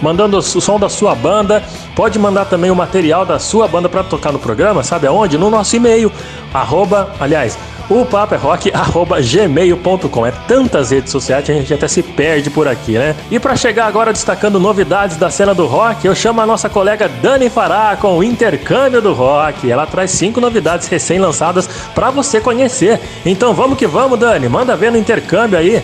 mandando 0.00 0.38
o 0.38 0.42
som 0.42 0.78
da 0.78 0.88
sua 0.88 1.14
banda. 1.14 1.62
Pode 1.94 2.18
mandar 2.18 2.44
também 2.46 2.70
o 2.70 2.76
material 2.76 3.26
da 3.26 3.38
sua 3.38 3.68
banda 3.68 3.88
para 3.88 4.02
tocar 4.02 4.32
no 4.32 4.38
programa, 4.38 4.82
sabe 4.82 5.06
aonde? 5.06 5.36
No 5.36 5.50
nosso 5.50 5.76
e-mail, 5.76 6.10
arroba, 6.52 7.12
aliás, 7.20 7.58
o 7.90 8.06
papo 8.06 8.36
é 8.36 8.38
rock, 8.38 8.70
arroba 8.72 9.20
gmail.com. 9.20 10.24
É 10.24 10.30
tantas 10.46 10.92
redes 10.92 11.10
sociais 11.10 11.44
que 11.44 11.50
a 11.50 11.54
gente 11.56 11.74
até 11.74 11.88
se 11.88 12.04
perde 12.04 12.48
por 12.48 12.68
aqui, 12.68 12.92
né? 12.92 13.16
E 13.30 13.40
para 13.40 13.56
chegar 13.56 13.86
agora 13.86 14.12
destacando 14.12 14.60
novidades 14.60 15.16
da 15.16 15.28
cena 15.28 15.52
do 15.52 15.66
rock, 15.66 16.06
eu 16.06 16.14
chamo 16.14 16.40
a 16.40 16.46
nossa 16.46 16.68
colega 16.68 17.08
Dani 17.20 17.50
Fará 17.50 17.96
com 18.00 18.16
o 18.16 18.22
Intercâmbio 18.22 19.02
do 19.02 19.12
Rock. 19.12 19.68
Ela 19.68 19.86
traz 19.86 20.12
cinco 20.12 20.40
novidades 20.40 20.86
recém-lançadas 20.86 21.68
para 21.92 22.10
você 22.10 22.40
conhecer. 22.40 23.00
Então 23.26 23.52
vamos 23.52 23.76
que 23.76 23.88
vamos, 23.88 24.20
Dani. 24.20 24.48
Manda 24.48 24.76
ver 24.76 24.92
no 24.92 24.98
intercâmbio 24.98 25.58
aí. 25.58 25.82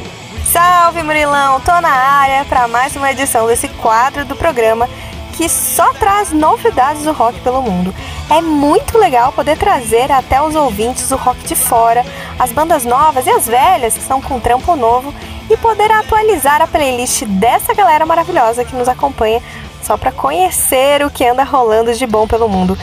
Salve 0.53 1.03
Murilão, 1.03 1.61
tô 1.61 1.81
na 1.81 1.91
área 1.91 2.45
para 2.45 2.69
mais 2.69 2.95
uma 2.95 3.11
edição 3.11 3.49
desse 3.49 3.69
quadro 3.69 4.25
do 4.25 4.37
programa 4.37 4.89
que 5.37 5.49
só 5.49 5.93
traz 5.95 6.33
novidades 6.33 7.03
do 7.03 7.13
rock 7.13 7.41
pelo 7.41 7.61
mundo. 7.61 7.93
É 8.31 8.41
muito 8.41 8.97
legal 8.97 9.33
poder 9.33 9.59
trazer 9.59 10.11
até 10.11 10.41
os 10.41 10.55
ouvintes 10.55 11.11
o 11.11 11.17
rock 11.17 11.41
de 11.47 11.57
fora, 11.57 12.05
as 12.39 12.53
bandas 12.53 12.85
novas 12.85 13.27
e 13.27 13.31
as 13.31 13.47
velhas 13.47 13.95
que 13.95 14.01
estão 14.01 14.23
com 14.23 14.39
trampo 14.39 14.77
novo 14.77 15.13
e 15.51 15.57
poder 15.57 15.91
atualizar 15.91 16.63
a 16.63 16.67
playlist 16.67 17.25
dessa 17.25 17.75
galera 17.75 18.07
maravilhosa 18.07 18.65
que 18.65 18.77
nos 18.77 18.89
acompanha 18.89 19.43
só 19.83 19.97
para 19.97 20.13
conhecer 20.13 21.05
o 21.05 21.11
que 21.11 21.27
anda 21.27 21.43
rolando 21.43 21.93
de 21.93 22.07
bom 22.07 22.27
pelo 22.27 22.49
mundo. 22.49 22.79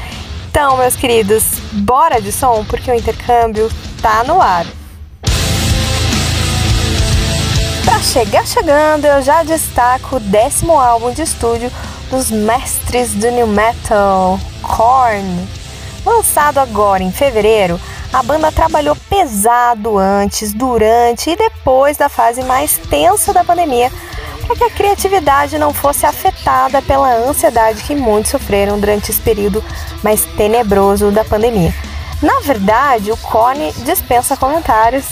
Então, 0.50 0.78
meus 0.78 0.98
queridos, 0.98 1.60
bora 1.72 2.22
de 2.22 2.32
som 2.32 2.66
porque 2.66 2.92
o 2.92 2.94
intercâmbio 2.94 3.72
tá 4.02 4.24
no 4.26 4.42
ar. 4.42 4.66
Chegar 8.04 8.46
chegando, 8.46 9.06
eu 9.06 9.22
já 9.22 9.44
destaco 9.44 10.18
o 10.18 10.20
décimo 10.20 10.74
álbum 10.74 11.12
de 11.12 11.22
estúdio 11.22 11.72
dos 12.12 12.30
mestres 12.30 13.14
do 13.14 13.32
new 13.32 13.48
metal, 13.48 14.38
Korn. 14.62 15.48
Lançado 16.06 16.58
agora 16.58 17.02
em 17.02 17.12
fevereiro, 17.12 17.80
a 18.12 18.22
banda 18.22 18.52
trabalhou 18.52 18.96
pesado 19.10 19.98
antes, 19.98 20.54
durante 20.54 21.30
e 21.32 21.36
depois 21.36 21.96
da 21.96 22.10
fase 22.10 22.44
mais 22.44 22.78
tensa 22.78 23.34
da 23.34 23.44
pandemia 23.44 23.90
para 24.46 24.58
que 24.58 24.64
a 24.66 24.70
criatividade 24.70 25.58
não 25.58 25.74
fosse 25.74 26.06
afetada 26.06 26.82
pela 26.82 27.16
ansiedade 27.16 27.84
que 27.84 27.96
muitos 27.96 28.32
sofreram 28.32 28.80
durante 28.80 29.12
esse 29.12 29.22
período 29.22 29.64
mais 30.04 30.26
tenebroso 30.38 31.10
da 31.10 31.24
pandemia. 31.24 31.74
Na 32.24 32.40
verdade, 32.40 33.12
o 33.12 33.18
Korn 33.18 33.74
dispensa 33.80 34.38
comentários, 34.38 35.04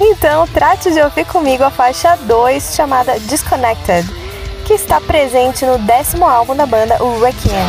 então 0.00 0.46
trate 0.46 0.92
de 0.92 1.00
ouvir 1.00 1.26
comigo 1.26 1.64
a 1.64 1.70
faixa 1.70 2.16
2 2.16 2.76
chamada 2.76 3.18
Disconnected, 3.18 4.06
que 4.64 4.74
está 4.74 5.00
presente 5.00 5.66
no 5.66 5.78
décimo 5.78 6.24
álbum 6.28 6.54
da 6.54 6.66
banda, 6.66 7.02
o 7.02 7.20
Requiem. 7.20 7.66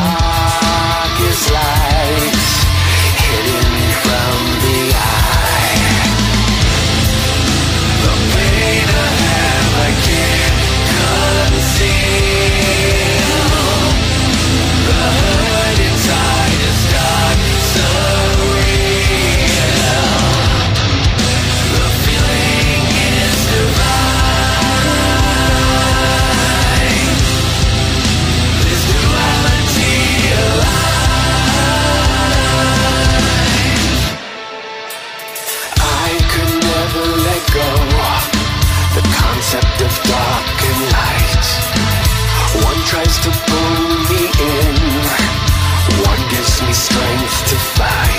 Me 46.68 46.74
strength 46.74 47.49
to 47.49 47.55
fight. 47.55 48.11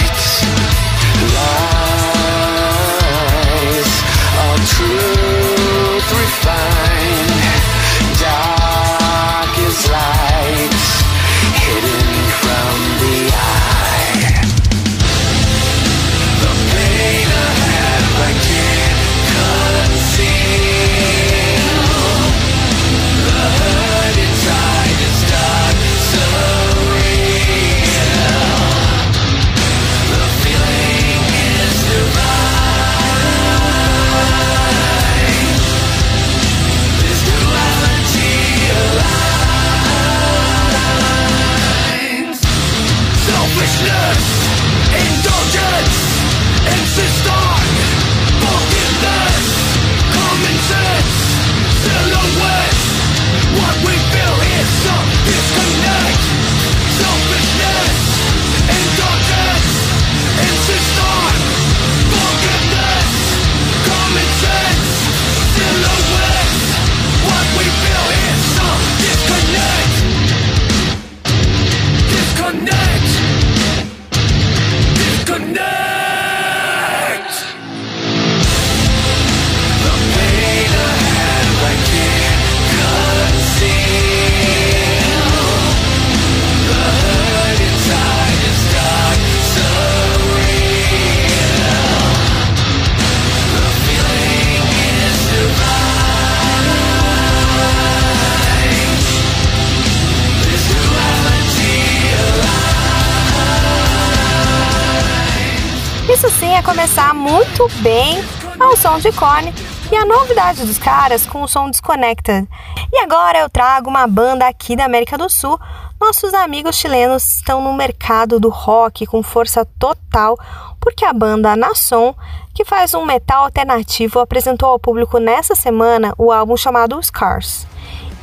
Muito 107.62 107.78
bem 107.78 108.18
ao 108.58 108.76
som 108.76 108.98
de 108.98 109.12
Korn 109.12 109.54
e 109.92 109.94
a 109.94 110.04
novidade 110.04 110.66
dos 110.66 110.78
caras 110.78 111.24
com 111.24 111.42
o 111.42 111.46
som 111.46 111.70
Disconnected. 111.70 112.48
E 112.92 112.98
agora 112.98 113.38
eu 113.38 113.48
trago 113.48 113.88
uma 113.88 114.04
banda 114.04 114.48
aqui 114.48 114.74
da 114.74 114.84
América 114.84 115.16
do 115.16 115.28
Sul. 115.28 115.60
Nossos 116.00 116.34
amigos 116.34 116.74
chilenos 116.74 117.36
estão 117.36 117.62
no 117.62 117.72
mercado 117.72 118.40
do 118.40 118.48
rock 118.48 119.06
com 119.06 119.22
força 119.22 119.64
total, 119.78 120.36
porque 120.80 121.04
a 121.04 121.12
banda 121.12 121.54
Nação, 121.54 122.16
que 122.52 122.64
faz 122.64 122.94
um 122.94 123.06
metal 123.06 123.44
alternativo, 123.44 124.18
apresentou 124.18 124.68
ao 124.68 124.80
público 124.80 125.18
nessa 125.18 125.54
semana 125.54 126.12
o 126.18 126.32
álbum 126.32 126.56
chamado 126.56 127.00
Scars. 127.00 127.64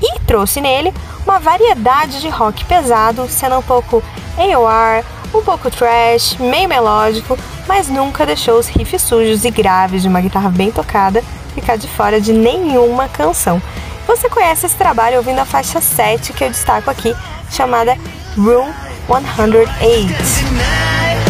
E 0.02 0.20
trouxe 0.22 0.60
nele 0.60 0.94
uma 1.24 1.40
variedade 1.40 2.20
de 2.20 2.28
rock 2.28 2.66
pesado, 2.66 3.26
sendo 3.30 3.58
um 3.58 3.64
pouco 3.64 4.04
AOR, 4.38 5.06
um 5.34 5.42
pouco 5.42 5.70
trash, 5.70 6.38
meio 6.40 6.68
melódico, 6.68 7.38
mas 7.68 7.88
nunca 7.88 8.26
deixou 8.26 8.60
os 8.60 8.68
riffs 8.68 9.02
sujos 9.02 9.46
e 9.46 9.52
graves 9.52 10.02
de 10.02 10.08
uma 10.08 10.22
guitarra 10.22 10.50
bem 10.50 10.72
tocada 10.72 11.24
ficar 11.54 11.78
de 11.78 11.88
fora 11.88 12.22
de 12.22 12.34
nenhuma 12.34 13.08
canção. 13.08 13.62
Você 14.08 14.28
conhece 14.30 14.66
esse 14.66 14.76
trabalho 14.76 15.18
ouvindo 15.18 15.40
a 15.40 15.46
faixa 15.46 15.80
7 15.80 16.34
que 16.34 16.44
eu 16.44 16.50
destaco 16.50 16.90
aqui, 16.90 17.16
chamada 17.52 17.96
Room 18.36 18.74
108. 19.08 21.29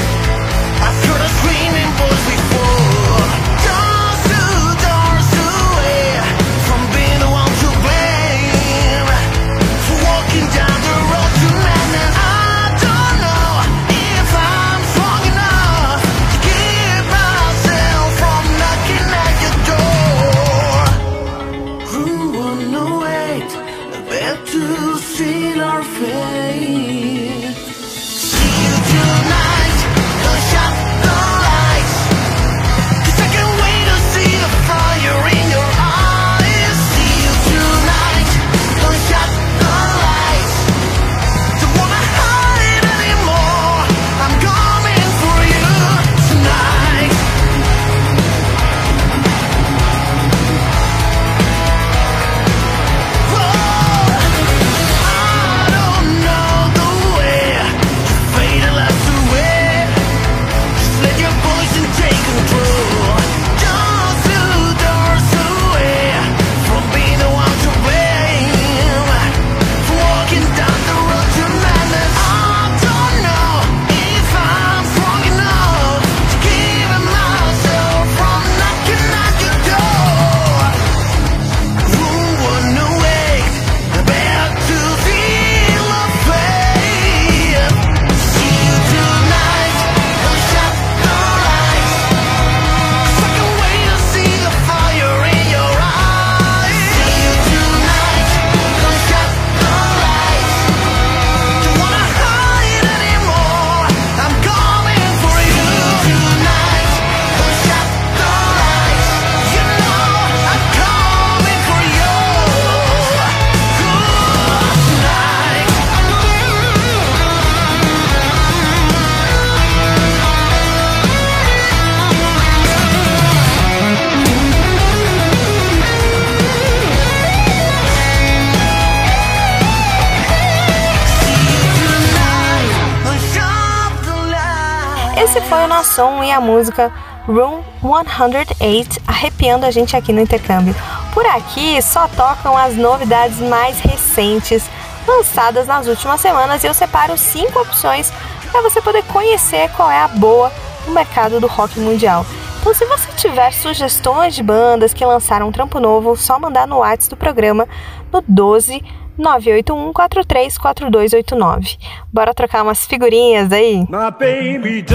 Som 135.90 136.24
e 136.24 136.32
a 136.32 136.40
música 136.40 136.92
Room 137.28 137.64
108 137.82 139.02
arrepiando 139.08 139.66
a 139.66 139.72
gente 139.72 139.96
aqui 139.96 140.14
no 140.14 140.22
intercâmbio. 140.22 140.76
Por 141.14 141.26
aqui 141.26 141.82
só 141.82 142.08
tocam 142.08 142.56
as 142.56 142.76
novidades 142.76 143.40
mais 143.40 143.80
recentes 143.80 144.64
lançadas 145.08 145.68
nas 145.68 145.88
últimas 145.88 146.22
semanas 146.22 146.64
e 146.64 146.68
eu 146.68 146.74
separo 146.74 147.18
cinco 147.18 147.60
opções 147.60 148.12
para 148.52 148.62
você 148.62 148.82
poder 148.82 149.04
conhecer 149.06 149.70
qual 149.72 149.90
é 149.90 150.00
a 150.00 150.08
boa 150.08 150.52
no 150.86 150.94
mercado 150.94 151.40
do 151.40 151.48
rock 151.48 151.80
mundial. 151.80 152.26
Então, 152.60 152.74
se 152.74 152.86
você 152.86 153.10
tiver 153.16 153.52
sugestões 153.54 154.36
de 154.36 154.44
bandas 154.44 154.94
que 154.94 155.06
lançaram 155.06 155.48
um 155.48 155.52
trampo 155.52 155.80
novo, 155.80 156.16
só 156.18 156.38
mandar 156.38 156.68
no 156.68 156.80
WhatsApp 156.80 157.10
do 157.10 157.18
programa 157.18 157.68
no 158.12 158.22
12 158.28 158.84
981 159.20 159.94
434289. 159.94 161.78
Bora 162.12 162.34
trocar 162.34 162.64
umas 162.64 162.86
figurinhas 162.86 163.52
aí? 163.52 163.86
Baby. 164.12 164.86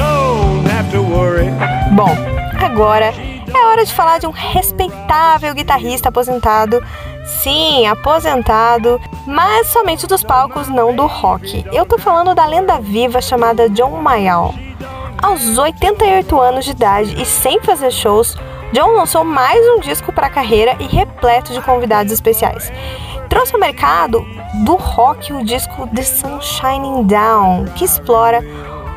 Bom, 1.92 2.10
agora 2.64 3.12
é 3.54 3.66
hora 3.66 3.84
de 3.84 3.92
falar 3.92 4.18
de 4.18 4.26
um 4.26 4.30
respeitável 4.30 5.54
guitarrista 5.54 6.08
aposentado. 6.08 6.82
Sim, 7.24 7.86
aposentado, 7.86 9.00
mas 9.26 9.68
somente 9.68 10.06
dos 10.06 10.22
palcos, 10.22 10.68
não 10.68 10.94
do 10.94 11.06
rock. 11.06 11.64
Eu 11.72 11.86
tô 11.86 11.98
falando 11.98 12.34
da 12.34 12.44
lenda 12.44 12.78
viva 12.80 13.20
chamada 13.20 13.68
John 13.68 14.00
Mayall. 14.02 14.54
Aos 15.22 15.56
88 15.56 16.38
anos 16.38 16.64
de 16.64 16.72
idade 16.72 17.20
e 17.20 17.24
sem 17.24 17.60
fazer 17.60 17.90
shows, 17.90 18.36
John 18.72 18.88
lançou 18.94 19.24
mais 19.24 19.58
um 19.68 19.80
disco 19.80 20.12
para 20.12 20.26
a 20.26 20.30
carreira 20.30 20.76
e 20.80 20.84
repleto 20.84 21.52
de 21.52 21.60
convidados 21.62 22.12
especiais. 22.12 22.70
Trouxe 23.28 23.54
ao 23.54 23.60
mercado 23.60 24.26
do 24.64 24.76
rock 24.76 25.32
o 25.32 25.44
disco 25.44 25.88
The 25.94 26.02
Sun 26.02 26.40
Shining 26.40 27.04
Down, 27.04 27.66
que 27.74 27.84
explora 27.84 28.42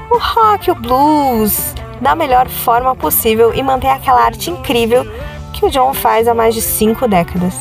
o 0.10 0.18
rock 0.18 0.72
o 0.72 0.76
blues 0.76 1.74
da 2.02 2.16
melhor 2.16 2.48
forma 2.48 2.96
possível 2.96 3.54
e 3.54 3.64
mantém 3.64 3.90
aquela 3.90 4.24
arte 4.24 4.52
incrível 4.52 5.06
que 5.54 5.66
o 5.66 5.70
John 5.70 5.94
faz 5.94 6.28
há 6.28 6.34
mais 6.34 6.54
de 6.54 6.62
cinco 6.62 7.08
décadas. 7.08 7.56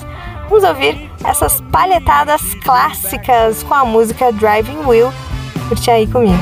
Vamos 0.48 0.62
ouvir 0.64 1.10
essas 1.24 1.60
palhetadas 1.72 2.42
clássicas 2.62 3.62
com 3.62 3.74
a 3.74 3.84
música 3.84 4.32
Driving 4.32 4.84
Wheel. 4.86 5.12
Curte 5.68 5.90
aí 5.90 6.06
comigo. 6.06 6.38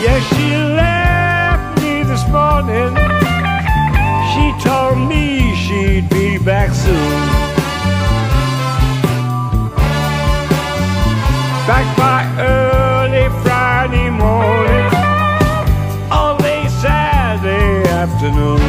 Yes, 0.00 0.42
back 11.66 11.96
by 11.96 12.24
early 12.40 13.28
Friday 13.42 14.10
morning, 14.10 14.90
or 16.10 16.34
late 16.42 16.70
Saturday 16.70 17.88
afternoon. 17.88 18.61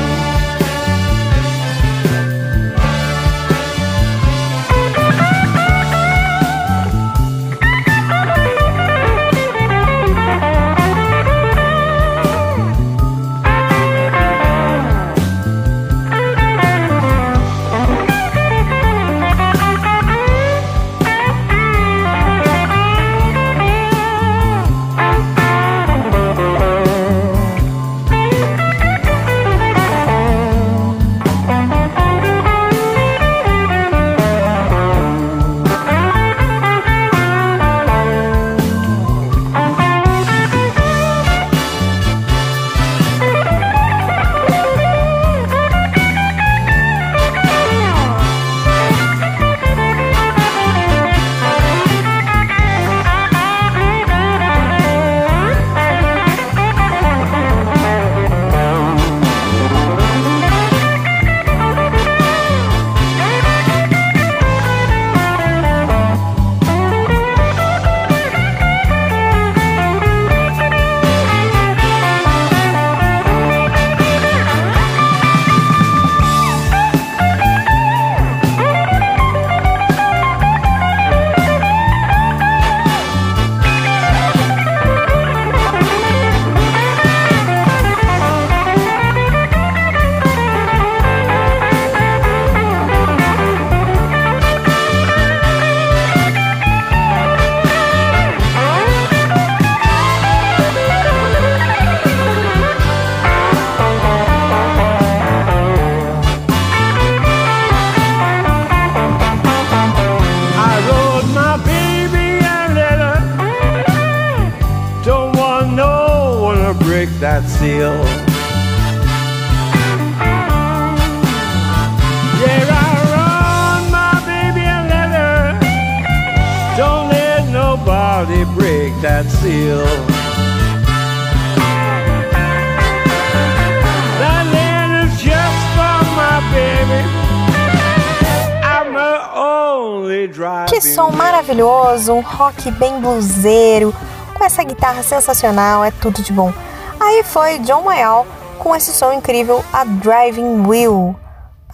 Maravilhoso, 141.54 142.14
um 142.14 142.22
rock 142.22 142.72
bem 142.72 143.00
bluseiro, 143.00 143.94
com 144.36 144.44
essa 144.44 144.64
guitarra 144.64 145.04
sensacional, 145.04 145.84
é 145.84 145.92
tudo 145.92 146.22
de 146.24 146.34
bom. 146.34 146.52
Aí 147.00 147.24
foi 147.24 147.60
John 147.60 147.84
Mayall 147.84 148.26
com 148.58 148.76
esse 148.76 148.92
som 148.92 149.14
incrível, 149.14 149.64
a 149.72 149.84
Driving 149.84 150.66
Wheel. 150.66 151.16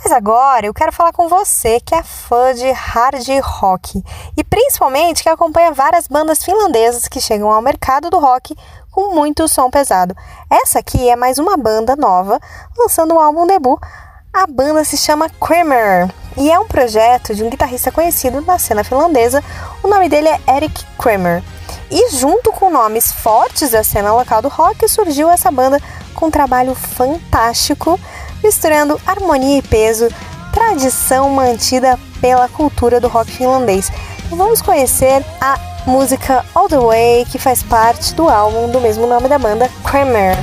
Mas 0.03 0.11
agora 0.11 0.65
eu 0.65 0.73
quero 0.73 0.91
falar 0.91 1.13
com 1.13 1.29
você 1.29 1.79
que 1.79 1.95
é 1.95 2.03
fã 2.03 2.53
de 2.53 2.69
hard 2.71 3.25
rock 3.41 4.03
e 4.35 4.43
principalmente 4.43 5.23
que 5.23 5.29
acompanha 5.29 5.71
várias 5.71 6.07
bandas 6.07 6.43
finlandesas 6.43 7.07
que 7.07 7.21
chegam 7.21 7.49
ao 7.49 7.61
mercado 7.61 8.09
do 8.09 8.19
rock 8.19 8.55
com 8.91 9.13
muito 9.13 9.47
som 9.47 9.69
pesado. 9.69 10.15
Essa 10.49 10.79
aqui 10.79 11.09
é 11.09 11.15
mais 11.15 11.37
uma 11.37 11.55
banda 11.55 11.95
nova 11.95 12.39
lançando 12.77 13.13
um 13.13 13.19
álbum 13.19 13.47
debut. 13.47 13.79
A 14.33 14.45
banda 14.45 14.83
se 14.83 14.97
chama 14.97 15.29
Kramer 15.29 16.09
e 16.39 16.49
é 16.49 16.57
um 16.57 16.65
projeto 16.65 17.35
de 17.35 17.43
um 17.43 17.49
guitarrista 17.49 17.91
conhecido 17.91 18.39
na 18.41 18.57
cena 18.57 18.83
finlandesa. 18.83 19.43
O 19.83 19.87
nome 19.87 20.07
dele 20.07 20.29
é 20.29 20.39
Eric 20.55 20.85
Kramer. 20.97 21.43
E 21.91 22.11
junto 22.11 22.51
com 22.53 22.69
nomes 22.69 23.11
fortes 23.11 23.71
da 23.71 23.83
cena 23.83 24.13
local 24.13 24.41
do 24.41 24.47
rock, 24.47 24.87
surgiu 24.87 25.29
essa 25.29 25.51
banda 25.51 25.81
com 26.15 26.27
um 26.27 26.31
trabalho 26.31 26.73
fantástico, 26.73 27.99
misturando 28.41 28.99
harmonia 29.05 29.57
e 29.57 29.61
peso, 29.61 30.07
tradição 30.53 31.29
mantida 31.29 31.99
pela 32.21 32.47
cultura 32.47 32.99
do 32.99 33.09
rock 33.09 33.31
finlandês. 33.31 33.91
Vamos 34.29 34.61
conhecer 34.61 35.25
a 35.41 35.59
música 35.85 36.45
All 36.55 36.69
the 36.69 36.77
Way, 36.77 37.25
que 37.25 37.37
faz 37.37 37.61
parte 37.63 38.13
do 38.13 38.29
álbum 38.29 38.69
do 38.69 38.79
mesmo 38.79 39.07
nome 39.07 39.27
da 39.27 39.37
banda, 39.37 39.69
Kramer. 39.83 40.37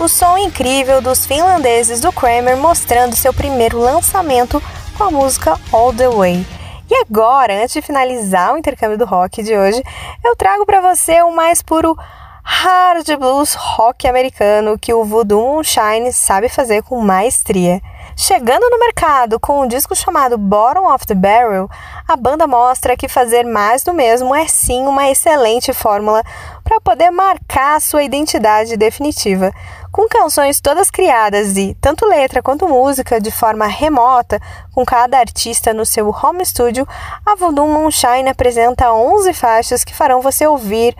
O 0.00 0.06
som 0.06 0.38
incrível 0.38 1.00
dos 1.00 1.26
finlandeses 1.26 2.00
do 2.00 2.12
Kramer 2.12 2.56
mostrando 2.56 3.16
seu 3.16 3.34
primeiro 3.34 3.78
lançamento 3.78 4.62
com 4.96 5.04
a 5.04 5.10
música 5.10 5.58
All 5.72 5.92
the 5.92 6.08
Way. 6.08 6.46
E 6.88 6.94
agora, 6.94 7.62
antes 7.62 7.72
de 7.72 7.82
finalizar 7.82 8.54
o 8.54 8.58
intercâmbio 8.58 8.96
do 8.96 9.04
rock 9.04 9.42
de 9.42 9.56
hoje, 9.56 9.82
eu 10.24 10.36
trago 10.36 10.64
para 10.64 10.80
você 10.80 11.20
o 11.22 11.34
mais 11.34 11.62
puro 11.62 11.96
hard 12.44 13.06
blues 13.18 13.54
rock 13.54 14.08
americano 14.08 14.78
que 14.78 14.94
o 14.94 15.04
Voodoo 15.04 15.42
Moonshine 15.42 16.12
sabe 16.12 16.48
fazer 16.48 16.82
com 16.82 17.00
maestria. 17.00 17.80
Chegando 18.16 18.68
no 18.70 18.80
mercado 18.80 19.38
com 19.38 19.60
um 19.60 19.68
disco 19.68 19.94
chamado 19.94 20.38
Bottom 20.38 20.92
of 20.92 21.06
the 21.06 21.14
Barrel, 21.14 21.68
a 22.06 22.16
banda 22.16 22.46
mostra 22.46 22.96
que 22.96 23.06
fazer 23.06 23.44
mais 23.44 23.84
do 23.84 23.92
mesmo 23.92 24.34
é 24.34 24.48
sim 24.48 24.86
uma 24.86 25.10
excelente 25.10 25.72
fórmula 25.72 26.24
para 26.64 26.80
poder 26.80 27.10
marcar 27.10 27.80
sua 27.80 28.02
identidade 28.02 28.76
definitiva. 28.76 29.52
Com 29.90 30.06
canções 30.08 30.60
todas 30.60 30.90
criadas 30.90 31.56
e 31.56 31.76
tanto 31.80 32.06
letra 32.06 32.42
quanto 32.42 32.68
música 32.68 33.20
de 33.20 33.30
forma 33.30 33.66
remota, 33.66 34.40
com 34.72 34.84
cada 34.84 35.18
artista 35.18 35.72
no 35.72 35.86
seu 35.86 36.08
home 36.08 36.44
studio, 36.44 36.86
a 37.24 37.34
Voodoo 37.34 37.66
Moonshine 37.66 38.28
apresenta 38.28 38.92
11 38.92 39.32
faixas 39.32 39.84
que 39.84 39.94
farão 39.94 40.20
você 40.20 40.46
ouvir 40.46 40.94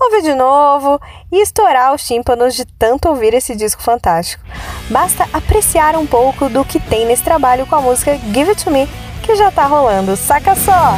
ouvir 0.00 0.22
de 0.22 0.34
novo 0.34 0.98
e 1.30 1.42
estourar 1.42 1.94
os 1.94 2.06
tímpanos 2.06 2.54
de 2.54 2.64
tanto 2.64 3.08
ouvir 3.08 3.34
esse 3.34 3.54
disco 3.54 3.82
fantástico. 3.82 4.42
Basta 4.88 5.28
apreciar 5.32 5.94
um 5.96 6.06
pouco 6.06 6.48
do 6.48 6.64
que 6.64 6.80
tem 6.80 7.04
nesse 7.06 7.22
trabalho 7.22 7.66
com 7.66 7.76
a 7.76 7.82
música 7.82 8.16
Give 8.16 8.48
It 8.48 8.64
To 8.64 8.70
Me, 8.70 8.88
que 9.22 9.36
já 9.36 9.50
tá 9.50 9.66
rolando. 9.66 10.16
Saca 10.16 10.54
só! 10.56 10.96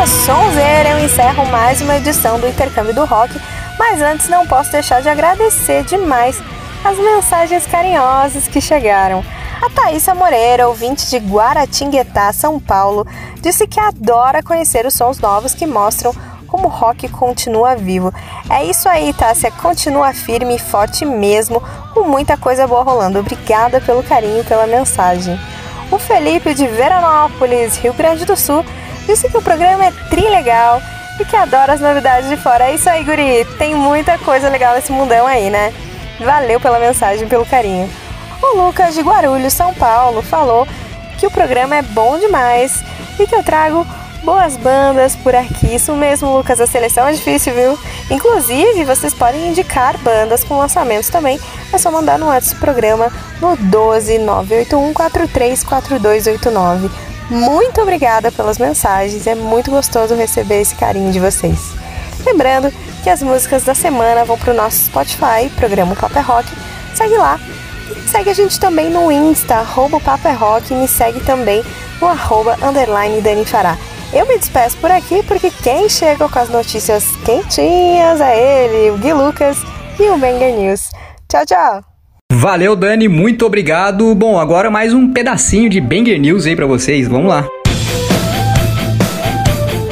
Essa 0.00 0.06
sonzeira 0.06 0.90
eu 0.90 1.04
encerro 1.04 1.44
mais 1.48 1.82
uma 1.82 1.96
edição 1.96 2.40
do 2.40 2.48
Intercâmbio 2.48 2.94
do 2.94 3.04
Rock, 3.04 3.38
mas 3.78 4.00
antes 4.00 4.30
não 4.30 4.46
posso 4.46 4.72
deixar 4.72 5.02
de 5.02 5.10
agradecer 5.10 5.84
demais 5.84 6.42
as 6.82 6.96
mensagens 6.96 7.66
carinhosas 7.66 8.48
que 8.48 8.62
chegaram. 8.62 9.22
A 9.60 9.68
Thaísa 9.68 10.14
Moreira, 10.14 10.68
ouvinte 10.68 11.10
de 11.10 11.18
Guaratinguetá, 11.18 12.32
São 12.32 12.58
Paulo, 12.58 13.06
disse 13.42 13.66
que 13.66 13.78
adora 13.78 14.42
conhecer 14.42 14.86
os 14.86 14.94
sons 14.94 15.18
novos 15.18 15.52
que 15.52 15.66
mostram 15.66 16.14
como 16.46 16.68
o 16.68 16.70
rock 16.70 17.06
continua 17.10 17.76
vivo. 17.76 18.10
É 18.48 18.64
isso 18.64 18.88
aí, 18.88 19.12
Tássia, 19.12 19.50
continua 19.50 20.14
firme 20.14 20.56
e 20.56 20.58
forte 20.58 21.04
mesmo, 21.04 21.62
com 21.92 22.04
muita 22.04 22.38
coisa 22.38 22.66
boa 22.66 22.82
rolando. 22.82 23.18
Obrigada 23.18 23.82
pelo 23.82 24.02
carinho 24.02 24.40
e 24.40 24.44
pela 24.44 24.66
mensagem. 24.66 25.38
O 25.92 25.98
Felipe 25.98 26.54
de 26.54 26.66
Veranópolis, 26.66 27.76
Rio 27.76 27.92
Grande 27.92 28.24
do 28.24 28.34
Sul, 28.36 28.64
disse 29.10 29.28
que 29.28 29.36
o 29.36 29.42
programa 29.42 29.86
é 29.86 29.90
trilegal 30.08 30.80
e 31.18 31.24
que 31.24 31.34
adora 31.34 31.72
as 31.72 31.80
novidades 31.80 32.28
de 32.28 32.36
fora. 32.36 32.66
É 32.66 32.76
isso 32.76 32.88
aí, 32.88 33.02
guri. 33.02 33.44
Tem 33.58 33.74
muita 33.74 34.16
coisa 34.18 34.48
legal 34.48 34.76
nesse 34.76 34.92
mundão 34.92 35.26
aí, 35.26 35.50
né? 35.50 35.74
Valeu 36.20 36.60
pela 36.60 36.78
mensagem, 36.78 37.26
pelo 37.26 37.44
carinho. 37.44 37.90
O 38.40 38.56
Lucas 38.56 38.94
de 38.94 39.02
Guarulhos, 39.02 39.52
São 39.52 39.74
Paulo, 39.74 40.22
falou 40.22 40.66
que 41.18 41.26
o 41.26 41.30
programa 41.30 41.74
é 41.74 41.82
bom 41.82 42.20
demais 42.20 42.84
e 43.18 43.26
que 43.26 43.34
eu 43.34 43.42
trago 43.42 43.84
boas 44.22 44.56
bandas 44.56 45.16
por 45.16 45.34
aqui. 45.34 45.74
Isso 45.74 45.92
mesmo, 45.96 46.36
Lucas, 46.36 46.60
a 46.60 46.66
seleção 46.66 47.08
é 47.08 47.12
difícil, 47.12 47.52
viu? 47.52 47.76
Inclusive, 48.10 48.84
vocês 48.84 49.12
podem 49.12 49.48
indicar 49.48 49.98
bandas 49.98 50.44
com 50.44 50.56
lançamentos 50.56 51.08
também. 51.08 51.40
É 51.72 51.78
só 51.78 51.90
mandar 51.90 52.16
no 52.16 52.26
WhatsApp 52.26 52.60
programa 52.60 53.10
no 53.40 53.56
12 53.56 54.18
981 54.18 54.94
434289. 54.94 57.09
Muito 57.30 57.80
obrigada 57.80 58.32
pelas 58.32 58.58
mensagens, 58.58 59.24
é 59.24 59.36
muito 59.36 59.70
gostoso 59.70 60.16
receber 60.16 60.62
esse 60.62 60.74
carinho 60.74 61.12
de 61.12 61.20
vocês. 61.20 61.72
Lembrando 62.26 62.72
que 63.04 63.08
as 63.08 63.22
músicas 63.22 63.62
da 63.62 63.72
semana 63.72 64.24
vão 64.24 64.36
pro 64.36 64.52
nosso 64.52 64.84
Spotify, 64.86 65.48
programa 65.56 65.94
Papo 65.94 66.18
é 66.18 66.22
Rock. 66.22 66.48
Segue 66.94 67.16
lá. 67.16 67.38
Segue 68.10 68.30
a 68.30 68.34
gente 68.34 68.58
também 68.58 68.90
no 68.90 69.10
Insta, 69.12 69.56
arroba 69.56 70.00
Papo 70.00 70.26
é 70.26 70.32
Rock, 70.32 70.74
e 70.74 70.76
me 70.76 70.88
segue 70.88 71.20
também 71.20 71.64
no 72.00 72.08
arroba 72.08 72.56
underline 72.62 73.20
Dani 73.20 73.44
Fará. 73.44 73.78
Eu 74.12 74.26
me 74.26 74.36
despeço 74.36 74.76
por 74.78 74.90
aqui 74.90 75.22
porque 75.22 75.52
quem 75.62 75.88
chega 75.88 76.28
com 76.28 76.38
as 76.38 76.48
notícias 76.48 77.04
quentinhas 77.24 78.20
é 78.20 78.64
ele, 78.64 78.90
o 78.90 78.98
Gui 78.98 79.12
Lucas 79.12 79.56
e 80.00 80.10
o 80.10 80.18
Banger 80.18 80.52
News. 80.52 80.90
Tchau, 81.28 81.46
tchau! 81.46 81.89
Valeu, 82.40 82.74
Dani, 82.74 83.06
muito 83.06 83.44
obrigado. 83.44 84.14
Bom, 84.14 84.38
agora 84.38 84.70
mais 84.70 84.94
um 84.94 85.12
pedacinho 85.12 85.68
de 85.68 85.78
Banger 85.78 86.18
News 86.18 86.46
aí 86.46 86.56
pra 86.56 86.64
vocês. 86.64 87.06
Vamos 87.06 87.28
lá. 87.28 87.46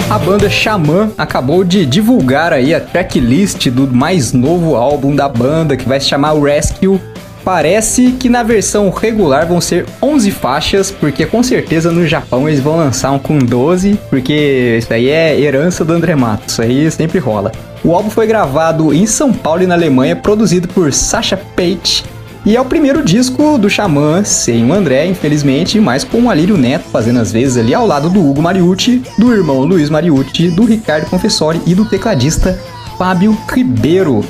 A 0.09 0.19
banda 0.19 0.49
Xamã 0.49 1.11
acabou 1.19 1.63
de 1.63 1.85
divulgar 1.85 2.55
aí 2.55 2.75
a 2.75 2.81
tracklist 2.81 3.69
do 3.69 3.87
mais 3.87 4.33
novo 4.33 4.77
álbum 4.77 5.15
da 5.15 5.29
banda, 5.29 5.77
que 5.77 5.87
vai 5.87 6.01
se 6.01 6.09
chamar 6.09 6.33
Rescue. 6.41 6.99
Parece 7.45 8.13
que 8.13 8.31
na 8.31 8.43
versão 8.43 8.89
regular 8.89 9.47
vão 9.47 9.61
ser 9.61 9.85
11 10.01 10.31
faixas, 10.31 10.91
porque 10.91 11.27
com 11.27 11.43
certeza 11.43 11.93
no 11.93 12.07
Japão 12.07 12.49
eles 12.49 12.61
vão 12.61 12.79
lançar 12.79 13.11
um 13.11 13.19
com 13.19 13.39
12, 13.39 14.01
porque 14.09 14.77
isso 14.79 14.91
aí 14.91 15.11
é 15.11 15.39
herança 15.39 15.85
do 15.85 15.93
André 15.93 16.17
Matos, 16.17 16.55
isso 16.55 16.63
aí 16.63 16.91
sempre 16.91 17.19
rola. 17.19 17.53
O 17.85 17.95
álbum 17.95 18.09
foi 18.09 18.27
gravado 18.27 18.95
em 18.95 19.05
São 19.05 19.35
Paulo 19.35 19.63
e 19.63 19.67
na 19.67 19.75
Alemanha, 19.75 20.17
produzido 20.17 20.67
por 20.67 20.95
Sasha 20.95 21.37
Page, 21.37 22.05
e 22.49 22.57
é 22.57 22.61
o 22.63 22.65
primeiro 22.65 23.05
disco 23.05 23.59
do 23.59 23.69
Xamã, 23.69 24.25
sem 24.25 24.65
o 24.65 24.73
André, 24.73 25.05
infelizmente, 25.05 25.79
mas 25.79 26.03
com 26.03 26.23
o 26.23 26.31
Alírio 26.31 26.57
Neto 26.57 26.87
fazendo 26.91 27.21
as 27.21 27.31
vezes 27.31 27.59
ali 27.59 27.75
ao 27.75 27.87
lado 27.87 28.09
do 28.09 28.27
Hugo 28.27 28.41
Mariucci, 28.41 29.03
do 29.19 29.35
irmão 29.35 29.61
Luiz 29.61 29.91
Mariucci, 29.91 30.49
do 30.49 30.65
Ricardo 30.65 31.11
Confessori 31.11 31.61
e 31.67 31.75
do 31.75 31.85
tecladista 31.85 32.59
Fábio 32.97 33.37
Ribeiro. 33.53 34.25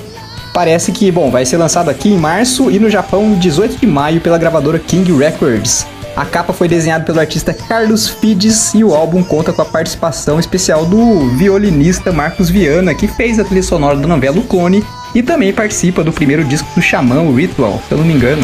Parece 0.53 0.91
que, 0.91 1.13
bom, 1.13 1.31
vai 1.31 1.47
ser 1.47 1.59
lançado 1.59 1.91
aqui 1.91 2.09
em 2.09 2.19
março 2.19 2.73
e 2.73 2.81
no 2.81 2.91
Japão 2.91 3.39
18 3.39 3.77
de 3.77 3.87
maio 3.87 4.21
pela 4.21 4.37
gravadora 4.37 4.81
King 4.81 5.13
Records. 5.13 5.87
A 6.17 6.25
capa 6.25 6.53
foi 6.53 6.67
desenhada 6.67 7.05
pelo 7.05 7.21
artista 7.21 7.55
Carlos 7.55 8.09
Fides 8.09 8.75
e 8.75 8.83
o 8.83 8.97
álbum 8.97 9.23
conta 9.23 9.53
com 9.53 9.63
a 9.63 9.65
participação 9.65 10.41
especial 10.41 10.85
do 10.85 11.29
violinista 11.37 12.11
Marcos 12.11 12.51
Viana, 12.51 12.97
que 12.97 13.07
fez 13.07 13.39
a 13.39 13.45
trilha 13.45 13.63
sonora 13.63 13.97
da 13.97 14.09
novela 14.09 14.39
O 14.39 14.43
Clone 14.43 14.85
e 15.15 15.23
também 15.23 15.53
participa 15.53 16.05
do 16.05 16.13
primeiro 16.13 16.45
disco 16.45 16.69
do 16.75 16.83
Xamã, 16.83 17.21
o 17.23 17.35
Ritual, 17.35 17.83
se 17.87 17.93
eu 17.93 17.99
não 17.99 18.05
me 18.05 18.15
engano. 18.15 18.43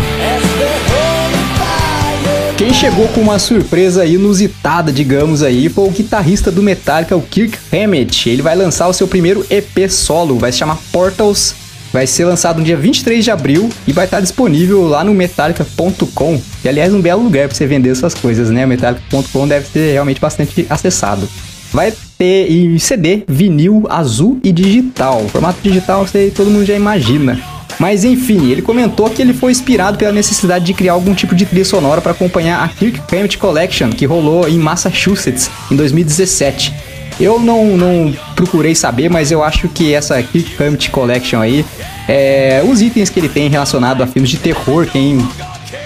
Quem 2.57 2.73
chegou 2.73 3.09
com 3.09 3.21
uma 3.21 3.39
surpresa 3.39 4.07
inusitada, 4.07 4.93
digamos 4.93 5.43
aí, 5.43 5.69
foi 5.69 5.89
o 5.89 5.91
guitarrista 5.91 6.53
do 6.53 6.63
Metallica, 6.63 7.17
o 7.17 7.21
Kirk 7.21 7.59
Hammett. 7.73 8.31
Ele 8.31 8.43
vai 8.43 8.55
lançar 8.55 8.87
o 8.87 8.93
seu 8.93 9.09
primeiro 9.09 9.45
EP 9.51 9.91
solo, 9.91 10.39
vai 10.39 10.53
se 10.53 10.59
chamar 10.59 10.79
Portals. 10.93 11.57
Vai 11.93 12.07
ser 12.07 12.25
lançado 12.25 12.59
no 12.59 12.65
dia 12.65 12.77
23 12.77 13.25
de 13.25 13.31
abril 13.31 13.69
e 13.87 13.93
vai 13.93 14.05
estar 14.05 14.21
disponível 14.21 14.83
lá 14.89 15.05
no 15.05 15.15
metallica.com. 15.15 16.41
E 16.65 16.69
aliás, 16.69 16.93
um 16.93 17.01
belo 17.01 17.23
lugar 17.23 17.47
para 17.47 17.57
você 17.57 17.67
vender 17.67 17.91
essas 17.91 18.15
coisas, 18.15 18.51
né? 18.51 18.67
Metallica.com 18.67 19.47
deve 19.47 19.67
ser 19.69 19.93
realmente 19.93 20.21
bastante 20.21 20.67
acessado. 20.69 21.29
Vai 21.73 21.93
em 22.21 22.79
CD, 22.79 23.25
vinil, 23.27 23.85
azul 23.89 24.39
e 24.43 24.53
digital. 24.53 25.27
Formato 25.29 25.59
digital, 25.63 26.07
você, 26.07 26.33
todo 26.35 26.51
mundo 26.51 26.65
já 26.65 26.75
imagina. 26.75 27.41
Mas 27.79 28.05
enfim, 28.05 28.51
ele 28.51 28.63
comentou 28.63 29.11
que 29.11 29.21
ele 29.21 29.33
foi 29.33 29.51
inspirado 29.51 29.99
pela 29.99 30.13
necessidade 30.13 30.65
de 30.65 30.75
criar 30.75 30.93
algum 30.93 31.15
tipo 31.15 31.35
de 31.35 31.45
trilha 31.45 31.65
sonora 31.65 32.01
para 32.01 32.13
acompanhar 32.13 32.63
a 32.63 32.69
Kirk 32.69 33.01
Hammett 33.13 33.39
Collection, 33.39 33.91
que 33.91 34.07
rolou 34.07 34.49
em 34.49 34.59
Massachusetts 34.59 35.51
em 35.71 35.77
2017. 35.77 36.73
Eu 37.19 37.39
não, 37.39 37.77
não 37.77 38.15
procurei 38.35 38.75
saber, 38.75 39.09
mas 39.09 39.31
eu 39.31 39.43
acho 39.43 39.69
que 39.69 39.93
essa 39.93 40.21
Kirk 40.23 40.63
Hammett 40.63 40.91
Collection 40.91 41.41
aí, 41.41 41.65
é, 42.09 42.63
os 42.69 42.81
itens 42.81 43.09
que 43.09 43.21
ele 43.21 43.29
tem 43.29 43.49
relacionado 43.49 44.03
a 44.03 44.07
filmes 44.07 44.31
de 44.31 44.39
terror, 44.39 44.87
quem 44.87 45.19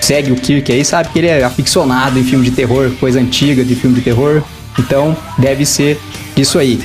segue 0.00 0.32
o 0.32 0.36
Kirk 0.36 0.72
aí 0.72 0.84
sabe 0.84 1.10
que 1.10 1.18
ele 1.18 1.28
é 1.28 1.42
aficionado 1.42 2.18
em 2.18 2.24
filme 2.24 2.44
de 2.44 2.50
terror, 2.52 2.90
coisa 2.98 3.20
antiga 3.20 3.64
de 3.64 3.74
filme 3.74 3.96
de 3.96 4.02
terror. 4.02 4.42
Então 4.78 5.16
deve 5.38 5.66
ser 5.66 6.00
isso 6.40 6.58
aí. 6.58 6.80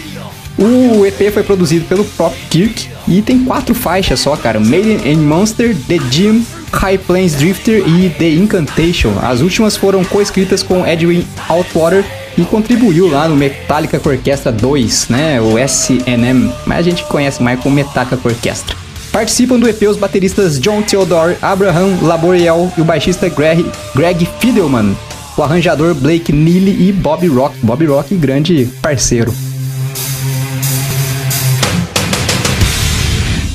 O 0.58 1.06
EP 1.06 1.34
foi 1.34 1.44
produzido 1.44 1.86
pelo 1.86 2.06
próprio 2.06 2.40
Kirk 2.50 2.90
e 3.08 3.22
tem 3.22 3.44
quatro 3.44 3.74
faixas 3.74 4.20
só, 4.20 4.36
cara. 4.36 4.60
Made 4.60 5.10
in 5.10 5.18
Monster, 5.18 5.76
The 5.88 5.98
Gym, 6.12 6.46
High 6.72 7.00
Plains 7.00 7.34
Drifter 7.34 7.84
e 7.88 8.10
The 8.10 8.30
Incantation. 8.30 9.14
As 9.22 9.42
últimas 9.42 9.76
foram 9.76 10.04
coescritas 10.04 10.62
com 10.62 10.86
Edwin 10.86 11.26
Outwater 11.50 12.06
e 12.38 12.44
contribuiu 12.44 13.08
lá 13.08 13.28
no 13.28 13.36
Metallica 13.36 14.02
Orquestra 14.04 14.52
2, 14.52 15.08
né? 15.10 15.42
O 15.42 15.58
SNM, 15.58 16.52
mas 16.66 16.80
a 16.80 16.82
gente 16.82 17.04
conhece 17.06 17.42
mais 17.42 17.60
como 17.60 17.76
Metallica 17.76 18.20
Orquestra. 18.24 18.76
Participam 19.12 19.60
do 19.60 19.70
EP 19.70 19.84
os 19.84 19.98
bateristas 19.98 20.60
John 20.60 20.82
Theodore, 20.82 21.38
Abraham 21.42 22.00
Laboriel 22.02 22.74
e 22.76 22.82
o 22.82 22.84
baixista 22.84 23.30
Greg, 23.30 23.64
Greg 23.96 24.28
Fidelman, 24.40 24.96
o 25.38 25.44
arranjador 25.44 25.96
Blake 25.96 26.32
Neely 26.32 26.90
e 26.90 26.92
Bob 26.92 27.28
Rock. 27.28 27.58
Bob 27.64 27.86
Rock, 27.86 28.16
grande 28.16 28.66
parceiro. 28.82 29.34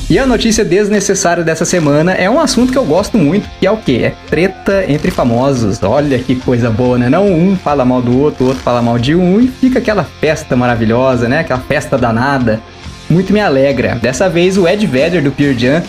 E 0.09 0.17
a 0.17 0.25
notícia 0.25 0.65
desnecessária 0.65 1.43
dessa 1.43 1.65
semana 1.65 2.13
é 2.13 2.27
um 2.27 2.39
assunto 2.39 2.71
que 2.71 2.77
eu 2.79 2.83
gosto 2.83 3.15
muito, 3.15 3.47
que 3.59 3.67
é 3.67 3.71
o 3.71 3.77
quê? 3.77 4.01
É 4.05 4.13
treta 4.27 4.83
entre 4.87 5.11
famosos. 5.11 5.83
Olha 5.83 6.17
que 6.17 6.35
coisa 6.35 6.67
boa, 6.71 6.97
né? 6.97 7.09
Não 7.09 7.31
um 7.31 7.55
fala 7.55 7.85
mal 7.85 8.01
do 8.01 8.19
outro, 8.19 8.45
o 8.45 8.47
outro 8.47 8.63
fala 8.63 8.81
mal 8.81 8.97
de 8.97 9.13
um 9.13 9.39
e 9.39 9.47
fica 9.47 9.77
aquela 9.77 10.03
festa 10.03 10.55
maravilhosa, 10.55 11.29
né? 11.29 11.41
Aquela 11.41 11.59
festa 11.59 11.95
danada. 11.95 12.59
Muito 13.07 13.31
me 13.31 13.39
alegra. 13.39 13.99
Dessa 14.01 14.27
vez 14.27 14.57
o 14.57 14.67
Ed 14.67 14.83
Vedder 14.87 15.21
do 15.21 15.31
Pearl 15.31 15.55
Jam 15.55 15.83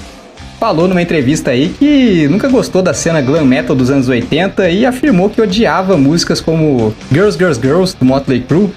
falou 0.61 0.87
numa 0.87 1.01
entrevista 1.01 1.53
aí 1.53 1.70
que 1.70 2.28
nunca 2.28 2.47
gostou 2.47 2.82
da 2.82 2.93
cena 2.93 3.23
glam 3.23 3.47
metal 3.47 3.74
dos 3.74 3.91
anos 3.91 4.09
80 4.09 4.69
e 4.69 4.85
afirmou 4.85 5.31
que 5.31 5.41
odiava 5.41 5.97
músicas 5.97 6.39
como 6.39 6.95
Girls, 7.11 7.39
Girls, 7.39 7.59
Girls 7.59 7.97
do 7.99 8.05
Motley 8.05 8.43
Crue. 8.43 8.70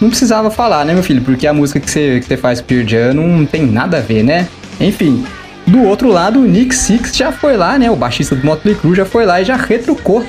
Não 0.00 0.08
precisava 0.08 0.50
falar, 0.50 0.86
né, 0.86 0.94
meu 0.94 1.02
filho? 1.02 1.20
Porque 1.20 1.46
a 1.46 1.52
música 1.52 1.78
que 1.78 1.90
você, 1.90 2.20
que 2.20 2.26
você 2.26 2.38
faz 2.38 2.62
Pearl 2.62 2.88
Jam 2.88 3.12
não 3.12 3.44
tem 3.44 3.66
nada 3.66 3.98
a 3.98 4.00
ver, 4.00 4.22
né? 4.22 4.48
Enfim, 4.80 5.24
do 5.66 5.82
outro 5.82 6.08
lado, 6.08 6.40
o 6.40 6.46
Nick 6.46 6.74
Six 6.74 7.14
já 7.14 7.30
foi 7.30 7.56
lá, 7.56 7.78
né? 7.78 7.90
O 7.90 7.96
baixista 7.96 8.34
do 8.34 8.44
Motley 8.44 8.74
Crue 8.74 8.96
já 8.96 9.04
foi 9.04 9.26
lá 9.26 9.40
e 9.40 9.44
já 9.44 9.56
retrucou. 9.56 10.24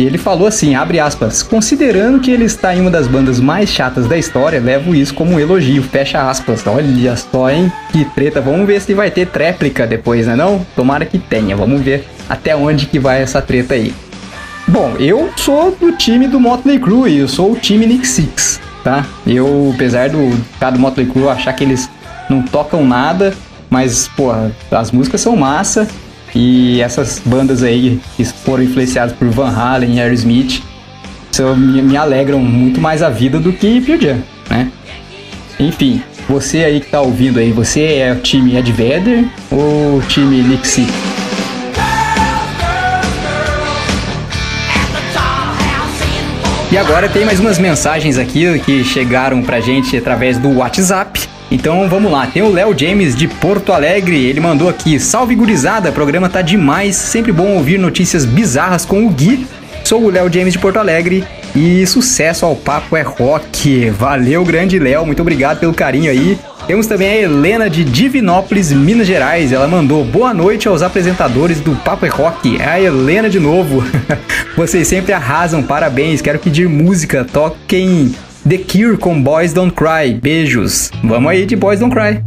E 0.00 0.02
ele 0.02 0.16
falou 0.16 0.48
assim, 0.48 0.74
abre 0.74 0.98
aspas, 0.98 1.42
considerando 1.42 2.20
que 2.20 2.30
ele 2.30 2.44
está 2.44 2.74
em 2.74 2.80
uma 2.80 2.90
das 2.90 3.06
bandas 3.06 3.38
mais 3.38 3.68
chatas 3.68 4.06
da 4.06 4.16
história, 4.16 4.58
levo 4.58 4.94
isso 4.94 5.12
como 5.12 5.32
um 5.32 5.38
elogio, 5.38 5.82
fecha 5.82 6.26
aspas. 6.26 6.66
Olha 6.66 7.14
só, 7.14 7.50
hein? 7.50 7.70
Que 7.92 8.06
treta. 8.06 8.40
Vamos 8.40 8.66
ver 8.66 8.80
se 8.80 8.94
vai 8.94 9.10
ter 9.10 9.26
tréplica 9.26 9.86
depois, 9.86 10.26
né 10.26 10.34
não? 10.34 10.64
Tomara 10.74 11.04
que 11.04 11.18
tenha, 11.18 11.54
vamos 11.54 11.82
ver 11.82 12.08
até 12.30 12.56
onde 12.56 12.86
que 12.86 12.98
vai 12.98 13.20
essa 13.20 13.42
treta 13.42 13.74
aí. 13.74 13.94
Bom, 14.66 14.94
eu 14.98 15.28
sou 15.36 15.76
do 15.78 15.92
time 15.92 16.26
do 16.26 16.40
Motley 16.40 16.78
Crue, 16.78 17.18
eu 17.18 17.28
sou 17.28 17.52
o 17.52 17.56
time 17.56 17.84
Nick 17.84 18.08
Six, 18.08 18.58
tá? 18.82 19.04
Eu, 19.26 19.70
apesar 19.74 20.08
do 20.08 20.34
cara 20.58 20.72
do 20.72 20.78
Motley 20.78 21.04
Crue 21.04 21.28
achar 21.28 21.52
que 21.52 21.62
eles 21.62 21.90
não 22.30 22.40
tocam 22.40 22.86
nada, 22.86 23.34
mas, 23.68 24.08
pô, 24.16 24.32
as 24.70 24.90
músicas 24.92 25.20
são 25.20 25.36
massa 25.36 25.86
e 26.34 26.80
essas 26.80 27.20
bandas 27.24 27.62
aí 27.62 28.00
que 28.16 28.24
foram 28.24 28.62
influenciadas 28.62 29.14
por 29.14 29.28
Van 29.28 29.50
Halen 29.50 29.96
e 29.96 30.00
Aerosmith 30.00 30.62
me, 31.56 31.80
me 31.82 31.96
alegram 31.96 32.38
muito 32.38 32.80
mais 32.80 33.02
a 33.02 33.08
vida 33.08 33.38
do 33.38 33.52
que 33.52 33.80
Pearl 33.80 34.00
Jam, 34.00 34.18
né? 34.48 34.70
Enfim, 35.58 36.02
você 36.28 36.64
aí 36.64 36.80
que 36.80 36.90
tá 36.90 37.00
ouvindo 37.00 37.38
aí, 37.38 37.50
você 37.50 37.94
é 37.94 38.12
o 38.12 38.20
time 38.20 38.56
Ed 38.56 38.70
Vedder 38.72 39.24
ou 39.50 39.98
o 39.98 40.02
time 40.08 40.58
Six? 40.62 40.90
E 46.72 46.78
agora 46.78 47.08
tem 47.08 47.24
mais 47.24 47.40
umas 47.40 47.58
mensagens 47.58 48.16
aqui 48.16 48.58
que 48.60 48.84
chegaram 48.84 49.42
pra 49.42 49.60
gente 49.60 49.96
através 49.96 50.38
do 50.38 50.58
WhatsApp. 50.58 51.29
Então 51.50 51.88
vamos 51.88 52.12
lá, 52.12 52.28
tem 52.28 52.42
o 52.42 52.52
Léo 52.52 52.78
James 52.78 53.16
de 53.16 53.26
Porto 53.26 53.72
Alegre, 53.72 54.24
ele 54.24 54.38
mandou 54.40 54.68
aqui: 54.68 55.00
Salve 55.00 55.34
gurizada, 55.34 55.90
programa 55.90 56.28
tá 56.28 56.42
demais, 56.42 56.94
sempre 56.94 57.32
bom 57.32 57.56
ouvir 57.56 57.78
notícias 57.78 58.24
bizarras 58.24 58.84
com 58.84 59.04
o 59.04 59.10
Gui. 59.10 59.46
Sou 59.84 60.04
o 60.04 60.10
Léo 60.10 60.32
James 60.32 60.52
de 60.52 60.58
Porto 60.60 60.78
Alegre 60.78 61.24
e 61.56 61.84
sucesso 61.86 62.46
ao 62.46 62.54
Papo 62.54 62.96
é 62.96 63.02
Rock. 63.02 63.90
Valeu, 63.90 64.44
grande 64.44 64.78
Léo, 64.78 65.04
muito 65.04 65.22
obrigado 65.22 65.58
pelo 65.58 65.74
carinho 65.74 66.10
aí. 66.10 66.38
Temos 66.68 66.86
também 66.86 67.08
a 67.08 67.16
Helena 67.16 67.68
de 67.68 67.82
Divinópolis, 67.82 68.70
Minas 68.70 69.08
Gerais. 69.08 69.50
Ela 69.50 69.66
mandou 69.66 70.04
boa 70.04 70.32
noite 70.32 70.68
aos 70.68 70.82
apresentadores 70.82 71.58
do 71.58 71.74
Papo 71.74 72.06
é 72.06 72.08
Rock. 72.08 72.60
É 72.60 72.68
a 72.68 72.80
Helena 72.80 73.28
de 73.28 73.40
novo. 73.40 73.82
Vocês 74.56 74.86
sempre 74.86 75.12
arrasam, 75.12 75.64
parabéns. 75.64 76.22
Quero 76.22 76.38
pedir 76.38 76.68
música. 76.68 77.24
Toquem 77.24 78.14
The 78.50 78.58
Cure 78.58 78.96
com 78.96 79.22
Boys 79.22 79.52
Don't 79.52 79.72
Cry. 79.72 80.12
Beijos. 80.12 80.90
Vamos 81.04 81.30
aí 81.30 81.46
de 81.46 81.54
Boys 81.54 81.78
Don't 81.78 81.94
Cry. 81.94 82.20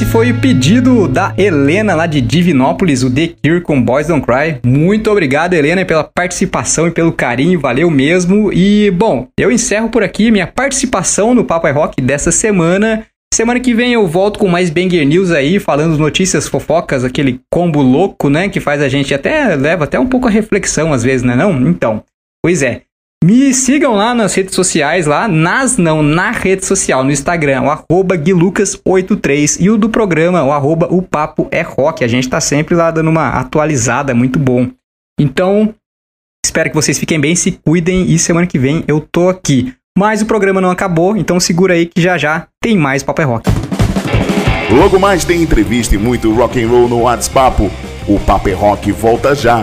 Esse 0.00 0.10
foi 0.10 0.30
o 0.30 0.40
pedido 0.40 1.06
da 1.06 1.34
Helena 1.36 1.94
lá 1.94 2.06
de 2.06 2.22
Divinópolis, 2.22 3.02
o 3.02 3.14
The 3.14 3.34
Cure 3.42 3.60
com 3.60 3.82
Boys 3.82 4.06
Don't 4.06 4.24
Cry. 4.24 4.58
Muito 4.64 5.10
obrigado, 5.10 5.52
Helena, 5.52 5.84
pela 5.84 6.02
participação 6.02 6.88
e 6.88 6.90
pelo 6.90 7.12
carinho, 7.12 7.60
valeu 7.60 7.90
mesmo. 7.90 8.50
E, 8.50 8.90
bom, 8.92 9.28
eu 9.38 9.52
encerro 9.52 9.90
por 9.90 10.02
aqui 10.02 10.30
minha 10.30 10.46
participação 10.46 11.34
no 11.34 11.44
Papo 11.44 11.66
é 11.66 11.70
Rock 11.70 12.00
dessa 12.00 12.32
semana. 12.32 13.04
Semana 13.34 13.60
que 13.60 13.74
vem 13.74 13.92
eu 13.92 14.06
volto 14.06 14.38
com 14.38 14.48
mais 14.48 14.70
Banger 14.70 15.06
News 15.06 15.30
aí, 15.32 15.58
falando 15.58 15.98
notícias 15.98 16.48
fofocas, 16.48 17.04
aquele 17.04 17.38
combo 17.52 17.82
louco, 17.82 18.30
né, 18.30 18.48
que 18.48 18.58
faz 18.58 18.80
a 18.80 18.88
gente 18.88 19.12
até, 19.12 19.54
leva 19.54 19.84
até 19.84 20.00
um 20.00 20.06
pouco 20.06 20.28
a 20.28 20.30
reflexão 20.30 20.94
às 20.94 21.02
vezes, 21.02 21.22
né 21.22 21.36
não? 21.36 21.60
Então, 21.68 22.02
pois 22.42 22.62
é. 22.62 22.82
Me 23.22 23.52
sigam 23.52 23.94
lá 23.96 24.14
nas 24.14 24.32
redes 24.34 24.54
sociais, 24.54 25.06
lá, 25.06 25.28
nas 25.28 25.76
não, 25.76 26.02
na 26.02 26.30
rede 26.30 26.64
social, 26.64 27.04
no 27.04 27.12
Instagram, 27.12 27.62
o 27.62 27.70
arroba 27.70 28.16
guilucas83 28.16 29.58
e 29.60 29.68
o 29.68 29.76
do 29.76 29.90
programa, 29.90 30.42
o 30.42 30.50
arroba 30.50 30.88
o 30.90 31.02
papo 31.02 31.46
é 31.50 31.60
rock. 31.60 32.02
A 32.02 32.08
gente 32.08 32.30
tá 32.30 32.40
sempre 32.40 32.74
lá 32.74 32.90
dando 32.90 33.10
uma 33.10 33.28
atualizada, 33.28 34.14
muito 34.14 34.38
bom. 34.38 34.70
Então, 35.20 35.74
espero 36.42 36.70
que 36.70 36.74
vocês 36.74 36.98
fiquem 36.98 37.20
bem, 37.20 37.36
se 37.36 37.52
cuidem 37.52 38.10
e 38.10 38.18
semana 38.18 38.46
que 38.46 38.58
vem 38.58 38.82
eu 38.88 39.06
tô 39.12 39.28
aqui. 39.28 39.74
Mas 39.98 40.22
o 40.22 40.26
programa 40.26 40.62
não 40.62 40.70
acabou, 40.70 41.14
então 41.14 41.38
segura 41.38 41.74
aí 41.74 41.84
que 41.84 42.00
já 42.00 42.16
já 42.16 42.46
tem 42.58 42.74
mais 42.74 43.02
Papo 43.02 43.20
é 43.20 43.24
Rock. 43.26 43.50
Logo 44.70 44.98
mais 44.98 45.26
tem 45.26 45.42
entrevista 45.42 45.94
e 45.94 45.98
muito 45.98 46.32
rock 46.32 46.62
and 46.62 46.68
roll 46.68 46.88
no 46.88 47.02
WhatsApp. 47.02 47.70
O 48.08 48.18
Papo 48.20 48.48
é 48.48 48.54
Rock 48.54 48.90
volta 48.92 49.34
já. 49.34 49.62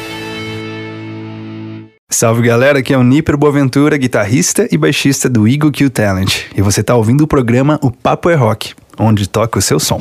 Salve 2.13 2.41
galera, 2.41 2.79
aqui 2.79 2.93
é 2.93 2.97
o 2.97 3.03
Niper 3.03 3.37
Boaventura, 3.37 3.97
guitarrista 3.97 4.67
e 4.69 4.77
baixista 4.77 5.29
do 5.29 5.47
Eagle 5.47 5.71
Q 5.71 5.89
Talent. 5.89 6.41
E 6.53 6.61
você 6.61 6.83
tá 6.83 6.93
ouvindo 6.93 7.21
o 7.21 7.27
programa 7.27 7.79
O 7.81 7.89
Papo 7.89 8.29
é 8.29 8.35
Rock, 8.35 8.73
onde 8.99 9.27
toca 9.27 9.57
o 9.57 9.61
seu 9.61 9.79
som. 9.79 9.97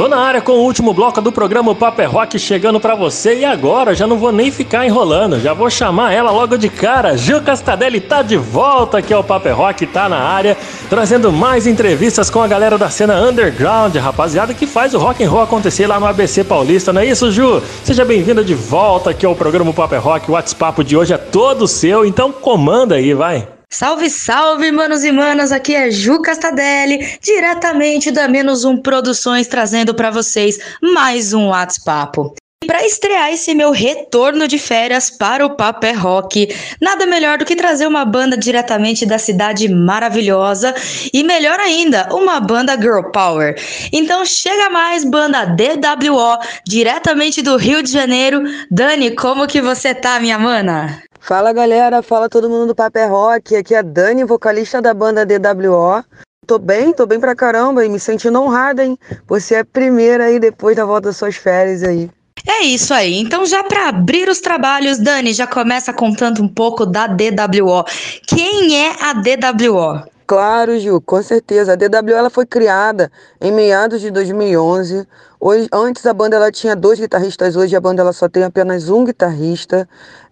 Tô 0.00 0.08
na 0.08 0.16
área 0.16 0.40
com 0.40 0.52
o 0.52 0.62
último 0.62 0.94
bloco 0.94 1.20
do 1.20 1.30
programa 1.30 1.74
Papo 1.74 2.00
é 2.00 2.06
Rock 2.06 2.38
chegando 2.38 2.80
pra 2.80 2.94
você 2.94 3.40
e 3.40 3.44
agora 3.44 3.94
já 3.94 4.06
não 4.06 4.16
vou 4.16 4.32
nem 4.32 4.50
ficar 4.50 4.86
enrolando, 4.86 5.38
já 5.38 5.52
vou 5.52 5.68
chamar 5.68 6.10
ela 6.10 6.30
logo 6.30 6.56
de 6.56 6.70
cara. 6.70 7.18
Gil 7.18 7.42
Castadelli 7.42 8.00
tá 8.00 8.22
de 8.22 8.34
volta 8.34 8.96
aqui 8.96 9.12
ao 9.12 9.22
Papo 9.22 9.48
é 9.48 9.50
Rock, 9.50 9.86
tá 9.86 10.08
na 10.08 10.16
área, 10.16 10.56
trazendo 10.88 11.30
mais 11.30 11.66
entrevistas 11.66 12.30
com 12.30 12.40
a 12.40 12.48
galera 12.48 12.78
da 12.78 12.88
cena 12.88 13.20
underground, 13.20 13.94
rapaziada 13.96 14.54
que 14.54 14.66
faz 14.66 14.94
o 14.94 14.98
rock 14.98 15.22
and 15.22 15.28
roll 15.28 15.42
acontecer 15.42 15.86
lá 15.86 16.00
no 16.00 16.06
ABC 16.06 16.44
Paulista, 16.44 16.94
não 16.94 17.02
é 17.02 17.04
isso, 17.04 17.30
Ju? 17.30 17.62
Seja 17.84 18.02
bem-vinda 18.02 18.42
de 18.42 18.54
volta 18.54 19.10
aqui 19.10 19.26
ao 19.26 19.36
programa 19.36 19.70
Papo 19.70 19.94
é 19.94 19.98
Rock. 19.98 20.30
O 20.30 20.32
WhatsApp 20.32 20.82
de 20.82 20.96
hoje 20.96 21.12
é 21.12 21.18
todo 21.18 21.68
seu, 21.68 22.06
então 22.06 22.32
comanda 22.32 22.94
aí, 22.94 23.12
vai. 23.12 23.46
Salve, 23.72 24.10
salve, 24.10 24.72
manos 24.72 25.04
e 25.04 25.12
manas! 25.12 25.52
Aqui 25.52 25.76
é 25.76 25.92
Ju 25.92 26.20
Castadelli, 26.20 27.16
diretamente 27.22 28.10
da 28.10 28.26
Menos 28.26 28.64
Um 28.64 28.76
Produções, 28.76 29.46
trazendo 29.46 29.94
para 29.94 30.10
vocês 30.10 30.58
mais 30.82 31.32
um 31.32 31.46
WhatsApp. 31.50 32.18
E 32.64 32.66
para 32.66 32.84
estrear 32.84 33.32
esse 33.32 33.54
meu 33.54 33.70
retorno 33.70 34.48
de 34.48 34.58
férias 34.58 35.08
para 35.08 35.46
o 35.46 35.54
Papo 35.54 35.86
é 35.86 35.92
Rock, 35.92 36.52
nada 36.82 37.06
melhor 37.06 37.38
do 37.38 37.44
que 37.44 37.54
trazer 37.54 37.86
uma 37.86 38.04
banda 38.04 38.36
diretamente 38.36 39.06
da 39.06 39.20
cidade 39.20 39.68
maravilhosa 39.68 40.74
e 41.14 41.22
melhor 41.22 41.60
ainda, 41.60 42.08
uma 42.12 42.40
banda 42.40 42.76
Girl 42.76 43.04
Power. 43.12 43.54
Então 43.92 44.24
chega 44.26 44.68
mais, 44.68 45.04
banda 45.04 45.44
DWO, 45.44 46.38
diretamente 46.66 47.40
do 47.40 47.56
Rio 47.56 47.84
de 47.84 47.92
Janeiro. 47.92 48.42
Dani, 48.68 49.12
como 49.12 49.46
que 49.46 49.62
você 49.62 49.94
tá, 49.94 50.18
minha 50.18 50.40
mana? 50.40 51.00
Fala 51.20 51.52
galera, 51.52 52.02
fala 52.02 52.28
todo 52.30 52.48
mundo 52.48 52.68
do 52.68 52.74
Papé 52.74 53.06
Rock, 53.06 53.54
aqui 53.54 53.74
é 53.74 53.78
a 53.78 53.82
Dani, 53.82 54.24
vocalista 54.24 54.80
da 54.80 54.94
banda 54.94 55.24
DWO. 55.24 56.02
Tô 56.46 56.58
bem, 56.58 56.92
tô 56.92 57.06
bem 57.06 57.20
pra 57.20 57.36
caramba 57.36 57.84
e 57.84 57.88
me 57.88 58.00
sentindo 58.00 58.40
honrada, 58.40 58.84
hein? 58.84 58.98
Você 59.28 59.54
é 59.54 59.60
a 59.60 59.64
primeira 59.64 60.24
aí 60.24 60.40
depois 60.40 60.74
da 60.74 60.84
volta 60.84 61.08
das 61.08 61.18
suas 61.18 61.36
férias 61.36 61.82
aí. 61.82 62.10
É 62.48 62.64
isso 62.64 62.92
aí. 62.94 63.20
Então, 63.20 63.44
já 63.44 63.62
para 63.62 63.90
abrir 63.90 64.28
os 64.28 64.40
trabalhos, 64.40 64.98
Dani, 64.98 65.34
já 65.34 65.46
começa 65.46 65.92
contando 65.92 66.42
um 66.42 66.48
pouco 66.48 66.86
da 66.86 67.06
DWO. 67.06 67.84
Quem 68.26 68.86
é 68.86 68.96
a 69.00 69.12
DWO? 69.12 70.02
Claro, 70.26 70.80
Ju, 70.80 71.00
com 71.02 71.22
certeza. 71.22 71.74
A 71.74 71.76
DWO 71.76 72.16
ela 72.16 72.30
foi 72.30 72.46
criada 72.46 73.12
em 73.40 73.52
meados 73.52 74.00
de 74.00 74.10
2011. 74.10 75.06
Hoje, 75.38 75.68
antes 75.72 76.06
a 76.06 76.14
banda 76.14 76.36
ela 76.36 76.50
tinha 76.50 76.74
dois 76.74 76.98
guitarristas, 76.98 77.56
hoje 77.56 77.76
a 77.76 77.80
banda 77.80 78.02
ela 78.02 78.12
só 78.12 78.28
tem 78.28 78.42
apenas 78.42 78.88
um 78.88 79.04
guitarrista. 79.04 79.88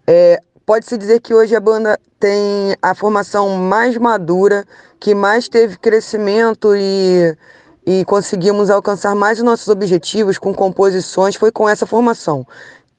É, 0.07 0.41
Pode-se 0.69 0.99
dizer 0.99 1.19
que 1.19 1.33
hoje 1.33 1.55
a 1.55 1.59
banda 1.59 1.99
tem 2.19 2.75
a 2.79 2.93
formação 2.93 3.57
mais 3.57 3.97
madura, 3.97 4.63
que 4.99 5.15
mais 5.15 5.49
teve 5.49 5.75
crescimento 5.75 6.75
e, 6.75 7.35
e 7.87 8.05
conseguimos 8.05 8.69
alcançar 8.69 9.15
mais 9.15 9.39
os 9.39 9.43
nossos 9.43 9.67
objetivos 9.67 10.37
com 10.37 10.53
composições, 10.53 11.35
foi 11.35 11.51
com 11.51 11.67
essa 11.67 11.87
formação. 11.87 12.45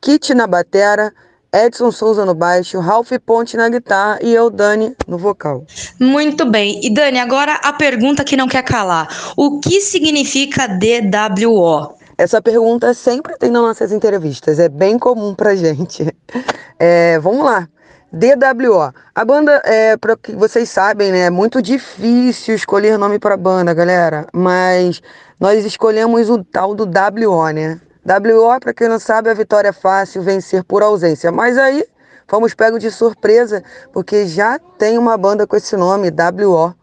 Kit 0.00 0.34
na 0.34 0.48
batera, 0.48 1.12
Edson 1.52 1.92
Souza 1.92 2.24
no 2.24 2.34
baixo, 2.34 2.80
Ralph 2.80 3.12
Ponte 3.24 3.56
na 3.56 3.68
guitarra 3.68 4.18
e 4.20 4.34
eu, 4.34 4.50
Dani, 4.50 4.96
no 5.06 5.16
vocal. 5.16 5.64
Muito 6.00 6.44
bem. 6.46 6.80
E 6.84 6.92
Dani, 6.92 7.20
agora 7.20 7.54
a 7.62 7.72
pergunta 7.72 8.24
que 8.24 8.36
não 8.36 8.48
quer 8.48 8.64
calar. 8.64 9.32
O 9.36 9.60
que 9.60 9.80
significa 9.80 10.66
DWO? 10.66 11.99
Essa 12.20 12.42
pergunta 12.42 12.92
sempre 12.92 13.34
tem 13.38 13.50
nas 13.50 13.62
nossas 13.62 13.92
entrevistas, 13.92 14.58
é 14.58 14.68
bem 14.68 14.98
comum 14.98 15.34
pra 15.34 15.56
gente. 15.56 16.06
É, 16.82 17.18
vamos 17.18 17.44
lá. 17.44 17.68
DWO. 18.10 18.90
A 19.14 19.22
banda, 19.22 19.60
é, 19.66 19.98
para 19.98 20.16
que 20.16 20.34
vocês 20.34 20.70
sabem, 20.70 21.12
né, 21.12 21.26
é 21.26 21.30
muito 21.30 21.60
difícil 21.60 22.54
escolher 22.54 22.96
nome 22.96 23.18
para 23.18 23.36
banda, 23.36 23.74
galera. 23.74 24.26
Mas 24.32 25.02
nós 25.38 25.62
escolhemos 25.62 26.30
o 26.30 26.42
tal 26.42 26.74
do 26.74 26.84
WO, 26.84 27.50
né? 27.50 27.78
WO, 28.02 28.58
para 28.58 28.72
quem 28.72 28.88
não 28.88 28.98
sabe, 28.98 29.28
a 29.28 29.34
vitória 29.34 29.68
é 29.68 29.72
fácil, 29.72 30.22
vencer 30.22 30.64
por 30.64 30.82
ausência. 30.82 31.30
Mas 31.30 31.58
aí 31.58 31.84
fomos 32.26 32.54
pegos 32.54 32.80
de 32.80 32.90
surpresa, 32.90 33.62
porque 33.92 34.26
já 34.26 34.58
tem 34.78 34.96
uma 34.96 35.18
banda 35.18 35.46
com 35.46 35.54
esse 35.54 35.76
nome, 35.76 36.08
WO. 36.08 36.74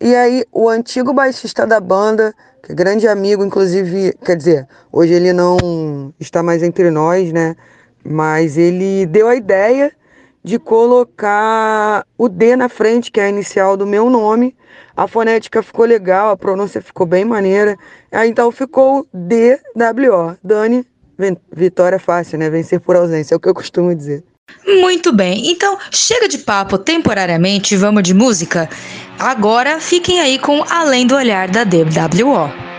E 0.00 0.16
aí 0.16 0.42
o 0.50 0.70
antigo 0.70 1.12
baixista 1.12 1.66
da 1.66 1.80
banda, 1.80 2.28
é 2.28 2.34
grande 2.68 3.06
amigo, 3.06 3.44
inclusive, 3.44 4.14
quer 4.24 4.36
dizer, 4.36 4.68
hoje 4.90 5.12
ele 5.12 5.32
não 5.32 6.12
está 6.18 6.42
mais 6.42 6.62
entre 6.62 6.90
nós, 6.90 7.32
né? 7.32 7.56
Mas 8.04 8.56
ele 8.56 9.06
deu 9.06 9.28
a 9.28 9.36
ideia 9.36 9.92
de 10.42 10.58
colocar 10.58 12.06
o 12.18 12.28
D 12.28 12.54
na 12.54 12.68
frente, 12.68 13.10
que 13.10 13.18
é 13.18 13.24
a 13.24 13.28
inicial 13.28 13.76
do 13.76 13.86
meu 13.86 14.10
nome. 14.10 14.54
A 14.96 15.08
fonética 15.08 15.62
ficou 15.62 15.86
legal, 15.86 16.30
a 16.30 16.36
pronúncia 16.36 16.82
ficou 16.82 17.06
bem 17.06 17.24
maneira. 17.24 17.76
Aí 18.12 18.28
então 18.28 18.50
ficou 18.52 19.06
DWO. 19.12 20.36
Dani, 20.42 20.86
vitória 21.50 21.98
fácil, 21.98 22.38
né? 22.38 22.50
Vencer 22.50 22.80
por 22.80 22.94
ausência, 22.94 23.34
é 23.34 23.36
o 23.36 23.40
que 23.40 23.48
eu 23.48 23.54
costumo 23.54 23.94
dizer. 23.94 24.22
Muito 24.66 25.12
bem, 25.12 25.50
então 25.50 25.78
chega 25.90 26.28
de 26.28 26.38
papo 26.38 26.78
temporariamente, 26.78 27.76
vamos 27.76 28.02
de 28.02 28.14
música? 28.14 28.68
Agora 29.18 29.80
fiquem 29.80 30.20
aí 30.20 30.38
com 30.38 30.62
Além 30.64 31.06
do 31.06 31.14
Olhar 31.14 31.48
da 31.48 31.64
DWO. 31.64 32.73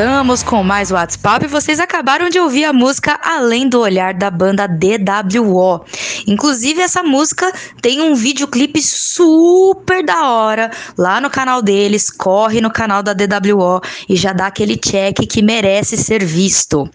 Voltamos 0.00 0.42
com 0.42 0.62
mais 0.62 0.90
WhatsApp 0.90 1.44
e 1.44 1.48
vocês 1.48 1.78
acabaram 1.78 2.30
de 2.30 2.40
ouvir 2.40 2.64
a 2.64 2.72
música 2.72 3.20
Além 3.22 3.68
do 3.68 3.80
Olhar 3.80 4.14
da 4.14 4.30
banda 4.30 4.66
DWO. 4.66 5.84
Inclusive, 6.26 6.80
essa 6.80 7.02
música 7.02 7.52
tem 7.80 8.00
um 8.00 8.14
videoclipe 8.14 8.80
super 8.82 10.04
da 10.04 10.28
hora 10.28 10.70
lá 10.96 11.20
no 11.20 11.30
canal 11.30 11.62
deles. 11.62 12.10
Corre 12.10 12.60
no 12.60 12.70
canal 12.70 13.02
da 13.02 13.12
DWO 13.12 13.80
e 14.08 14.16
já 14.16 14.32
dá 14.32 14.46
aquele 14.46 14.76
check 14.76 15.16
que 15.26 15.42
merece 15.42 15.96
ser 15.96 16.24
visto. 16.24 16.88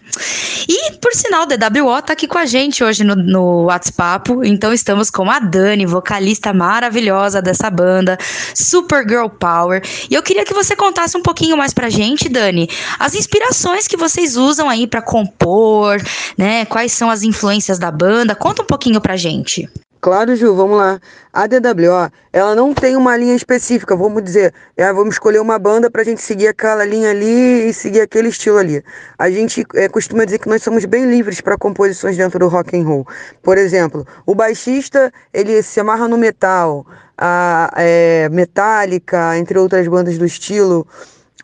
E, 0.68 0.92
por 0.94 1.12
sinal, 1.14 1.46
DWO 1.46 2.02
tá 2.02 2.12
aqui 2.12 2.26
com 2.26 2.38
a 2.38 2.46
gente 2.46 2.82
hoje 2.82 3.04
no, 3.04 3.14
no 3.14 3.64
WhatsApp. 3.64 4.30
Então, 4.44 4.72
estamos 4.72 5.10
com 5.10 5.30
a 5.30 5.38
Dani, 5.38 5.86
vocalista 5.86 6.52
maravilhosa 6.52 7.40
dessa 7.40 7.70
banda, 7.70 8.18
Super 8.54 9.06
Girl 9.08 9.28
Power. 9.28 9.82
E 10.10 10.14
eu 10.14 10.22
queria 10.22 10.44
que 10.44 10.54
você 10.54 10.74
contasse 10.74 11.16
um 11.16 11.22
pouquinho 11.22 11.56
mais 11.56 11.72
pra 11.72 11.90
gente, 11.90 12.28
Dani, 12.28 12.68
as 12.98 13.14
inspirações 13.14 13.86
que 13.86 13.96
vocês 13.96 14.36
usam 14.36 14.68
aí 14.68 14.86
pra 14.86 15.02
compor, 15.02 16.02
né? 16.36 16.64
Quais 16.66 16.92
são 16.92 17.10
as 17.10 17.22
influências 17.22 17.78
da 17.78 17.90
banda? 17.90 18.34
Conta 18.34 18.62
um 18.62 18.66
pouquinho 18.66 19.00
pra 19.00 19.16
gente. 19.16 19.68
Claro, 20.06 20.36
Ju, 20.36 20.54
vamos 20.54 20.78
lá. 20.78 21.00
A 21.32 21.48
DWO, 21.48 22.12
ela 22.32 22.54
não 22.54 22.72
tem 22.72 22.94
uma 22.94 23.16
linha 23.16 23.34
específica, 23.34 23.96
vamos 23.96 24.22
dizer, 24.22 24.54
é, 24.76 24.92
vamos 24.92 25.16
escolher 25.16 25.40
uma 25.40 25.58
banda 25.58 25.90
pra 25.90 26.04
gente 26.04 26.22
seguir 26.22 26.46
aquela 26.46 26.84
linha 26.84 27.10
ali 27.10 27.68
e 27.68 27.74
seguir 27.74 28.02
aquele 28.02 28.28
estilo 28.28 28.56
ali. 28.56 28.84
A 29.18 29.28
gente 29.28 29.66
é, 29.74 29.88
costuma 29.88 30.24
dizer 30.24 30.38
que 30.38 30.48
nós 30.48 30.62
somos 30.62 30.84
bem 30.84 31.06
livres 31.10 31.40
para 31.40 31.58
composições 31.58 32.16
dentro 32.16 32.38
do 32.38 32.46
rock 32.46 32.78
and 32.78 32.84
roll. 32.84 33.04
Por 33.42 33.58
exemplo, 33.58 34.06
o 34.24 34.32
baixista, 34.32 35.12
ele 35.34 35.60
se 35.60 35.80
amarra 35.80 36.06
no 36.06 36.16
metal, 36.16 36.86
a 37.18 37.72
é, 37.76 38.28
Metallica, 38.28 39.36
entre 39.36 39.58
outras 39.58 39.88
bandas 39.88 40.16
do 40.16 40.24
estilo. 40.24 40.86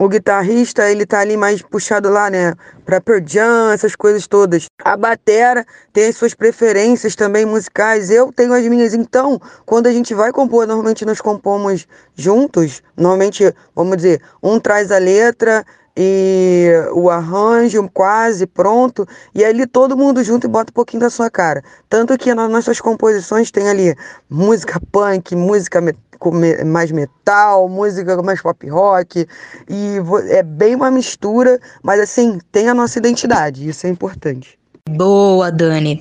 O 0.01 0.09
guitarrista, 0.09 0.91
ele 0.91 1.05
tá 1.05 1.21
ali 1.21 1.37
mais 1.37 1.61
puxado 1.61 2.09
lá, 2.09 2.31
né? 2.31 2.55
Pra 2.85 3.01
Pearl 3.01 3.23
Jam, 3.25 3.71
essas 3.73 3.95
coisas 3.95 4.27
todas. 4.27 4.67
A 4.83 4.97
batera 4.97 5.67
tem 5.93 6.07
as 6.09 6.17
suas 6.17 6.33
preferências 6.35 7.15
também 7.15 7.45
musicais. 7.45 8.11
Eu 8.11 8.33
tenho 8.33 8.55
as 8.55 8.67
minhas. 8.67 8.95
Então, 8.95 9.41
quando 9.67 9.87
a 9.87 9.93
gente 9.93 10.15
vai 10.15 10.33
compor, 10.33 10.67
normalmente 10.67 11.05
nós 11.05 11.21
compomos 11.21 11.87
juntos. 12.17 12.83
Normalmente, 12.97 13.55
vamos 13.77 13.97
dizer, 13.99 14.23
um 14.43 14.59
traz 14.59 14.91
a 14.91 14.99
letra 14.99 15.65
e 15.95 16.71
o 16.95 17.11
arranjo 17.11 17.89
quase 17.93 18.47
pronto. 18.47 19.07
E 19.35 19.45
ali 19.45 19.67
todo 19.67 19.97
mundo 19.97 20.25
junto 20.25 20.47
e 20.47 20.51
bota 20.51 20.71
um 20.71 20.75
pouquinho 20.75 21.03
da 21.03 21.11
sua 21.11 21.31
cara. 21.31 21.63
Tanto 21.89 22.17
que 22.17 22.35
nas 22.35 22.51
nossas 22.51 22.81
composições 22.81 23.51
tem 23.51 23.69
ali 23.69 23.95
música 24.29 24.81
punk, 24.91 25.37
música 25.37 25.83
me- 25.83 25.95
com 26.23 26.31
mais 26.65 26.93
metal, 26.93 27.69
música 27.69 28.23
mais 28.23 28.41
pop 28.41 28.69
rock. 28.69 29.27
E 29.69 29.97
é 30.31 30.43
bem 30.43 30.77
uma 30.77 30.91
mistura, 30.91 31.59
mas 31.83 32.01
assim, 32.01 32.39
tem 32.53 32.69
a 32.69 32.75
nossa 32.75 32.99
identidade. 32.99 33.69
Isso 33.69 33.87
é 33.87 33.91
importante. 33.91 34.57
Boa, 34.89 35.51
Dani. 35.51 36.01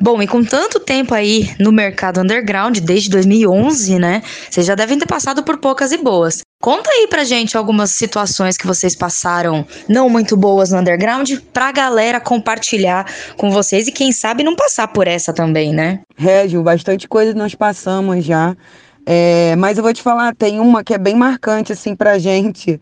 Bom, 0.00 0.20
e 0.22 0.26
com 0.26 0.42
tanto 0.42 0.80
tempo 0.80 1.14
aí 1.14 1.54
no 1.58 1.70
mercado 1.70 2.20
underground, 2.20 2.78
desde 2.78 3.10
2011, 3.10 3.98
né? 3.98 4.22
Vocês 4.50 4.66
já 4.66 4.74
devem 4.74 4.98
ter 4.98 5.06
passado 5.06 5.42
por 5.42 5.58
poucas 5.58 5.92
e 5.92 5.98
boas. 5.98 6.40
Conta 6.60 6.90
aí 6.90 7.06
pra 7.08 7.24
gente 7.24 7.56
algumas 7.56 7.90
situações 7.90 8.56
que 8.56 8.66
vocês 8.66 8.96
passaram 8.96 9.66
não 9.88 10.08
muito 10.08 10.36
boas 10.36 10.70
no 10.70 10.78
underground, 10.78 11.30
pra 11.52 11.72
galera 11.72 12.20
compartilhar 12.20 13.06
com 13.36 13.50
vocês 13.50 13.86
e 13.86 13.92
quem 13.92 14.12
sabe 14.12 14.42
não 14.42 14.56
passar 14.56 14.88
por 14.88 15.06
essa 15.06 15.32
também, 15.32 15.72
né? 15.72 16.00
Régio, 16.16 16.62
bastante 16.62 17.06
coisa 17.06 17.34
nós 17.34 17.54
passamos 17.54 18.24
já. 18.24 18.56
É, 19.04 19.56
mas 19.56 19.76
eu 19.76 19.82
vou 19.82 19.92
te 19.92 20.02
falar, 20.02 20.34
tem 20.34 20.60
uma 20.60 20.84
que 20.84 20.94
é 20.94 20.98
bem 20.98 21.14
marcante 21.14 21.72
assim 21.72 21.94
pra 21.94 22.18
gente. 22.18 22.80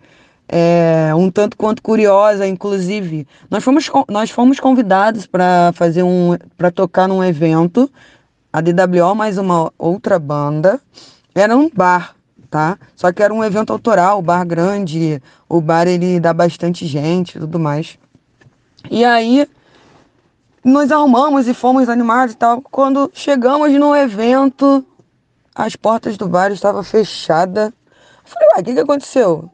É, 0.49 1.13
um 1.15 1.31
tanto 1.31 1.57
quanto 1.57 1.81
curiosa, 1.81 2.47
inclusive. 2.47 3.27
Nós 3.49 3.63
fomos, 3.63 3.91
nós 4.09 4.31
fomos 4.31 4.59
convidados 4.59 5.27
para 5.27 5.73
fazer 5.75 6.03
um 6.03 6.37
para 6.59 6.71
tocar 6.71 7.07
num 7.07 7.23
evento, 7.23 7.91
a 8.53 8.61
DWO 8.61 9.15
mais 9.15 9.39
uma 9.39 9.73
outra 9.79 10.19
banda. 10.19 10.81
Era 11.35 11.57
um 11.57 11.71
bar, 11.73 12.17
tá? 12.51 12.77
Só 12.97 13.13
que 13.13 13.23
era 13.23 13.33
um 13.33 13.45
evento 13.45 13.73
autoral, 13.73 14.21
bar 14.21 14.45
grande, 14.45 15.23
o 15.49 15.61
bar 15.61 15.87
ele 15.87 16.19
dá 16.19 16.35
bastante 16.35 16.85
gente 16.85 17.39
tudo 17.39 17.59
mais. 17.61 17.97
E 18.91 19.05
aí 19.05 19.49
nós 20.65 20.91
arrumamos 20.91 21.47
e 21.47 21.55
fomos 21.55 21.89
animados 21.89 22.35
e 22.35 22.37
tal. 22.37 22.61
Quando 22.61 23.09
chegamos 23.15 23.73
no 23.73 23.95
evento, 23.95 24.85
as 25.65 25.77
portas 25.77 26.16
do 26.16 26.28
bar 26.28 26.51
estavam 26.51 26.82
fechadas. 26.82 27.73
Falei, 28.24 28.49
ué, 28.55 28.61
o 28.61 28.65
que, 28.65 28.74
que 28.74 28.81
aconteceu? 28.81 29.51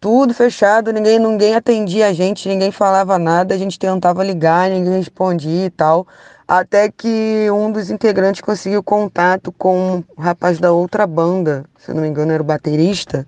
Tudo 0.00 0.32
fechado, 0.32 0.92
ninguém, 0.92 1.18
ninguém 1.18 1.54
atendia 1.54 2.08
a 2.08 2.12
gente, 2.12 2.48
ninguém 2.48 2.70
falava 2.70 3.18
nada, 3.18 3.54
a 3.54 3.58
gente 3.58 3.78
tentava 3.78 4.22
ligar, 4.22 4.70
ninguém 4.70 4.98
respondia 4.98 5.66
e 5.66 5.70
tal. 5.70 6.06
Até 6.46 6.90
que 6.90 7.50
um 7.50 7.72
dos 7.72 7.90
integrantes 7.90 8.40
conseguiu 8.40 8.82
contato 8.82 9.50
com 9.52 10.04
um 10.16 10.22
rapaz 10.22 10.58
da 10.58 10.72
outra 10.72 11.06
banda, 11.06 11.64
se 11.78 11.92
não 11.92 12.02
me 12.02 12.08
engano 12.08 12.32
era 12.32 12.42
o 12.42 12.46
baterista. 12.46 13.26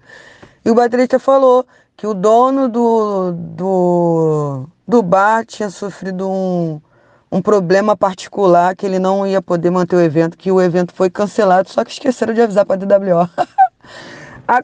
E 0.64 0.70
o 0.70 0.74
baterista 0.74 1.18
falou 1.18 1.66
que 1.96 2.06
o 2.06 2.14
dono 2.14 2.68
do, 2.68 3.32
do, 3.32 4.66
do 4.86 5.02
bar 5.02 5.44
tinha 5.44 5.68
sofrido 5.68 6.30
um, 6.30 6.80
um 7.30 7.42
problema 7.42 7.96
particular, 7.96 8.74
que 8.74 8.86
ele 8.86 8.98
não 8.98 9.26
ia 9.26 9.42
poder 9.42 9.70
manter 9.70 9.96
o 9.96 10.00
evento, 10.00 10.36
que 10.36 10.50
o 10.50 10.60
evento 10.60 10.92
foi 10.94 11.10
cancelado, 11.10 11.68
só 11.70 11.84
que 11.84 11.90
esqueceram 11.90 12.34
de 12.34 12.42
avisar 12.42 12.64
para 12.64 12.76
a 12.82 12.98
DWO. 12.98 13.30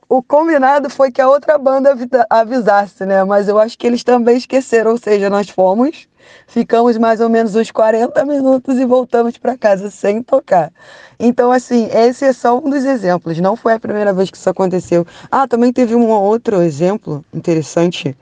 O 0.08 0.22
combinado 0.22 0.88
foi 0.88 1.12
que 1.12 1.20
a 1.20 1.28
outra 1.28 1.58
banda 1.58 1.94
avisasse, 2.30 3.04
né? 3.04 3.22
Mas 3.22 3.48
eu 3.48 3.58
acho 3.58 3.76
que 3.76 3.86
eles 3.86 4.02
também 4.02 4.38
esqueceram, 4.38 4.92
ou 4.92 4.98
seja, 4.98 5.28
nós 5.28 5.50
fomos, 5.50 6.08
ficamos 6.46 6.96
mais 6.96 7.20
ou 7.20 7.28
menos 7.28 7.54
uns 7.54 7.70
40 7.70 8.24
minutos 8.24 8.78
e 8.78 8.86
voltamos 8.86 9.36
para 9.36 9.58
casa 9.58 9.90
sem 9.90 10.22
tocar. 10.22 10.72
Então, 11.20 11.52
assim, 11.52 11.90
esse 11.92 12.24
é 12.24 12.32
só 12.32 12.58
um 12.58 12.70
dos 12.70 12.84
exemplos, 12.84 13.38
não 13.40 13.56
foi 13.56 13.74
a 13.74 13.80
primeira 13.80 14.14
vez 14.14 14.30
que 14.30 14.38
isso 14.38 14.48
aconteceu. 14.48 15.06
Ah, 15.30 15.46
também 15.46 15.70
teve 15.70 15.94
um 15.94 16.08
outro 16.08 16.62
exemplo 16.62 17.22
interessante, 17.32 18.16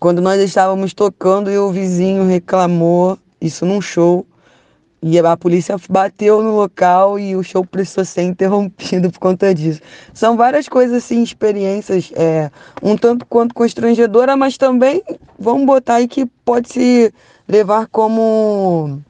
quando 0.00 0.20
nós 0.20 0.40
estávamos 0.40 0.92
tocando 0.92 1.48
e 1.48 1.58
o 1.58 1.70
vizinho 1.70 2.26
reclamou, 2.26 3.16
isso 3.40 3.64
num 3.64 3.80
show, 3.80 4.26
e 5.00 5.18
a 5.18 5.36
polícia 5.36 5.76
bateu 5.88 6.42
no 6.42 6.56
local 6.56 7.18
e 7.18 7.36
o 7.36 7.42
show 7.42 7.64
precisou 7.64 8.04
ser 8.04 8.22
interrompido 8.22 9.10
por 9.12 9.18
conta 9.20 9.54
disso. 9.54 9.80
São 10.12 10.36
várias 10.36 10.68
coisas, 10.68 11.04
assim, 11.04 11.22
experiências, 11.22 12.10
é, 12.16 12.50
um 12.82 12.96
tanto 12.96 13.24
quanto 13.26 13.54
constrangedora, 13.54 14.36
mas 14.36 14.56
também, 14.56 15.02
vamos 15.38 15.66
botar 15.66 15.96
aí 15.96 16.08
que 16.08 16.26
pode 16.44 16.68
se 16.70 17.14
levar 17.46 17.86
como 17.86 19.00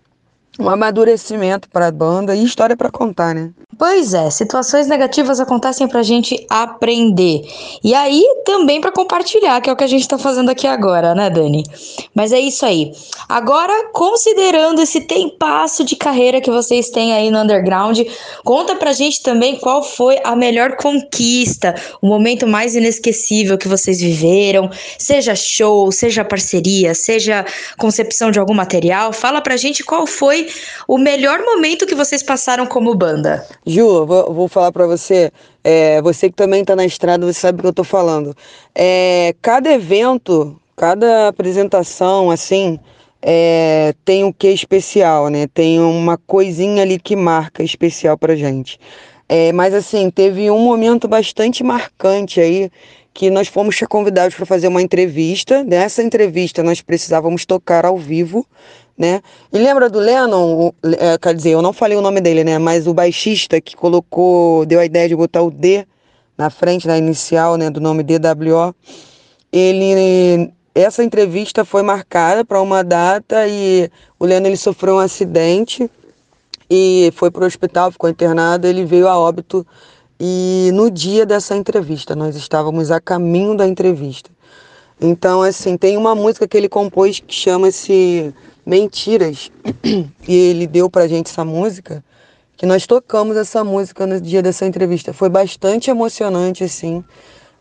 um 0.59 0.69
amadurecimento 0.69 1.69
para 1.69 1.87
a 1.87 1.93
banda 1.93 2.35
e 2.35 2.45
história 2.45 2.77
para 2.77 2.91
contar, 2.91 3.35
né? 3.35 3.51
Pois 3.79 4.13
é, 4.13 4.29
situações 4.29 4.89
negativas 4.89 5.39
acontecem 5.39 5.87
pra 5.87 6.03
gente 6.03 6.45
aprender. 6.51 7.43
E 7.85 7.95
aí 7.95 8.25
também 8.45 8.81
pra 8.81 8.91
compartilhar, 8.91 9.61
que 9.61 9.71
é 9.71 9.73
o 9.73 9.77
que 9.77 9.85
a 9.85 9.89
gente 9.89 10.09
tá 10.09 10.19
fazendo 10.19 10.51
aqui 10.51 10.67
agora, 10.67 11.15
né, 11.15 11.31
Dani? 11.31 11.63
Mas 12.13 12.33
é 12.33 12.41
isso 12.41 12.67
aí. 12.67 12.91
Agora, 13.29 13.91
considerando 13.93 14.81
esse 14.83 15.03
tempasso 15.03 15.85
de 15.85 15.95
carreira 15.95 16.41
que 16.41 16.51
vocês 16.51 16.91
têm 16.91 17.13
aí 17.13 17.31
no 17.31 17.39
underground, 17.39 18.01
conta 18.45 18.75
pra 18.75 18.93
gente 18.93 19.23
também 19.23 19.55
qual 19.57 19.85
foi 19.85 20.19
a 20.25 20.35
melhor 20.35 20.75
conquista, 20.75 21.77
o 22.03 22.09
momento 22.09 22.49
mais 22.49 22.75
inesquecível 22.75 23.57
que 23.57 23.69
vocês 23.69 24.01
viveram, 24.01 24.69
seja 24.99 25.37
show, 25.37 25.93
seja 25.93 26.25
parceria, 26.25 26.95
seja 26.97 27.47
concepção 27.79 28.33
de 28.33 28.41
algum 28.41 28.55
material. 28.55 29.13
Fala 29.13 29.41
pra 29.41 29.57
gente 29.57 29.85
qual 29.85 30.05
foi 30.05 30.48
o 30.87 30.99
melhor 30.99 31.41
momento 31.41 31.87
que 31.87 31.95
vocês 31.95 32.23
passaram 32.23 32.67
como 32.67 32.95
banda? 32.95 33.47
Ju, 33.67 34.07
vou, 34.07 34.33
vou 34.33 34.49
falar 34.49 34.73
pra 34.73 34.87
você, 34.87 35.31
é, 35.63 36.01
você 36.03 36.29
que 36.29 36.37
também 36.37 36.65
tá 36.65 36.77
na 36.77 36.85
estrada, 36.85 37.27
você 37.27 37.41
sabe 37.41 37.59
o 37.59 37.63
que 37.63 37.69
eu 37.69 37.73
tô 37.73 37.85
falando. 37.85 38.35
É, 38.75 39.35
cada 39.41 39.71
evento, 39.73 40.61
cada 40.77 41.29
apresentação, 41.29 42.31
assim, 42.31 42.79
é, 43.21 43.95
tem 44.05 44.25
um 44.25 44.33
quê 44.33 44.49
especial, 44.49 45.29
né? 45.29 45.47
Tem 45.47 45.81
uma 45.81 46.17
coisinha 46.17 46.83
ali 46.83 46.99
que 46.99 47.17
marca 47.17 47.63
especial 47.63 48.17
pra 48.17 48.37
gente. 48.37 48.79
É, 49.29 49.53
mas 49.53 49.75
assim, 49.75 50.09
teve 50.11 50.51
um 50.51 50.61
momento 50.61 51.07
bastante 51.07 51.63
marcante 51.63 52.41
aí 52.41 52.71
que 53.13 53.31
nós 53.31 53.49
fomos 53.49 53.79
convidados 53.89 54.35
para 54.37 54.47
fazer 54.47 54.69
uma 54.69 54.81
entrevista. 54.81 55.65
Nessa 55.65 56.03
entrevista 56.03 56.63
nós 56.63 56.81
precisávamos 56.81 57.45
tocar 57.45 57.85
ao 57.85 57.99
vivo, 57.99 58.47
né? 58.99 59.23
E 59.53 59.59
lembra 59.59 59.89
do 59.89 60.01
Lennon? 60.01 60.73
É, 60.99 61.17
quer 61.17 61.35
dizer, 61.35 61.51
eu 61.51 61.63
não 61.63 61.73
falei 61.73 61.97
o 61.97 62.03
nome 62.03 62.21
dele, 62.21 62.43
né? 62.43 62.59
Mas 62.59 62.87
o 62.87 62.93
baixista 62.93 63.61
que 63.61 63.77
colocou, 63.77 64.67
deu 64.67 64.81
a 64.81 64.85
ideia 64.85 65.09
de 65.09 65.15
botar 65.15 65.43
o 65.43 65.51
D 65.51 65.87
na 66.37 66.51
frente, 66.51 66.87
na 66.87 66.99
inicial, 66.99 67.57
né, 67.57 67.71
do 67.71 67.81
nome 67.81 68.03
DWO. 68.03 68.75
Ele 69.53 70.53
essa 70.75 71.03
entrevista 71.03 71.65
foi 71.65 71.83
marcada 71.83 72.45
para 72.45 72.63
uma 72.63 72.85
data 72.85 73.49
e 73.49 73.91
o 74.19 74.25
Lennon 74.25 74.47
ele 74.47 74.57
sofreu 74.57 74.95
um 74.95 74.99
acidente 74.99 75.91
e 76.71 77.11
foi 77.17 77.33
para 77.33 77.43
o 77.43 77.47
hospital, 77.47 77.91
ficou 77.91 78.09
internado, 78.09 78.67
ele 78.67 78.85
veio 78.85 79.09
a 79.09 79.19
óbito 79.19 79.67
e 80.21 80.71
no 80.75 80.91
dia 80.91 81.25
dessa 81.27 81.57
entrevista, 81.57 82.15
nós 82.15 82.37
estávamos 82.37 82.91
a 82.91 83.01
caminho 83.01 83.57
da 83.57 83.67
entrevista. 83.67 84.31
Então, 85.01 85.43
assim, 85.43 85.77
tem 85.77 85.97
uma 85.97 86.15
música 86.15 86.47
que 86.47 86.57
ele 86.57 86.69
compôs 86.69 87.21
que 87.21 87.35
chama-se 87.35 88.35
Mentiras, 88.69 89.51
e 90.29 90.35
ele 90.35 90.67
deu 90.67 90.91
pra 90.91 91.09
gente 91.09 91.31
essa 91.31 91.43
música, 91.43 92.05
que 92.55 92.67
nós 92.67 92.87
tocamos 92.87 93.35
essa 93.35 93.65
música 93.65 94.07
no 94.07 94.21
dia 94.21 94.43
dessa 94.43 94.67
entrevista. 94.67 95.11
Foi 95.15 95.31
bastante 95.31 95.89
emocionante, 95.89 96.63
assim. 96.63 97.03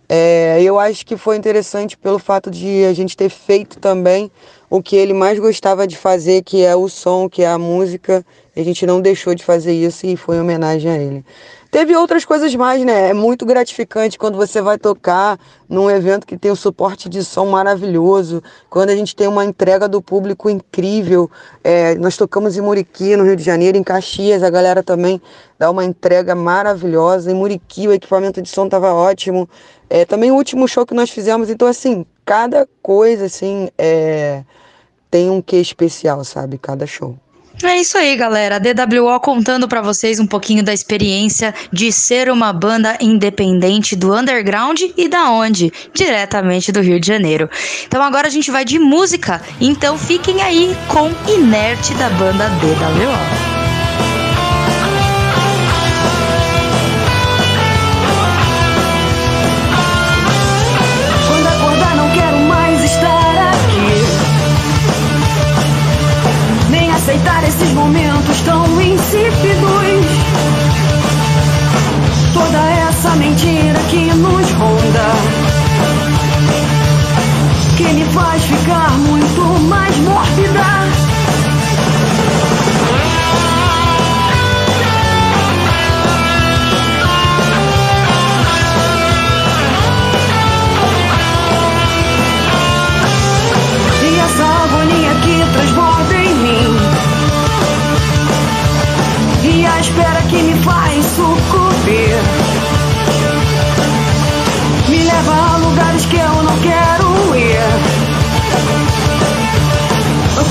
É, 0.10 0.62
eu 0.62 0.78
acho 0.78 1.06
que 1.06 1.16
foi 1.16 1.38
interessante 1.38 1.98
pelo 1.98 2.20
fato 2.20 2.52
de 2.52 2.84
a 2.84 2.92
gente 2.92 3.16
ter 3.16 3.30
feito 3.30 3.80
também 3.80 4.30
o 4.70 4.84
que 4.84 4.98
ele 4.98 5.14
mais 5.14 5.40
gostava 5.40 5.88
de 5.88 5.96
fazer, 5.96 6.44
que 6.44 6.62
é 6.62 6.76
o 6.76 6.90
som, 6.90 7.30
que 7.30 7.42
é 7.42 7.48
a 7.48 7.58
música. 7.58 8.26
A 8.54 8.62
gente 8.62 8.86
não 8.86 9.00
deixou 9.00 9.34
de 9.34 9.46
fazer 9.46 9.72
isso 9.72 10.06
e 10.06 10.18
foi 10.18 10.36
em 10.36 10.42
homenagem 10.42 10.92
a 10.92 10.98
ele. 10.98 11.26
Teve 11.70 11.96
outras 11.96 12.24
coisas 12.24 12.54
mais, 12.56 12.84
né? 12.86 13.10
É 13.10 13.14
muito 13.14 13.46
gratificante 13.46 14.18
quando 14.18 14.38
você 14.38 14.62
vai 14.62 14.78
tocar 14.78 15.38
num 15.68 15.90
evento 15.90 16.26
que 16.26 16.38
tem 16.38 16.50
um 16.50 16.56
suporte 16.56 17.10
de 17.10 17.24
som 17.24 17.46
maravilhoso, 17.46 18.42
quando 18.70 18.90
a 18.90 18.96
gente 18.96 19.16
tem 19.16 19.28
uma 19.28 19.44
entrega 19.44 19.88
do 19.88 20.02
público 20.02 20.50
incrível. 20.50 21.30
É, 21.64 21.96
nós 21.96 22.16
tocamos 22.16 22.56
em 22.58 22.62
Muriqui, 22.62 23.16
no 23.18 23.26
Rio 23.26 23.36
de 23.36 23.44
Janeiro, 23.44 23.78
em 23.78 23.84
Caxias, 23.84 24.44
a 24.44 24.50
galera 24.50 24.82
também 24.82 25.22
dá 25.60 25.70
uma 25.70 25.84
entrega 25.84 26.34
maravilhosa. 26.34 27.32
Em 27.32 27.36
Muriqui 27.36 27.88
o 27.88 27.94
equipamento 27.94 28.42
de 28.42 28.50
som 28.50 28.66
estava 28.66 28.94
ótimo. 28.94 29.50
É, 29.90 30.06
também 30.06 30.32
o 30.32 30.36
último 30.36 30.68
show 30.68 30.86
que 30.86 30.94
nós 30.94 31.10
fizemos, 31.10 31.50
então 31.50 31.68
assim, 31.68 32.06
cada 32.26 32.68
coisa 32.82 33.26
assim 33.26 33.70
é, 33.78 34.44
tem 35.12 35.30
um 35.30 35.42
quê 35.42 35.58
especial, 35.58 36.24
sabe? 36.24 36.58
Cada 36.58 36.86
show. 36.86 37.18
É 37.64 37.80
isso 37.80 37.98
aí, 37.98 38.16
galera. 38.16 38.60
DWO 38.60 39.20
contando 39.20 39.68
pra 39.68 39.82
vocês 39.82 40.20
um 40.20 40.28
pouquinho 40.28 40.64
da 40.64 40.74
experiência 40.74 41.54
de 41.72 41.92
ser 41.92 42.30
uma 42.30 42.54
banda 42.54 42.98
independente 43.02 43.96
do 43.96 44.14
underground 44.14 44.80
e 44.96 45.08
da 45.08 45.32
onde? 45.32 45.74
Diretamente 45.94 46.72
do 46.72 46.82
Rio 46.82 47.00
de 47.00 47.08
Janeiro. 47.08 47.50
Então 47.88 48.02
agora 48.02 48.28
a 48.28 48.32
gente 48.32 48.52
vai 48.52 48.64
de 48.64 48.78
música. 48.78 49.42
Então 49.60 49.98
fiquem 49.98 50.42
aí 50.42 50.76
com 50.88 51.08
Inerte 51.32 51.94
da 51.96 52.10
banda 52.12 52.48
DWO. 52.50 53.57
Esses 67.68 67.74
momentos 67.74 68.42
tão 68.42 68.82
insípidos. 68.82 70.06
Toda 72.34 72.70
essa 72.72 73.16
mentira 73.16 73.80
que 73.90 74.14
nos 74.14 74.52
ronda 74.52 75.12
Que 77.76 77.84
me 77.94 78.06
faz 78.06 78.44
ficar 78.44 78.87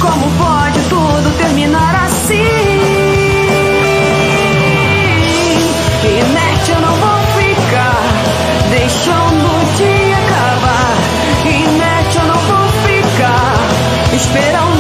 Como 0.09 0.31
pode 0.39 0.81
tudo 0.89 1.37
terminar 1.37 2.05
assim? 2.05 2.37
Inerte 6.05 6.71
eu 6.71 6.81
não 6.81 6.95
vou 6.95 7.19
ficar 7.37 8.03
Deixando 8.71 9.45
o 9.45 9.65
dia 9.77 10.17
acabar 10.19 10.95
Inerte 11.45 12.19
eu 12.19 12.25
não 12.25 12.41
vou 12.41 12.69
ficar 12.87 14.15
Esperando 14.15 14.76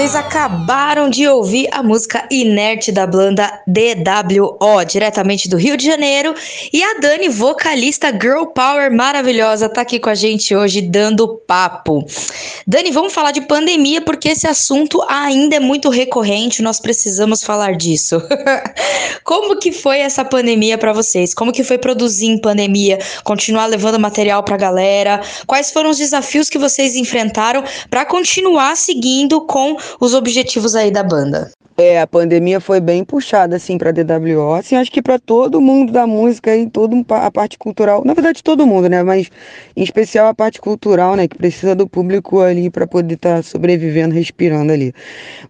Vocês 0.00 0.16
acabaram 0.16 1.10
de 1.10 1.28
ouvir 1.28 1.68
a 1.70 1.82
música 1.82 2.26
Inerte 2.30 2.90
da 2.90 3.06
banda 3.06 3.62
DWO, 3.66 4.82
diretamente 4.88 5.46
do 5.46 5.58
Rio 5.58 5.76
de 5.76 5.84
Janeiro. 5.84 6.34
E 6.72 6.82
a 6.82 6.94
Dani, 6.94 7.28
vocalista 7.28 8.10
Girl 8.10 8.46
Power 8.46 8.90
maravilhosa, 8.90 9.68
tá 9.68 9.82
aqui 9.82 10.00
com 10.00 10.08
a 10.08 10.14
gente 10.14 10.56
hoje 10.56 10.80
dando 10.80 11.28
papo. 11.46 12.02
Dani, 12.66 12.90
vamos 12.90 13.12
falar 13.12 13.30
de 13.30 13.42
pandemia 13.42 14.00
porque 14.00 14.30
esse 14.30 14.46
assunto 14.46 15.04
ainda 15.06 15.56
é 15.56 15.60
muito 15.60 15.90
recorrente, 15.90 16.62
nós 16.62 16.80
precisamos 16.80 17.44
falar 17.44 17.76
disso. 17.76 18.22
Como 19.22 19.58
que 19.58 19.70
foi 19.70 19.98
essa 19.98 20.24
pandemia 20.24 20.78
para 20.78 20.94
vocês? 20.94 21.34
Como 21.34 21.52
que 21.52 21.62
foi 21.62 21.76
produzir 21.76 22.26
em 22.26 22.38
pandemia? 22.38 22.98
Continuar 23.22 23.66
levando 23.66 24.00
material 24.00 24.42
pra 24.42 24.56
galera? 24.56 25.20
Quais 25.46 25.70
foram 25.70 25.90
os 25.90 25.98
desafios 25.98 26.48
que 26.48 26.56
vocês 26.56 26.96
enfrentaram 26.96 27.62
para 27.90 28.06
continuar 28.06 28.78
seguindo 28.78 29.42
com 29.42 29.76
os 29.98 30.14
objetivos 30.14 30.74
aí 30.74 30.90
da 30.90 31.02
banda? 31.02 31.50
É, 31.76 31.98
a 31.98 32.06
pandemia 32.06 32.60
foi 32.60 32.78
bem 32.78 33.02
puxada, 33.02 33.56
assim, 33.56 33.78
pra 33.78 33.90
DWO. 33.90 34.52
Assim, 34.52 34.76
acho 34.76 34.92
que 34.92 35.00
pra 35.00 35.18
todo 35.18 35.62
mundo 35.62 35.90
da 35.90 36.06
música 36.06 36.54
e 36.54 36.68
toda 36.68 36.94
a 37.08 37.30
parte 37.30 37.56
cultural. 37.56 38.02
Na 38.04 38.12
verdade, 38.12 38.42
todo 38.42 38.66
mundo, 38.66 38.86
né? 38.88 39.02
Mas, 39.02 39.30
em 39.74 39.82
especial, 39.82 40.26
a 40.26 40.34
parte 40.34 40.60
cultural, 40.60 41.16
né? 41.16 41.26
Que 41.26 41.38
precisa 41.38 41.74
do 41.74 41.88
público 41.88 42.40
ali 42.40 42.68
pra 42.68 42.86
poder 42.86 43.14
estar 43.14 43.42
sobrevivendo, 43.42 44.14
respirando 44.14 44.70
ali. 44.72 44.92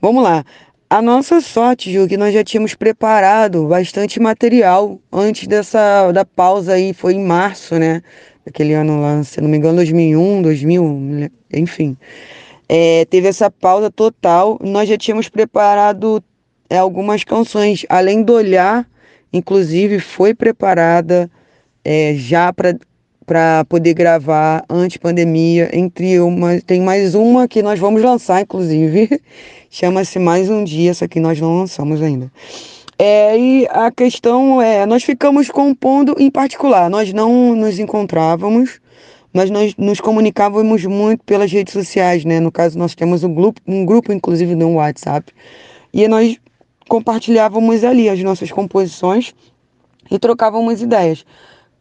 Vamos 0.00 0.22
lá. 0.22 0.44
A 0.88 1.02
nossa 1.02 1.40
sorte, 1.40 1.92
Ju, 1.92 2.06
que 2.08 2.16
nós 2.16 2.34
já 2.34 2.42
tínhamos 2.44 2.74
preparado 2.74 3.66
bastante 3.66 4.20
material 4.20 5.00
antes 5.12 5.46
dessa 5.48 6.10
da 6.12 6.24
pausa 6.24 6.74
aí, 6.74 6.92
foi 6.92 7.14
em 7.14 7.24
março, 7.24 7.76
né? 7.76 8.02
Aquele 8.46 8.74
ano 8.74 9.00
lá, 9.00 9.22
se 9.22 9.40
não 9.40 9.48
me 9.48 9.56
engano, 9.56 9.76
2001, 9.76 10.42
2000, 10.42 11.30
enfim. 11.52 11.96
É, 12.72 13.04
teve 13.06 13.26
essa 13.26 13.50
pausa 13.50 13.90
total. 13.90 14.56
Nós 14.62 14.88
já 14.88 14.96
tínhamos 14.96 15.28
preparado 15.28 16.22
é, 16.68 16.78
algumas 16.78 17.24
canções, 17.24 17.84
além 17.88 18.22
do 18.22 18.32
olhar, 18.32 18.88
inclusive 19.32 19.98
foi 19.98 20.32
preparada 20.34 21.28
é, 21.84 22.14
já 22.14 22.52
para 22.52 23.64
poder 23.68 23.92
gravar 23.92 24.64
antes 24.70 24.98
pandemia. 24.98 25.68
Entre 25.72 26.20
uma, 26.20 26.60
tem 26.60 26.80
mais 26.80 27.16
uma 27.16 27.48
que 27.48 27.60
nós 27.60 27.76
vamos 27.80 28.02
lançar, 28.02 28.40
inclusive, 28.40 29.20
chama-se 29.68 30.20
Mais 30.20 30.48
um 30.48 30.62
Dia, 30.62 30.92
essa 30.92 31.08
que 31.08 31.18
nós 31.18 31.40
não 31.40 31.58
lançamos 31.58 32.00
ainda. 32.00 32.30
É, 32.96 33.36
e 33.36 33.66
a 33.68 33.90
questão 33.90 34.62
é, 34.62 34.86
nós 34.86 35.02
ficamos 35.02 35.50
compondo 35.50 36.14
em 36.20 36.30
particular, 36.30 36.88
nós 36.88 37.12
não 37.12 37.56
nos 37.56 37.80
encontrávamos 37.80 38.78
mas 39.32 39.50
nós 39.50 39.74
nos 39.76 40.00
comunicávamos 40.00 40.84
muito 40.84 41.24
pelas 41.24 41.50
redes 41.50 41.72
sociais, 41.72 42.24
né? 42.24 42.40
No 42.40 42.50
caso, 42.50 42.78
nós 42.78 42.94
temos 42.94 43.22
um 43.22 43.32
grupo, 43.32 43.60
um 43.66 43.84
grupo 43.84 44.12
inclusive 44.12 44.54
no 44.54 44.74
WhatsApp, 44.74 45.32
e 45.92 46.06
nós 46.08 46.36
compartilhávamos 46.88 47.84
ali 47.84 48.08
as 48.08 48.20
nossas 48.22 48.50
composições 48.50 49.34
e 50.10 50.18
trocávamos 50.18 50.82
ideias. 50.82 51.24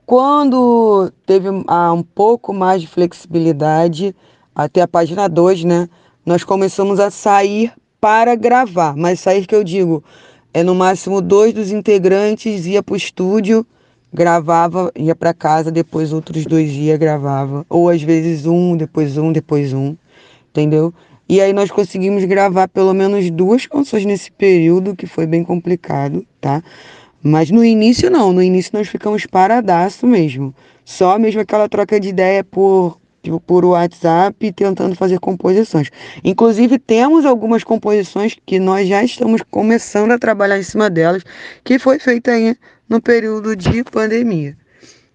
Quando 0.05 1.11
teve 1.25 1.49
ah, 1.67 1.93
um 1.93 2.03
pouco 2.03 2.53
mais 2.53 2.81
de 2.81 2.87
flexibilidade, 2.87 4.15
até 4.53 4.81
a 4.81 4.87
página 4.87 5.27
2, 5.27 5.63
né? 5.63 5.89
Nós 6.25 6.43
começamos 6.43 6.99
a 6.99 7.09
sair 7.09 7.71
para 7.99 8.35
gravar, 8.35 8.95
mas 8.95 9.19
sair 9.19 9.45
que 9.45 9.55
eu 9.55 9.63
digo, 9.63 10.03
é 10.53 10.63
no 10.63 10.73
máximo 10.73 11.21
dois 11.21 11.53
dos 11.53 11.71
integrantes 11.71 12.65
ia 12.65 12.81
para 12.81 12.93
o 12.93 12.97
estúdio 12.97 13.65
gravava, 14.13 14.91
ia 14.95 15.15
para 15.15 15.33
casa, 15.33 15.71
depois 15.71 16.11
outros 16.11 16.45
dois 16.45 16.71
dias 16.71 16.97
gravava, 16.97 17.65
ou 17.69 17.89
às 17.89 18.01
vezes 18.01 18.45
um, 18.45 18.75
depois 18.75 19.17
um, 19.17 19.31
depois 19.31 19.73
um, 19.73 19.95
entendeu? 20.49 20.93
E 21.27 21.39
aí 21.39 21.53
nós 21.53 21.69
conseguimos 21.69 22.23
gravar 22.25 22.67
pelo 22.67 22.93
menos 22.93 23.29
duas 23.29 23.67
canções 23.67 24.03
nesse 24.03 24.31
período, 24.31 24.95
que 24.95 25.05
foi 25.05 25.27
bem 25.27 25.43
complicado, 25.43 26.25
tá? 26.41 26.63
Mas 27.21 27.51
no 27.51 27.63
início 27.63 28.09
não, 28.09 28.33
no 28.33 28.41
início 28.41 28.71
nós 28.73 28.87
ficamos 28.87 29.25
paradaço 29.27 30.07
mesmo. 30.07 30.55
Só 30.83 31.19
mesmo 31.19 31.41
aquela 31.41 31.69
troca 31.69 31.99
de 31.99 32.09
ideia 32.09 32.43
por, 32.43 32.97
por 33.45 33.63
WhatsApp 33.63 34.51
tentando 34.53 34.95
fazer 34.95 35.19
composições. 35.19 35.89
Inclusive 36.23 36.79
temos 36.79 37.25
algumas 37.25 37.63
composições 37.63 38.35
que 38.43 38.57
nós 38.57 38.87
já 38.87 39.03
estamos 39.03 39.43
começando 39.51 40.11
a 40.11 40.17
trabalhar 40.17 40.57
em 40.57 40.63
cima 40.63 40.89
delas, 40.89 41.23
que 41.63 41.77
foi 41.77 41.99
feita 41.99 42.31
aí 42.31 42.55
no 42.89 42.99
período 42.99 43.55
de 43.55 43.83
pandemia. 43.83 44.57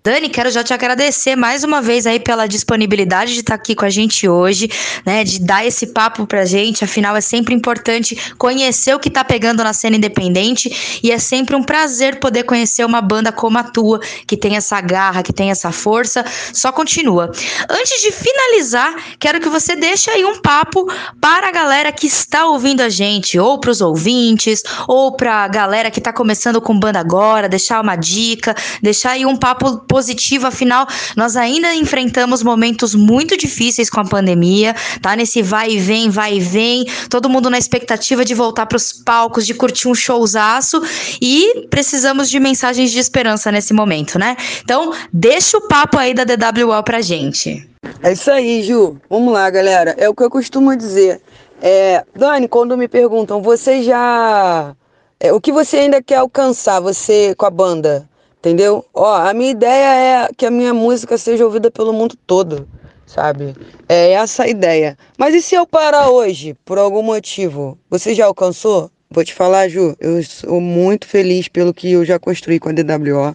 Dani, 0.07 0.29
quero 0.29 0.51
já 0.51 0.63
te 0.63 0.75
agradecer 0.75 1.35
mais 1.35 1.65
uma 1.65 1.81
vez 1.81 2.07
aí 2.07 2.21
pela 2.21 2.47
disponibilidade 2.47 3.33
de 3.33 3.41
estar 3.41 3.55
aqui 3.55 3.75
com 3.75 3.87
a 3.87 3.89
gente 3.89 4.29
hoje, 4.29 4.69
né? 5.03 5.25
De 5.25 5.41
dar 5.41 5.65
esse 5.67 5.87
papo 5.87 6.27
pra 6.27 6.45
gente. 6.45 6.85
Afinal, 6.85 7.17
é 7.17 7.23
sempre 7.23 7.55
importante 7.55 8.15
conhecer 8.37 8.95
o 8.95 8.99
que 8.99 9.09
tá 9.09 9.25
pegando 9.25 9.65
na 9.65 9.73
cena 9.73 9.97
independente 9.97 11.01
e 11.03 11.11
é 11.11 11.19
sempre 11.19 11.57
um 11.57 11.63
prazer 11.63 12.21
poder 12.21 12.43
conhecer 12.43 12.85
uma 12.85 13.01
banda 13.01 13.33
como 13.33 13.57
a 13.57 13.63
tua, 13.63 13.99
que 14.27 14.37
tem 14.37 14.57
essa 14.57 14.79
garra, 14.79 15.23
que 15.23 15.33
tem 15.33 15.51
essa 15.51 15.73
força. 15.73 16.23
Só 16.53 16.71
continua. 16.71 17.33
Antes 17.71 18.03
de 18.03 18.13
finalizar, 18.13 18.95
quero 19.19 19.41
que 19.41 19.49
você 19.49 19.75
deixe 19.75 20.11
aí 20.11 20.23
um 20.23 20.39
papo 20.39 20.87
para 21.19 21.49
a 21.49 21.51
galera 21.51 21.91
que 21.91 22.07
está 22.07 22.45
ouvindo 22.45 22.83
a 22.83 22.91
gente, 22.91 23.39
ou 23.39 23.59
pros 23.59 23.81
ouvintes, 23.81 24.65
ou 24.87 25.17
pra 25.17 25.49
galera 25.49 25.91
que 25.91 25.99
tá 25.99 26.13
começando 26.13 26.61
com 26.61 26.79
banda 26.79 27.01
agora, 27.01 27.49
deixar 27.49 27.81
uma 27.81 27.97
dica, 27.97 28.55
deixar 28.83 29.13
aí 29.13 29.25
um 29.25 29.35
papo 29.35 29.94
positivo, 29.95 30.49
afinal, 30.49 30.89
nós 31.15 31.37
ainda 31.37 31.73
enfrentamos 31.73 32.43
momentos 32.43 32.97
muito 32.97 33.37
difíceis 33.37 33.89
com 33.89 34.01
a 34.01 34.05
pandemia, 34.05 34.75
tá? 35.01 35.15
Nesse 35.15 35.41
vai 35.41 35.71
e 35.71 35.79
vem, 35.79 36.11
vai 36.11 36.35
e 36.39 36.41
vem, 36.41 36.85
todo 37.09 37.29
mundo 37.29 37.49
na 37.49 37.59
expectativa 37.59 38.25
de 38.25 38.35
voltar 38.35 38.67
para 38.67 38.75
os 38.75 38.93
palcos, 38.93 39.47
de 39.47 39.55
curtir 39.55 39.87
um 39.87 39.95
showzaço 39.95 40.83
e 41.23 41.69
precisamos 41.71 42.29
de 42.29 42.41
mensagens 42.41 42.91
de 42.91 42.99
esperança 42.99 43.53
nesse 43.53 43.73
momento, 43.73 44.19
né? 44.19 44.37
Então, 44.65 44.93
deixa 45.13 45.59
o 45.59 45.69
papo 45.69 45.97
aí 45.97 46.13
da 46.13 46.25
DWO 46.25 46.83
pra 46.83 47.01
gente. 47.01 47.65
É 48.03 48.11
isso 48.11 48.33
aí, 48.33 48.65
Ju. 48.65 48.97
Vamos 49.09 49.33
lá, 49.33 49.49
galera. 49.49 49.95
É 49.97 50.09
o 50.09 50.15
que 50.15 50.25
eu 50.25 50.31
costumo 50.31 50.75
dizer. 50.75 51.21
É, 51.63 52.03
Dani, 52.17 52.49
quando 52.49 52.77
me 52.77 52.89
perguntam, 52.89 53.41
você 53.41 53.81
já. 53.85 54.75
É, 55.21 55.33
o 55.33 55.41
que 55.41 55.53
você 55.53 55.77
ainda 55.77 56.03
quer 56.03 56.17
alcançar, 56.17 56.81
você 56.81 57.33
com 57.37 57.47
a 57.47 57.51
banda? 57.51 58.09
Entendeu? 58.45 58.85
Ó, 58.93 59.15
a 59.15 59.33
minha 59.33 59.53
ideia 59.53 60.27
é 60.27 60.29
que 60.37 60.45
a 60.45 60.51
minha 60.51 60.75
música 60.75 61.17
seja 61.17 61.47
ouvida 61.47 61.71
pelo 61.71 61.95
mundo 61.95 62.15
todo, 62.27 62.69
sabe? 63.07 63.55
É 63.89 64.13
essa 64.13 64.43
a 64.43 64.49
ideia. 64.49 64.99
Mas 65.17 65.35
e 65.35 65.41
se 65.41 65.55
eu 65.55 65.67
parar 65.67 66.11
hoje, 66.11 66.55
por 66.63 66.77
algum 66.77 67.01
motivo? 67.01 67.79
Você 67.89 68.15
já 68.15 68.27
alcançou? 68.27 68.91
Vou 69.11 69.25
te 69.25 69.33
falar, 69.33 69.69
Ju, 69.69 69.97
eu 69.99 70.23
sou 70.23 70.61
muito 70.61 71.07
feliz 71.07 71.49
pelo 71.49 71.73
que 71.73 71.93
eu 71.93 72.05
já 72.05 72.19
construí 72.19 72.61
com 72.61 72.69
a 72.69 72.73
DWO. 72.73 73.35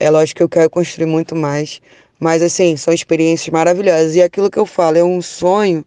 É 0.00 0.10
lógico 0.10 0.38
que 0.38 0.42
eu 0.42 0.48
quero 0.48 0.68
construir 0.68 1.06
muito 1.06 1.36
mais. 1.36 1.80
Mas, 2.18 2.42
assim, 2.42 2.76
são 2.76 2.92
experiências 2.92 3.50
maravilhosas. 3.50 4.16
E 4.16 4.20
aquilo 4.20 4.50
que 4.50 4.58
eu 4.58 4.66
falo 4.66 4.98
é 4.98 5.04
um 5.04 5.22
sonho, 5.22 5.84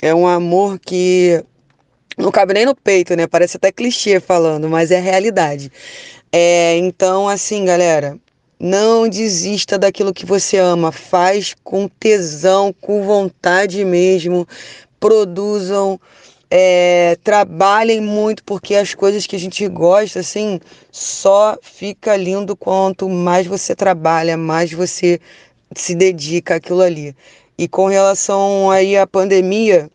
é 0.00 0.14
um 0.14 0.26
amor 0.26 0.78
que 0.78 1.44
não 2.16 2.30
cabe 2.30 2.54
nem 2.54 2.64
no 2.64 2.74
peito, 2.74 3.14
né? 3.14 3.26
Parece 3.26 3.58
até 3.58 3.70
clichê 3.70 4.20
falando, 4.20 4.70
mas 4.70 4.90
é 4.90 4.98
realidade. 4.98 5.70
É, 6.32 6.76
então, 6.78 7.28
assim, 7.28 7.64
galera, 7.64 8.18
não 8.58 9.08
desista 9.08 9.78
daquilo 9.78 10.12
que 10.12 10.26
você 10.26 10.58
ama. 10.58 10.90
Faz 10.92 11.54
com 11.62 11.88
tesão, 11.88 12.74
com 12.80 13.04
vontade 13.04 13.84
mesmo. 13.84 14.46
Produzam, 14.98 16.00
é, 16.50 17.16
trabalhem 17.22 18.00
muito, 18.00 18.42
porque 18.44 18.74
as 18.74 18.94
coisas 18.94 19.26
que 19.26 19.36
a 19.36 19.38
gente 19.38 19.66
gosta, 19.68 20.20
assim, 20.20 20.60
só 20.90 21.56
fica 21.62 22.16
lindo 22.16 22.56
quanto 22.56 23.08
mais 23.08 23.46
você 23.46 23.74
trabalha, 23.74 24.36
mais 24.36 24.72
você 24.72 25.20
se 25.74 25.94
dedica 25.94 26.56
àquilo 26.56 26.82
ali. 26.82 27.14
E 27.58 27.66
com 27.66 27.86
relação 27.86 28.70
aí 28.70 28.96
à 28.96 29.06
pandemia, 29.06 29.90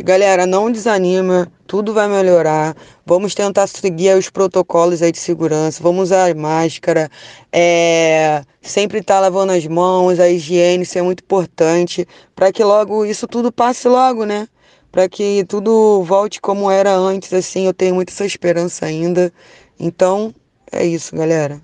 galera, 0.00 0.46
não 0.46 0.72
desanima, 0.72 1.52
tudo 1.66 1.92
vai 1.92 2.08
melhorar. 2.08 2.74
Vamos 3.04 3.34
tentar 3.34 3.66
seguir 3.66 4.16
os 4.16 4.30
protocolos 4.30 5.02
aí 5.02 5.12
de 5.12 5.18
segurança, 5.18 5.82
vamos 5.82 6.04
usar 6.04 6.34
máscara, 6.34 7.10
é, 7.52 8.42
sempre 8.62 9.00
estar 9.00 9.16
tá 9.16 9.20
lavando 9.20 9.52
as 9.52 9.66
mãos, 9.66 10.18
a 10.18 10.30
higiene, 10.30 10.84
isso 10.84 10.98
é 10.98 11.02
muito 11.02 11.22
importante, 11.22 12.06
para 12.34 12.50
que 12.50 12.64
logo 12.64 13.04
isso 13.04 13.26
tudo 13.26 13.52
passe 13.52 13.86
logo, 13.88 14.24
né? 14.24 14.48
Para 14.90 15.08
que 15.08 15.44
tudo 15.44 16.02
volte 16.04 16.40
como 16.40 16.70
era 16.70 16.94
antes, 16.94 17.32
assim, 17.32 17.66
eu 17.66 17.74
tenho 17.74 17.94
muita 17.94 18.12
essa 18.12 18.24
esperança 18.24 18.86
ainda. 18.86 19.32
Então, 19.78 20.34
é 20.70 20.86
isso, 20.86 21.14
galera. 21.16 21.60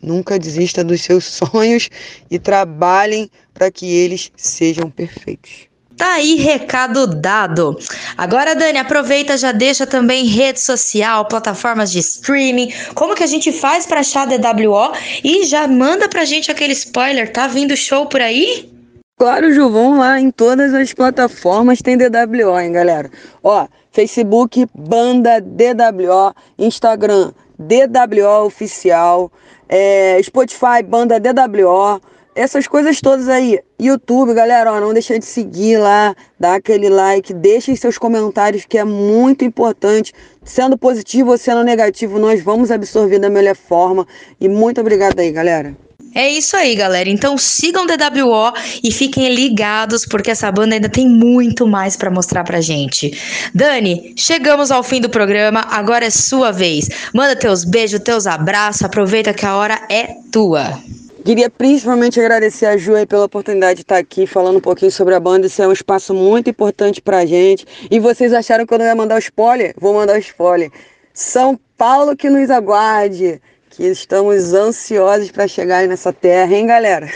Nunca 0.00 0.38
desista 0.38 0.82
dos 0.84 1.02
seus 1.02 1.24
sonhos 1.52 1.88
e 2.30 2.38
trabalhem 2.38 3.30
para 3.54 3.70
que 3.70 3.86
eles 3.86 4.32
sejam 4.36 4.90
perfeitos. 4.90 5.68
Tá 5.96 6.14
aí 6.14 6.34
recado 6.34 7.06
dado. 7.06 7.78
Agora, 8.18 8.54
Dani, 8.54 8.78
aproveita, 8.78 9.36
já 9.38 9.50
deixa 9.50 9.86
também 9.86 10.26
rede 10.26 10.60
social, 10.60 11.24
plataformas 11.24 11.90
de 11.90 12.00
streaming, 12.00 12.72
como 12.94 13.14
que 13.14 13.24
a 13.24 13.26
gente 13.26 13.50
faz 13.50 13.86
para 13.86 14.00
achar 14.00 14.22
a 14.22 14.36
DWO 14.36 14.92
e 15.24 15.44
já 15.44 15.66
manda 15.66 16.06
pra 16.08 16.24
gente 16.26 16.50
aquele 16.50 16.74
spoiler, 16.74 17.32
tá 17.32 17.46
vindo 17.46 17.74
show 17.74 18.06
por 18.06 18.20
aí? 18.20 18.70
Claro, 19.18 19.50
Ju, 19.54 19.70
vamos 19.70 19.98
lá. 19.98 20.20
Em 20.20 20.30
todas 20.30 20.74
as 20.74 20.92
plataformas 20.92 21.80
tem 21.80 21.96
DWO, 21.96 22.60
hein, 22.60 22.72
galera? 22.72 23.10
Ó, 23.42 23.66
Facebook, 23.90 24.66
Banda 24.74 25.40
DWO, 25.40 26.34
Instagram, 26.58 27.32
DWO 27.58 28.44
Oficial, 28.44 29.32
é, 29.66 30.20
Spotify, 30.22 30.82
Banda 30.86 31.18
DWO, 31.18 31.98
essas 32.36 32.68
coisas 32.68 33.00
todas 33.00 33.28
aí. 33.28 33.58
YouTube, 33.80 34.34
galera, 34.34 34.72
ó, 34.72 34.78
não 34.80 34.92
deixa 34.92 35.18
de 35.18 35.24
seguir 35.24 35.78
lá, 35.78 36.14
dá 36.38 36.56
aquele 36.56 36.88
like, 36.88 37.32
deixem 37.32 37.74
seus 37.74 37.96
comentários 37.96 38.64
que 38.68 38.76
é 38.76 38.84
muito 38.84 39.44
importante. 39.44 40.12
Sendo 40.44 40.78
positivo 40.78 41.30
ou 41.30 41.38
sendo 41.38 41.64
negativo, 41.64 42.18
nós 42.18 42.42
vamos 42.42 42.70
absorver 42.70 43.18
da 43.18 43.30
melhor 43.30 43.56
forma. 43.56 44.06
E 44.38 44.48
muito 44.48 44.80
obrigado 44.80 45.18
aí, 45.18 45.32
galera. 45.32 45.74
É 46.14 46.30
isso 46.30 46.56
aí, 46.56 46.74
galera. 46.74 47.08
Então 47.08 47.36
sigam 47.36 47.84
o 47.84 47.86
DWO 47.86 48.52
e 48.82 48.92
fiquem 48.92 49.34
ligados, 49.34 50.06
porque 50.06 50.30
essa 50.30 50.50
banda 50.52 50.74
ainda 50.74 50.88
tem 50.88 51.08
muito 51.08 51.66
mais 51.66 51.96
pra 51.96 52.10
mostrar 52.10 52.44
pra 52.44 52.60
gente. 52.60 53.18
Dani, 53.54 54.14
chegamos 54.16 54.70
ao 54.70 54.82
fim 54.82 55.00
do 55.00 55.10
programa, 55.10 55.66
agora 55.70 56.06
é 56.06 56.10
sua 56.10 56.52
vez. 56.52 56.88
Manda 57.12 57.34
teus 57.34 57.64
beijos, 57.64 58.00
teus 58.00 58.26
abraços, 58.26 58.82
aproveita 58.82 59.34
que 59.34 59.44
a 59.44 59.56
hora 59.56 59.78
é 59.90 60.16
tua. 60.30 60.78
Queria 61.26 61.50
principalmente 61.50 62.20
agradecer 62.20 62.66
a 62.66 62.76
Ju 62.76 62.92
pela 63.08 63.24
oportunidade 63.24 63.78
de 63.78 63.82
estar 63.82 63.96
aqui 63.96 64.28
falando 64.28 64.58
um 64.58 64.60
pouquinho 64.60 64.92
sobre 64.92 65.12
a 65.12 65.18
banda. 65.18 65.48
Isso 65.48 65.60
é 65.60 65.66
um 65.66 65.72
espaço 65.72 66.14
muito 66.14 66.48
importante 66.48 67.02
pra 67.02 67.26
gente. 67.26 67.66
E 67.90 67.98
vocês 67.98 68.32
acharam 68.32 68.64
que 68.64 68.72
eu 68.72 68.78
não 68.78 68.86
ia 68.86 68.94
mandar 68.94 69.16
o 69.16 69.18
spoiler? 69.18 69.74
Vou 69.76 69.92
mandar 69.92 70.14
o 70.14 70.20
spoiler. 70.20 70.70
São 71.12 71.58
Paulo 71.76 72.16
que 72.16 72.30
nos 72.30 72.48
aguarde, 72.48 73.42
que 73.70 73.82
estamos 73.82 74.54
ansiosos 74.54 75.32
para 75.32 75.48
chegar 75.48 75.88
nessa 75.88 76.12
terra, 76.12 76.54
hein, 76.54 76.64
galera? 76.64 77.08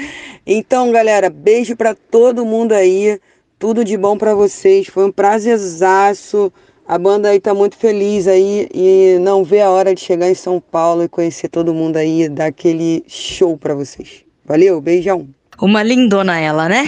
então, 0.46 0.90
galera, 0.90 1.28
beijo 1.28 1.76
para 1.76 1.94
todo 1.94 2.46
mundo 2.46 2.72
aí. 2.72 3.20
Tudo 3.58 3.84
de 3.84 3.98
bom 3.98 4.16
para 4.16 4.34
vocês. 4.34 4.86
Foi 4.86 5.04
um 5.04 5.12
prazerzaço. 5.12 6.50
A 6.88 6.96
banda 6.96 7.28
aí 7.28 7.38
tá 7.38 7.52
muito 7.52 7.76
feliz 7.76 8.26
aí 8.26 8.66
e 8.72 9.18
não 9.20 9.44
vê 9.44 9.60
a 9.60 9.68
hora 9.68 9.94
de 9.94 10.00
chegar 10.00 10.30
em 10.30 10.34
São 10.34 10.58
Paulo 10.58 11.04
e 11.04 11.08
conhecer 11.08 11.48
todo 11.48 11.74
mundo 11.74 11.98
aí, 11.98 12.30
dar 12.30 12.46
aquele 12.46 13.04
show 13.06 13.58
para 13.58 13.74
vocês. 13.74 14.24
Valeu, 14.46 14.80
beijão. 14.80 15.28
Uma 15.60 15.82
lindona 15.82 16.40
ela, 16.40 16.66
né? 16.66 16.86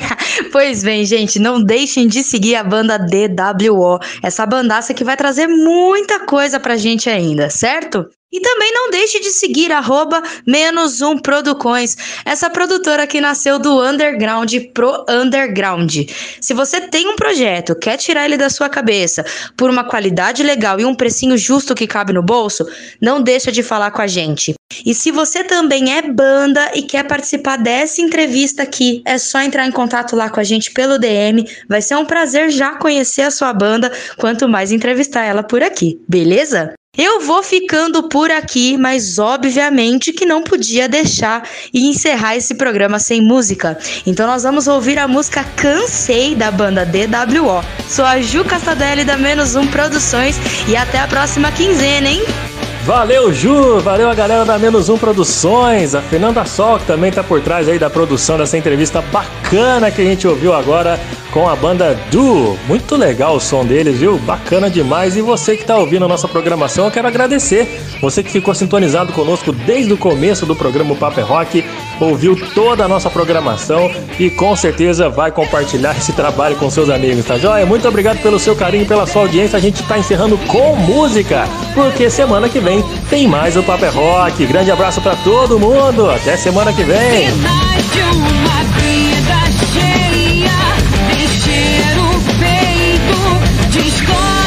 pois 0.52 0.82
bem, 0.82 1.02
gente, 1.06 1.38
não 1.38 1.62
deixem 1.62 2.06
de 2.06 2.22
seguir 2.22 2.56
a 2.56 2.62
banda 2.62 2.98
DWO, 2.98 3.98
essa 4.22 4.44
bandaça 4.44 4.92
que 4.92 5.02
vai 5.02 5.16
trazer 5.16 5.46
muita 5.46 6.26
coisa 6.26 6.60
pra 6.60 6.76
gente 6.76 7.08
ainda, 7.08 7.48
certo? 7.48 8.06
E 8.30 8.40
também 8.40 8.70
não 8.74 8.90
deixe 8.90 9.20
de 9.20 9.30
seguir 9.30 9.72
arroba 9.72 10.22
menos 10.46 11.00
um 11.00 11.16
Producões, 11.16 11.96
essa 12.24 12.50
produtora 12.50 13.06
que 13.06 13.20
nasceu 13.20 13.58
do 13.58 13.82
underground 13.82 14.54
pro 14.74 15.04
underground. 15.08 15.94
Se 16.40 16.52
você 16.52 16.80
tem 16.82 17.08
um 17.08 17.16
projeto, 17.16 17.74
quer 17.74 17.96
tirar 17.96 18.26
ele 18.26 18.36
da 18.36 18.50
sua 18.50 18.68
cabeça 18.68 19.24
por 19.56 19.70
uma 19.70 19.84
qualidade 19.84 20.42
legal 20.42 20.78
e 20.78 20.84
um 20.84 20.94
precinho 20.94 21.38
justo 21.38 21.74
que 21.74 21.86
cabe 21.86 22.12
no 22.12 22.22
bolso, 22.22 22.66
não 23.00 23.22
deixa 23.22 23.50
de 23.50 23.62
falar 23.62 23.90
com 23.90 24.02
a 24.02 24.06
gente. 24.06 24.54
E 24.84 24.94
se 24.94 25.10
você 25.10 25.42
também 25.42 25.96
é 25.96 26.02
banda 26.02 26.72
e 26.74 26.82
quer 26.82 27.04
participar 27.04 27.56
dessa 27.56 28.02
entrevista 28.02 28.62
aqui, 28.62 29.02
é 29.06 29.16
só 29.16 29.40
entrar 29.40 29.66
em 29.66 29.72
contato 29.72 30.14
lá 30.14 30.28
com 30.28 30.40
a 30.40 30.44
gente 30.44 30.70
pelo 30.72 30.98
DM. 30.98 31.48
Vai 31.68 31.80
ser 31.80 31.96
um 31.96 32.04
prazer 32.04 32.50
já 32.50 32.76
conhecer 32.76 33.22
a 33.22 33.30
sua 33.30 33.52
banda, 33.52 33.90
quanto 34.18 34.48
mais 34.48 34.70
entrevistar 34.70 35.24
ela 35.24 35.42
por 35.42 35.62
aqui, 35.62 35.98
beleza? 36.06 36.77
Eu 37.00 37.20
vou 37.20 37.44
ficando 37.44 38.08
por 38.08 38.28
aqui, 38.28 38.76
mas 38.76 39.20
obviamente 39.20 40.12
que 40.12 40.26
não 40.26 40.42
podia 40.42 40.88
deixar 40.88 41.48
e 41.72 41.88
encerrar 41.88 42.34
esse 42.34 42.56
programa 42.56 42.98
sem 42.98 43.22
música. 43.22 43.78
Então 44.04 44.26
nós 44.26 44.42
vamos 44.42 44.66
ouvir 44.66 44.98
a 44.98 45.06
música 45.06 45.44
Cansei 45.54 46.34
da 46.34 46.50
banda 46.50 46.84
DWO. 46.84 47.64
Sou 47.88 48.04
a 48.04 48.20
Ju 48.20 48.44
Castadelli 48.44 49.04
da 49.04 49.16
Menos 49.16 49.54
Um 49.54 49.64
Produções 49.68 50.34
e 50.66 50.74
até 50.74 50.98
a 50.98 51.06
próxima 51.06 51.52
quinzena, 51.52 52.08
hein? 52.08 52.24
Valeu, 52.84 53.32
Ju! 53.32 53.78
Valeu 53.78 54.10
a 54.10 54.14
galera 54.14 54.44
da 54.44 54.58
Menos 54.58 54.88
Um 54.88 54.98
Produções, 54.98 55.94
a 55.94 56.02
Fernanda 56.02 56.44
Sol, 56.46 56.80
que 56.80 56.86
também 56.86 57.12
tá 57.12 57.22
por 57.22 57.40
trás 57.40 57.68
aí 57.68 57.78
da 57.78 57.88
produção 57.88 58.36
dessa 58.38 58.58
entrevista 58.58 59.00
bacana 59.02 59.88
que 59.90 60.02
a 60.02 60.04
gente 60.04 60.26
ouviu 60.26 60.52
agora 60.52 60.98
com 61.32 61.48
a 61.48 61.54
banda 61.54 61.98
Du. 62.10 62.56
Muito 62.66 62.96
legal 62.96 63.36
o 63.36 63.40
som 63.40 63.64
deles, 63.64 63.98
viu? 63.98 64.18
Bacana 64.18 64.70
demais. 64.70 65.16
E 65.16 65.20
você 65.20 65.56
que 65.56 65.64
tá 65.64 65.76
ouvindo 65.76 66.04
a 66.04 66.08
nossa 66.08 66.28
programação, 66.28 66.86
eu 66.86 66.90
quero 66.90 67.08
agradecer. 67.08 67.80
Você 68.00 68.22
que 68.22 68.30
ficou 68.30 68.54
sintonizado 68.54 69.12
conosco 69.12 69.52
desde 69.52 69.92
o 69.92 69.96
começo 69.96 70.46
do 70.46 70.54
programa 70.54 70.94
Paper 70.94 71.26
Rock, 71.26 71.64
ouviu 72.00 72.36
toda 72.54 72.84
a 72.84 72.88
nossa 72.88 73.10
programação 73.10 73.90
e 74.18 74.30
com 74.30 74.54
certeza 74.54 75.08
vai 75.08 75.30
compartilhar 75.30 75.96
esse 75.96 76.12
trabalho 76.12 76.56
com 76.56 76.70
seus 76.70 76.88
amigos, 76.88 77.24
tá 77.24 77.38
joia? 77.38 77.66
Muito 77.66 77.86
obrigado 77.86 78.20
pelo 78.22 78.38
seu 78.38 78.54
carinho, 78.54 78.86
pela 78.86 79.06
sua 79.06 79.22
audiência. 79.22 79.56
A 79.56 79.60
gente 79.60 79.82
tá 79.82 79.98
encerrando 79.98 80.38
com 80.46 80.76
música, 80.76 81.48
porque 81.74 82.08
semana 82.10 82.48
que 82.48 82.60
vem 82.60 82.82
tem 83.10 83.26
mais 83.26 83.56
o 83.56 83.62
Paper 83.62 83.94
Rock. 83.94 84.46
Grande 84.46 84.70
abraço 84.70 85.00
para 85.00 85.16
todo 85.16 85.58
mundo. 85.58 86.10
Até 86.10 86.36
semana 86.36 86.72
que 86.72 86.82
vem. 86.84 87.28
De 93.84 94.10
uma 94.10 94.37